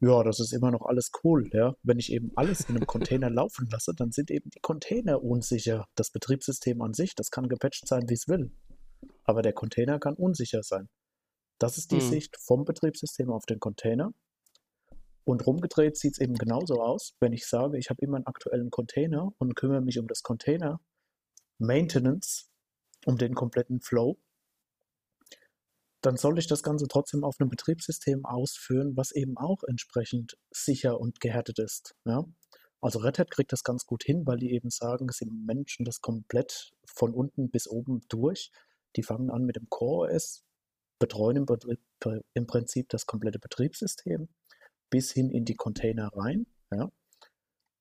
ja, 0.00 0.22
das 0.22 0.40
ist 0.40 0.52
immer 0.52 0.70
noch 0.70 0.84
alles 0.84 1.10
cool, 1.24 1.48
ja. 1.52 1.74
Wenn 1.82 1.98
ich 1.98 2.12
eben 2.12 2.30
alles 2.36 2.68
in 2.68 2.76
einem 2.76 2.86
Container 2.86 3.30
laufen 3.30 3.68
lasse, 3.70 3.94
dann 3.94 4.12
sind 4.12 4.30
eben 4.30 4.50
die 4.50 4.60
Container 4.60 5.22
unsicher. 5.22 5.86
Das 5.94 6.10
Betriebssystem 6.10 6.82
an 6.82 6.92
sich, 6.92 7.14
das 7.14 7.30
kann 7.30 7.48
gepatcht 7.48 7.88
sein, 7.88 8.08
wie 8.08 8.14
es 8.14 8.28
will. 8.28 8.52
Aber 9.24 9.42
der 9.42 9.52
Container 9.52 9.98
kann 9.98 10.14
unsicher 10.14 10.62
sein. 10.62 10.88
Das 11.58 11.78
ist 11.78 11.90
die 11.92 12.00
hm. 12.00 12.08
Sicht 12.08 12.36
vom 12.38 12.64
Betriebssystem 12.64 13.30
auf 13.30 13.46
den 13.46 13.58
Container. 13.58 14.12
Und 15.24 15.46
rumgedreht 15.46 15.96
sieht 15.96 16.12
es 16.12 16.20
eben 16.20 16.34
genauso 16.34 16.80
aus, 16.80 17.16
wenn 17.18 17.32
ich 17.32 17.46
sage, 17.46 17.78
ich 17.78 17.90
habe 17.90 18.00
immer 18.02 18.16
einen 18.16 18.26
aktuellen 18.26 18.70
Container 18.70 19.32
und 19.38 19.56
kümmere 19.56 19.80
mich 19.80 19.98
um 19.98 20.06
das 20.06 20.22
Container 20.22 20.80
Maintenance, 21.58 22.50
um 23.06 23.16
den 23.16 23.34
kompletten 23.34 23.80
Flow, 23.80 24.18
dann 26.02 26.16
soll 26.16 26.38
ich 26.38 26.46
das 26.46 26.62
Ganze 26.62 26.86
trotzdem 26.88 27.24
auf 27.24 27.36
einem 27.40 27.50
Betriebssystem 27.50 28.24
ausführen, 28.24 28.96
was 28.96 29.12
eben 29.12 29.36
auch 29.36 29.62
entsprechend 29.64 30.36
sicher 30.50 31.00
und 31.00 31.20
gehärtet 31.20 31.58
ist. 31.58 31.94
Ja? 32.04 32.24
Also 32.80 33.00
Red 33.00 33.18
Hat 33.18 33.30
kriegt 33.30 33.52
das 33.52 33.64
ganz 33.64 33.86
gut 33.86 34.04
hin, 34.04 34.26
weil 34.26 34.38
die 34.38 34.52
eben 34.52 34.70
sagen, 34.70 35.08
sie 35.10 35.26
managen 35.26 35.84
das 35.84 36.00
komplett 36.00 36.72
von 36.84 37.14
unten 37.14 37.50
bis 37.50 37.66
oben 37.68 38.02
durch. 38.08 38.50
Die 38.96 39.02
fangen 39.02 39.30
an 39.30 39.44
mit 39.44 39.56
dem 39.56 39.68
Core 39.68 40.14
OS, 40.14 40.44
betreuen 40.98 41.36
im, 41.36 41.46
Betrieb, 41.46 41.80
im 42.34 42.46
Prinzip 42.46 42.88
das 42.90 43.06
komplette 43.06 43.38
Betriebssystem 43.38 44.28
bis 44.90 45.12
hin 45.12 45.30
in 45.30 45.44
die 45.44 45.56
Container 45.56 46.10
rein. 46.14 46.46
Ja? 46.70 46.90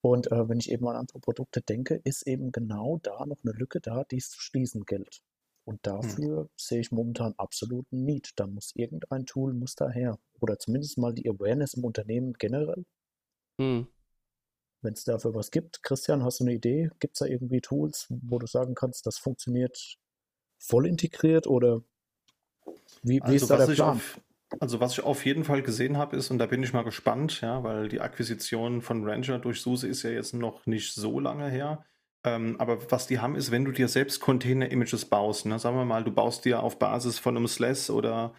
Und 0.02 0.32
äh, 0.32 0.50
wenn 0.50 0.60
ich 0.60 0.72
eben 0.72 0.88
an 0.88 0.96
andere 0.96 1.20
Produkte 1.20 1.62
denke, 1.62 2.02
ist 2.04 2.28
eben 2.28 2.52
genau 2.52 3.00
da 3.04 3.26
noch 3.26 3.40
eine 3.44 3.54
Lücke 3.54 3.82
da, 3.82 4.04
die 4.04 4.18
es 4.18 4.30
zu 4.30 4.40
schließen 4.40 4.86
gilt. 4.86 5.22
Und 5.66 5.86
hm. 5.86 6.02
dafür 6.02 6.42
hm. 6.42 6.50
sehe 6.56 6.80
ich 6.80 6.92
momentan 6.92 7.34
absoluten 7.38 8.06
Need. 8.06 8.32
Da 8.36 8.48
muss 8.48 8.72
irgendein 8.76 9.26
Tool 9.26 9.54
muss 9.54 9.76
daher. 9.76 10.20
Oder 10.40 10.60
zumindest 10.60 10.98
mal 10.98 11.14
die 11.14 11.30
Awareness 11.30 11.74
im 11.74 11.84
Unternehmen 11.84 12.34
generell. 12.34 12.86
Hm. 13.60 13.88
Wenn 14.82 14.94
es 14.94 15.04
dafür 15.04 15.34
was 15.34 15.52
gibt. 15.52 15.82
Christian, 15.84 16.24
hast 16.24 16.40
du 16.40 16.44
eine 16.44 16.54
Idee? 16.54 16.92
Gibt 17.00 17.16
es 17.16 17.20
da 17.20 17.26
irgendwie 17.26 17.62
Tools, 17.62 18.08
wo 18.10 18.38
du 18.38 18.46
sagen 18.46 18.76
kannst, 18.76 19.08
das 19.08 19.18
funktioniert 19.18 19.98
voll 20.60 20.86
integriert 20.86 21.48
oder 21.48 21.82
wie, 23.04 23.18
wie 23.18 23.22
also 23.22 23.36
ist 23.36 23.50
da 23.50 23.58
der 23.58 23.74
Plan? 23.74 23.98
Auf, 23.98 24.20
also 24.60 24.80
was 24.80 24.94
ich 24.94 25.04
auf 25.04 25.26
jeden 25.26 25.44
Fall 25.44 25.62
gesehen 25.62 25.98
habe 25.98 26.16
ist, 26.16 26.32
und 26.32 26.38
da 26.38 26.46
bin 26.46 26.64
ich 26.64 26.74
mal 26.74 26.84
gespannt, 26.84 27.42
ja, 27.42 27.64
weil 27.64 27.90
die 27.90 28.02
Akquisition 28.02 28.82
von 28.82 29.08
Ranger 29.08 29.40
durch 29.40 29.62
SUSE 29.62 29.88
ist 29.88 30.04
ja 30.04 30.12
jetzt 30.12 30.34
noch 30.34 30.66
nicht 30.66 30.94
so 30.94 31.20
lange 31.20 31.50
her. 31.50 31.84
Ähm, 32.26 32.56
aber 32.60 32.92
was 32.92 33.06
die 33.06 33.20
haben, 33.20 33.36
ist, 33.36 33.52
wenn 33.52 33.66
du 33.66 33.72
dir 33.72 33.88
selbst 33.88 34.20
Container-Images 34.20 35.06
baust, 35.06 35.46
ne, 35.46 35.60
sagen 35.60 35.78
wir 35.78 35.86
mal, 35.86 36.04
du 36.04 36.12
baust 36.12 36.44
dir 36.44 36.64
auf 36.64 36.80
Basis 36.80 37.20
von 37.20 37.38
einem 37.38 37.48
SLES 37.48 37.92
oder 37.92 38.34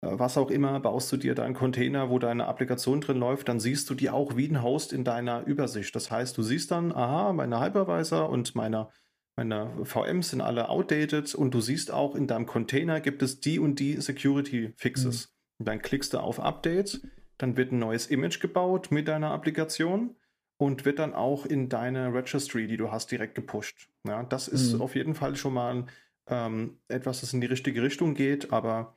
äh, 0.00 0.10
was 0.12 0.38
auch 0.38 0.48
immer, 0.48 0.78
baust 0.78 1.10
du 1.10 1.16
dir 1.16 1.34
deinen 1.34 1.54
Container, 1.54 2.08
wo 2.08 2.20
deine 2.20 2.46
Applikation 2.46 3.00
drin 3.00 3.18
läuft, 3.18 3.48
dann 3.48 3.58
siehst 3.58 3.90
du 3.90 3.94
die 3.94 4.10
auch 4.10 4.36
wie 4.36 4.48
ein 4.48 4.62
Host 4.62 4.92
in 4.92 5.02
deiner 5.02 5.44
Übersicht. 5.44 5.94
Das 5.96 6.08
heißt, 6.08 6.38
du 6.38 6.42
siehst 6.42 6.70
dann, 6.70 6.92
aha, 6.92 7.32
meine 7.32 7.60
Hypervisor 7.60 8.30
und 8.30 8.54
meine, 8.54 8.90
meine 9.34 9.72
VMs 9.82 10.30
sind 10.30 10.40
alle 10.40 10.68
outdated 10.68 11.34
und 11.34 11.52
du 11.52 11.60
siehst 11.60 11.90
auch, 11.90 12.14
in 12.14 12.28
deinem 12.28 12.46
Container 12.46 13.00
gibt 13.00 13.22
es 13.22 13.40
die 13.40 13.58
und 13.58 13.80
die 13.80 14.00
Security 14.00 14.72
Fixes. 14.76 15.26
Mhm. 15.26 15.32
Und 15.58 15.68
dann 15.68 15.82
klickst 15.82 16.14
du 16.14 16.18
auf 16.18 16.38
Update, 16.38 17.00
dann 17.38 17.56
wird 17.56 17.72
ein 17.72 17.80
neues 17.80 18.06
Image 18.06 18.38
gebaut 18.38 18.92
mit 18.92 19.08
deiner 19.08 19.32
Applikation 19.32 20.14
und 20.62 20.84
wird 20.84 21.00
dann 21.00 21.12
auch 21.12 21.44
in 21.44 21.68
deine 21.68 22.14
Registry, 22.14 22.68
die 22.68 22.76
du 22.76 22.92
hast, 22.92 23.10
direkt 23.10 23.34
gepusht. 23.34 23.88
Ja, 24.06 24.22
das 24.22 24.46
ist 24.46 24.74
mhm. 24.74 24.82
auf 24.82 24.94
jeden 24.94 25.16
Fall 25.16 25.34
schon 25.34 25.54
mal 25.54 25.86
ähm, 26.28 26.78
etwas, 26.86 27.20
das 27.20 27.32
in 27.32 27.40
die 27.40 27.48
richtige 27.48 27.82
Richtung 27.82 28.14
geht, 28.14 28.52
aber 28.52 28.96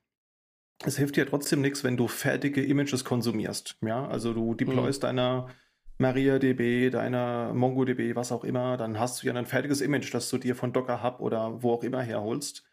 es 0.85 0.97
hilft 0.97 1.15
dir 1.15 1.27
trotzdem 1.27 1.61
nichts, 1.61 1.83
wenn 1.83 1.97
du 1.97 2.07
fertige 2.07 2.63
Images 2.63 3.03
konsumierst. 3.03 3.77
Ja, 3.81 4.07
also 4.07 4.31
du 4.33 4.53
deployst 4.53 5.01
mhm. 5.01 5.07
deiner 5.07 5.49
MariaDB, 5.97 6.91
deiner 6.91 7.51
MongoDB, 7.55 8.15
was 8.15 8.31
auch 8.31 8.43
immer, 8.43 8.77
dann 8.77 8.99
hast 8.99 9.23
du 9.23 9.27
ja 9.27 9.33
ein 9.33 9.47
fertiges 9.47 9.81
Image, 9.81 10.13
das 10.13 10.29
du 10.29 10.37
dir 10.37 10.55
von 10.55 10.71
Docker 10.71 11.01
Hub 11.01 11.19
oder 11.19 11.63
wo 11.63 11.73
auch 11.73 11.83
immer 11.83 12.03
herholst. 12.03 12.63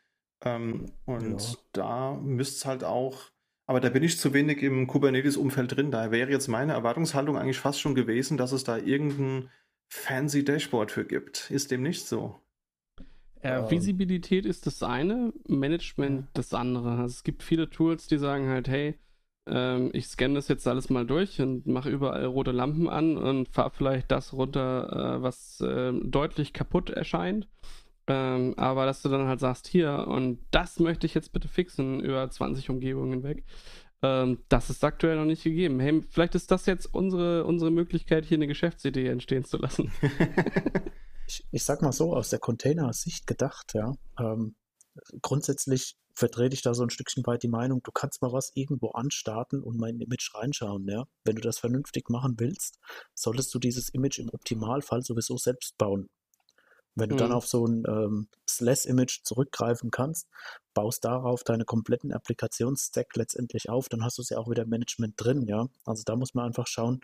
Ähm, 0.44 0.92
und 1.06 1.40
ja. 1.40 1.58
da 1.72 2.12
müsst 2.20 2.58
es 2.58 2.66
halt 2.66 2.84
auch 2.84 3.31
aber 3.66 3.80
da 3.80 3.88
bin 3.88 4.02
ich 4.02 4.18
zu 4.18 4.34
wenig 4.34 4.62
im 4.62 4.86
Kubernetes-Umfeld 4.86 5.76
drin. 5.76 5.90
Da 5.90 6.10
wäre 6.10 6.30
jetzt 6.30 6.48
meine 6.48 6.72
Erwartungshaltung 6.72 7.36
eigentlich 7.36 7.58
fast 7.58 7.80
schon 7.80 7.94
gewesen, 7.94 8.36
dass 8.36 8.52
es 8.52 8.64
da 8.64 8.76
irgendein 8.76 9.50
fancy 9.88 10.44
Dashboard 10.44 10.90
für 10.90 11.04
gibt. 11.04 11.50
Ist 11.50 11.70
dem 11.70 11.82
nicht 11.82 12.06
so? 12.06 12.40
Äh, 13.40 13.58
ähm. 13.58 13.70
Visibilität 13.70 14.46
ist 14.46 14.66
das 14.66 14.82
eine, 14.82 15.32
Management 15.46 16.28
das 16.34 16.54
andere. 16.54 16.92
Also 16.92 17.12
es 17.12 17.24
gibt 17.24 17.42
viele 17.42 17.70
Tools, 17.70 18.06
die 18.06 18.18
sagen 18.18 18.48
halt, 18.48 18.68
hey, 18.68 18.98
ähm, 19.46 19.90
ich 19.92 20.06
scanne 20.06 20.34
das 20.34 20.48
jetzt 20.48 20.66
alles 20.68 20.88
mal 20.88 21.06
durch 21.06 21.40
und 21.40 21.66
mache 21.66 21.90
überall 21.90 22.24
rote 22.24 22.52
Lampen 22.52 22.88
an 22.88 23.16
und 23.16 23.48
fahre 23.48 23.70
vielleicht 23.70 24.10
das 24.10 24.32
runter, 24.32 25.18
äh, 25.18 25.22
was 25.22 25.60
äh, 25.60 25.92
deutlich 26.02 26.52
kaputt 26.52 26.90
erscheint. 26.90 27.48
Ähm, 28.08 28.54
aber 28.56 28.84
dass 28.84 29.02
du 29.02 29.08
dann 29.08 29.28
halt 29.28 29.40
sagst, 29.40 29.68
hier, 29.68 30.06
und 30.08 30.40
das 30.50 30.80
möchte 30.80 31.06
ich 31.06 31.14
jetzt 31.14 31.32
bitte 31.32 31.48
fixen 31.48 32.00
über 32.00 32.28
20 32.28 32.68
Umgebungen 32.70 33.12
hinweg, 33.12 33.44
ähm, 34.02 34.42
das 34.48 34.68
ist 34.70 34.82
aktuell 34.82 35.16
noch 35.16 35.24
nicht 35.24 35.44
gegeben. 35.44 35.78
Hey, 35.78 36.02
vielleicht 36.10 36.34
ist 36.34 36.50
das 36.50 36.66
jetzt 36.66 36.86
unsere, 36.86 37.44
unsere 37.44 37.70
Möglichkeit, 37.70 38.24
hier 38.24 38.38
eine 38.38 38.48
Geschäftsidee 38.48 39.06
entstehen 39.06 39.44
zu 39.44 39.58
lassen. 39.58 39.92
ich, 41.28 41.44
ich 41.52 41.64
sag 41.64 41.82
mal 41.82 41.92
so, 41.92 42.14
aus 42.14 42.30
der 42.30 42.40
Container-Sicht 42.40 43.26
gedacht, 43.26 43.72
ja. 43.74 43.94
Ähm, 44.18 44.56
grundsätzlich 45.22 45.96
vertrete 46.14 46.54
ich 46.54 46.62
da 46.62 46.74
so 46.74 46.82
ein 46.82 46.90
Stückchen 46.90 47.24
weit 47.26 47.42
die 47.42 47.48
Meinung, 47.48 47.80
du 47.82 47.92
kannst 47.92 48.20
mal 48.20 48.32
was 48.32 48.50
irgendwo 48.54 48.90
anstarten 48.90 49.62
und 49.62 49.78
mal 49.78 49.88
in 49.88 49.96
ein 49.96 50.00
Image 50.00 50.34
reinschauen, 50.34 50.86
ja. 50.88 51.04
Wenn 51.24 51.36
du 51.36 51.42
das 51.42 51.58
vernünftig 51.58 52.10
machen 52.10 52.34
willst, 52.38 52.80
solltest 53.14 53.54
du 53.54 53.60
dieses 53.60 53.88
Image 53.90 54.18
im 54.18 54.30
Optimalfall 54.30 55.02
sowieso 55.02 55.36
selbst 55.36 55.78
bauen. 55.78 56.08
Wenn 56.94 57.08
du 57.08 57.14
mhm. 57.14 57.20
dann 57.20 57.32
auf 57.32 57.46
so 57.46 57.66
ein 57.66 57.84
ähm, 57.86 58.28
SLES-Image 58.48 59.22
zurückgreifen 59.24 59.90
kannst, 59.90 60.28
baust 60.74 61.04
darauf 61.04 61.42
deine 61.42 61.64
kompletten 61.64 62.12
Applikationsstack 62.12 63.16
letztendlich 63.16 63.70
auf, 63.70 63.88
dann 63.88 64.04
hast 64.04 64.18
du 64.18 64.22
es 64.22 64.28
ja 64.28 64.38
auch 64.38 64.50
wieder 64.50 64.64
im 64.64 64.68
Management 64.68 65.14
drin, 65.16 65.46
ja. 65.46 65.68
Also 65.84 66.02
da 66.04 66.16
muss 66.16 66.34
man 66.34 66.46
einfach 66.46 66.66
schauen, 66.66 67.00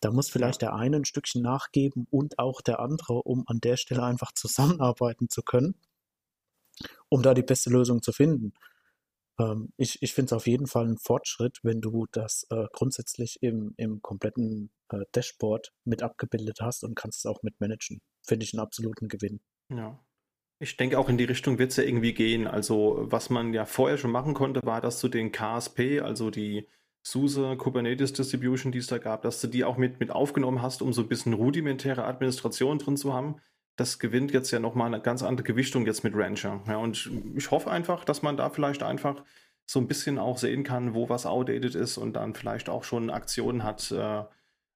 da 0.00 0.10
muss 0.10 0.30
vielleicht 0.30 0.62
ja. 0.62 0.70
der 0.70 0.78
eine 0.78 0.96
ein 0.96 1.04
Stückchen 1.04 1.42
nachgeben 1.42 2.06
und 2.10 2.38
auch 2.38 2.60
der 2.60 2.80
andere, 2.80 3.22
um 3.22 3.44
an 3.46 3.60
der 3.60 3.76
Stelle 3.76 4.02
einfach 4.02 4.32
zusammenarbeiten 4.34 5.28
zu 5.28 5.42
können, 5.42 5.74
um 7.08 7.22
da 7.22 7.34
die 7.34 7.42
beste 7.42 7.70
Lösung 7.70 8.02
zu 8.02 8.12
finden. 8.12 8.52
Ähm, 9.38 9.72
ich 9.76 10.02
ich 10.02 10.14
finde 10.14 10.26
es 10.26 10.32
auf 10.32 10.46
jeden 10.46 10.66
Fall 10.66 10.86
ein 10.86 10.98
Fortschritt, 10.98 11.58
wenn 11.62 11.80
du 11.80 12.06
das 12.12 12.46
äh, 12.50 12.66
grundsätzlich 12.72 13.42
im, 13.42 13.74
im 13.76 14.02
kompletten 14.02 14.70
äh, 14.90 15.04
Dashboard 15.14 15.72
mit 15.84 16.02
abgebildet 16.02 16.60
hast 16.60 16.84
und 16.84 16.94
kannst 16.94 17.20
es 17.20 17.26
auch 17.26 17.42
mit 17.42 17.60
managen. 17.60 18.00
Finde 18.22 18.44
ich 18.44 18.54
einen 18.54 18.60
absoluten 18.60 19.08
Gewinn. 19.08 19.40
Ja. 19.68 19.98
Ich 20.58 20.76
denke, 20.76 20.98
auch 20.98 21.08
in 21.08 21.18
die 21.18 21.24
Richtung 21.24 21.58
wird 21.58 21.70
es 21.72 21.76
ja 21.76 21.82
irgendwie 21.82 22.12
gehen. 22.12 22.46
Also, 22.46 23.06
was 23.10 23.30
man 23.30 23.52
ja 23.52 23.64
vorher 23.64 23.98
schon 23.98 24.12
machen 24.12 24.34
konnte, 24.34 24.60
war, 24.64 24.80
dass 24.80 25.00
du 25.00 25.08
den 25.08 25.32
KSP, 25.32 26.00
also 26.00 26.30
die 26.30 26.68
SUSE 27.02 27.56
Kubernetes 27.56 28.12
Distribution, 28.12 28.70
die 28.70 28.78
es 28.78 28.86
da 28.86 28.98
gab, 28.98 29.22
dass 29.22 29.40
du 29.40 29.48
die 29.48 29.64
auch 29.64 29.76
mit, 29.76 29.98
mit 29.98 30.12
aufgenommen 30.12 30.62
hast, 30.62 30.82
um 30.82 30.92
so 30.92 31.02
ein 31.02 31.08
bisschen 31.08 31.32
rudimentäre 31.32 32.04
Administration 32.04 32.78
drin 32.78 32.96
zu 32.96 33.12
haben. 33.12 33.36
Das 33.76 33.98
gewinnt 33.98 34.32
jetzt 34.32 34.50
ja 34.52 34.60
nochmal 34.60 34.86
eine 34.86 35.02
ganz 35.02 35.22
andere 35.22 35.44
Gewichtung 35.44 35.84
jetzt 35.86 36.04
mit 36.04 36.14
Rancher. 36.14 36.62
Ja, 36.68 36.76
und 36.76 37.10
ich 37.34 37.50
hoffe 37.50 37.70
einfach, 37.70 38.04
dass 38.04 38.22
man 38.22 38.36
da 38.36 38.50
vielleicht 38.50 38.82
einfach 38.82 39.24
so 39.66 39.80
ein 39.80 39.88
bisschen 39.88 40.18
auch 40.18 40.38
sehen 40.38 40.62
kann, 40.62 40.94
wo 40.94 41.08
was 41.08 41.26
outdated 41.26 41.74
ist 41.74 41.96
und 41.96 42.14
dann 42.14 42.34
vielleicht 42.34 42.68
auch 42.68 42.84
schon 42.84 43.10
Aktionen 43.10 43.64
hat, 43.64 43.90
äh, 43.90 44.24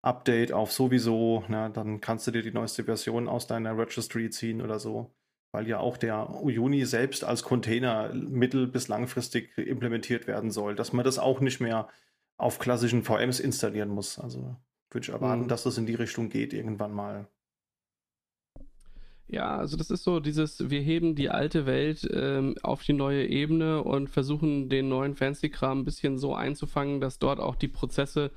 Update 0.07 0.53
auf 0.53 0.73
sowieso, 0.73 1.45
na, 1.49 1.69
dann 1.69 2.01
kannst 2.01 2.27
du 2.27 2.31
dir 2.31 2.43
die 2.43 2.53
neueste 2.53 2.85
Version 2.85 3.29
aus 3.29 3.47
deiner 3.47 3.77
Registry 3.77 4.31
ziehen 4.31 4.63
oder 4.63 4.79
so 4.79 5.11
weil 5.57 5.69
ja 5.69 5.79
auch 5.79 5.97
der 5.97 6.29
Uni 6.43 6.85
selbst 6.85 7.25
als 7.25 7.43
Container 7.43 8.13
mittel- 8.13 8.67
bis 8.67 8.89
langfristig 8.89 9.57
implementiert 9.57 10.27
werden 10.27 10.51
soll, 10.51 10.75
dass 10.75 10.93
man 10.93 11.03
das 11.03 11.19
auch 11.19 11.41
nicht 11.41 11.61
mehr 11.61 11.89
auf 12.37 12.59
klassischen 12.59 13.03
VMs 13.03 13.41
installieren 13.41 13.89
muss. 13.89 14.19
Also 14.19 14.57
würde 14.91 15.05
ich 15.05 15.09
erwarten, 15.09 15.45
mhm. 15.45 15.49
dass 15.49 15.63
das 15.63 15.79
in 15.79 15.87
die 15.87 15.95
Richtung 15.95 16.29
geht 16.29 16.53
irgendwann 16.53 16.93
mal. 16.93 17.27
Ja, 19.29 19.57
also 19.57 19.79
das 19.79 19.91
ist 19.91 20.05
so 20.05 20.21
dieses, 20.21 20.69
wir 20.69 20.83
heben 20.83 21.17
die 21.17 21.31
alte 21.31 21.65
Welt 21.65 22.07
ähm, 22.13 22.55
auf 22.63 22.83
die 22.85 22.93
neue 22.93 23.27
Ebene 23.27 23.83
und 23.83 24.11
versuchen 24.11 24.69
den 24.69 24.91
neuen 24.91 25.17
Fancy-Kram 25.17 25.81
ein 25.81 25.85
bisschen 25.87 26.19
so 26.19 26.35
einzufangen, 26.35 27.01
dass 27.01 27.19
dort 27.19 27.41
auch 27.41 27.57
die 27.57 27.69
Prozesse 27.69 28.31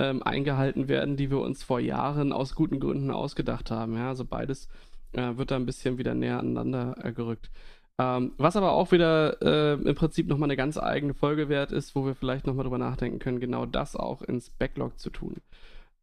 ähm, 0.00 0.22
eingehalten 0.22 0.88
werden, 0.88 1.16
die 1.16 1.30
wir 1.30 1.40
uns 1.40 1.62
vor 1.62 1.78
Jahren 1.78 2.32
aus 2.32 2.54
guten 2.54 2.80
Gründen 2.80 3.10
ausgedacht 3.10 3.70
haben. 3.70 3.96
Ja, 3.96 4.08
also 4.08 4.24
beides 4.24 4.68
äh, 5.12 5.36
wird 5.36 5.50
da 5.50 5.56
ein 5.56 5.66
bisschen 5.66 5.98
wieder 5.98 6.14
näher 6.14 6.38
aneinander 6.38 6.96
äh, 7.04 7.12
gerückt. 7.12 7.50
Ähm, 7.98 8.32
was 8.38 8.56
aber 8.56 8.72
auch 8.72 8.92
wieder 8.92 9.42
äh, 9.42 9.74
im 9.74 9.94
Prinzip 9.94 10.26
nochmal 10.26 10.46
eine 10.46 10.56
ganz 10.56 10.78
eigene 10.78 11.12
Folge 11.12 11.50
wert 11.50 11.70
ist, 11.70 11.94
wo 11.94 12.06
wir 12.06 12.14
vielleicht 12.14 12.46
nochmal 12.46 12.64
drüber 12.64 12.78
nachdenken 12.78 13.18
können, 13.18 13.40
genau 13.40 13.66
das 13.66 13.94
auch 13.94 14.22
ins 14.22 14.48
Backlog 14.48 14.98
zu 14.98 15.10
tun. 15.10 15.36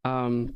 Ähm, 0.04 0.54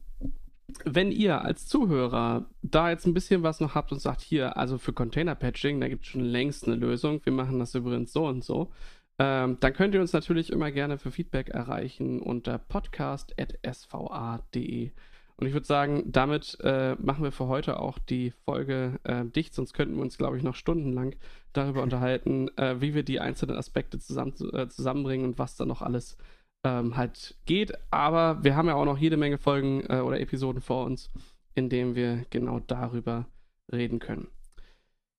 wenn 0.84 1.10
ihr 1.10 1.42
als 1.42 1.66
Zuhörer 1.66 2.46
da 2.62 2.90
jetzt 2.90 3.06
ein 3.06 3.14
bisschen 3.14 3.42
was 3.42 3.58
noch 3.58 3.74
habt 3.74 3.90
und 3.90 4.00
sagt, 4.00 4.20
hier, 4.20 4.56
also 4.56 4.78
für 4.78 4.92
Container-Patching, 4.92 5.80
da 5.80 5.88
gibt 5.88 6.04
es 6.04 6.10
schon 6.10 6.24
längst 6.24 6.66
eine 6.66 6.76
Lösung, 6.76 7.20
wir 7.24 7.32
machen 7.32 7.58
das 7.58 7.74
übrigens 7.74 8.12
so 8.12 8.24
und 8.26 8.44
so, 8.44 8.70
ähm, 9.18 9.56
dann 9.60 9.72
könnt 9.72 9.94
ihr 9.94 10.00
uns 10.00 10.12
natürlich 10.12 10.50
immer 10.50 10.70
gerne 10.70 10.98
für 10.98 11.10
Feedback 11.10 11.48
erreichen 11.48 12.20
unter 12.20 12.58
podcast.sva.de. 12.58 14.90
Und 15.36 15.46
ich 15.46 15.54
würde 15.54 15.66
sagen, 15.66 16.04
damit 16.06 16.58
äh, 16.62 16.94
machen 16.96 17.24
wir 17.24 17.32
für 17.32 17.48
heute 17.48 17.80
auch 17.80 17.98
die 17.98 18.32
Folge 18.44 19.00
äh, 19.04 19.24
dicht, 19.24 19.54
sonst 19.54 19.72
könnten 19.72 19.96
wir 19.96 20.02
uns, 20.02 20.18
glaube 20.18 20.36
ich, 20.36 20.42
noch 20.42 20.54
stundenlang 20.54 21.16
darüber 21.52 21.82
unterhalten, 21.82 22.48
äh, 22.56 22.80
wie 22.80 22.94
wir 22.94 23.02
die 23.02 23.18
einzelnen 23.18 23.56
Aspekte 23.56 23.98
zusammen, 23.98 24.34
äh, 24.52 24.68
zusammenbringen 24.68 25.26
und 25.26 25.38
was 25.38 25.56
da 25.56 25.64
noch 25.64 25.82
alles 25.82 26.16
ähm, 26.64 26.96
halt 26.96 27.36
geht. 27.44 27.72
Aber 27.90 28.44
wir 28.44 28.56
haben 28.56 28.68
ja 28.68 28.74
auch 28.74 28.84
noch 28.84 28.98
jede 28.98 29.16
Menge 29.16 29.38
Folgen 29.38 29.84
äh, 29.88 30.00
oder 30.00 30.20
Episoden 30.20 30.62
vor 30.62 30.84
uns, 30.84 31.10
in 31.54 31.68
denen 31.68 31.94
wir 31.94 32.24
genau 32.30 32.60
darüber 32.60 33.26
reden 33.72 33.98
können. 33.98 34.28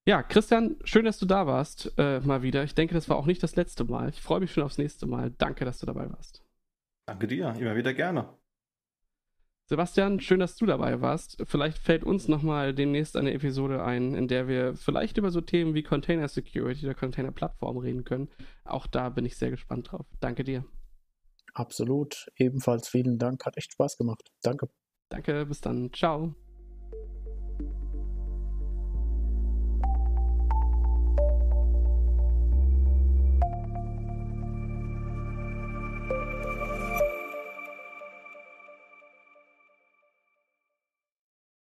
Ja, 0.06 0.22
Christian, 0.22 0.78
schön, 0.84 1.06
dass 1.06 1.18
du 1.18 1.26
da 1.26 1.48
warst, 1.48 1.94
äh, 1.98 2.20
mal 2.20 2.44
wieder. 2.44 2.64
Ich 2.64 2.76
denke, 2.76 2.94
das 2.94 3.08
war 3.08 3.16
auch 3.16 3.26
nicht 3.26 3.42
das 3.42 3.56
letzte 3.56 3.86
Mal. 3.86 4.10
Ich 4.10 4.22
freue 4.22 4.42
mich 4.42 4.52
schon 4.52 4.64
aufs 4.64 4.78
nächste 4.78 5.06
Mal. 5.06 5.32
Danke, 5.38 5.64
dass 5.64 5.80
du 5.80 5.86
dabei 5.86 6.12
warst. 6.12 6.44
Danke 7.06 7.28
dir, 7.28 7.54
immer 7.58 7.76
wieder 7.76 7.94
gerne. 7.94 8.38
Sebastian, 9.66 10.20
schön, 10.20 10.42
dass 10.42 10.58
du 10.58 10.66
dabei 10.66 11.00
warst. 11.00 11.42
Vielleicht 11.46 11.78
fällt 11.78 12.04
uns 12.04 12.28
nochmal 12.28 12.74
demnächst 12.74 13.16
eine 13.16 13.34
Episode 13.34 13.84
ein, 13.84 14.14
in 14.14 14.28
der 14.28 14.50
wir 14.50 14.76
vielleicht 14.76 15.18
über 15.18 15.32
so 15.32 15.40
Themen 15.40 15.74
wie 15.74 15.84
Container 15.84 16.28
Security 16.28 16.86
oder 16.86 16.96
Container 16.96 17.32
Plattform 17.32 17.78
reden 17.78 18.04
können. 18.04 18.30
Auch 18.66 18.88
da 18.88 19.08
bin 19.10 19.26
ich 19.26 19.38
sehr 19.38 19.52
gespannt 19.52 19.92
drauf. 19.92 20.06
Danke 20.20 20.44
dir. 20.44 20.66
Absolut. 21.54 22.28
Ebenfalls 22.36 22.90
vielen 22.90 23.18
Dank. 23.20 23.46
Hat 23.46 23.56
echt 23.58 23.72
Spaß 23.72 23.98
gemacht. 23.98 24.32
Danke. 24.42 24.68
Danke, 25.10 25.46
bis 25.46 25.62
dann. 25.62 25.94
Ciao. 25.94 26.36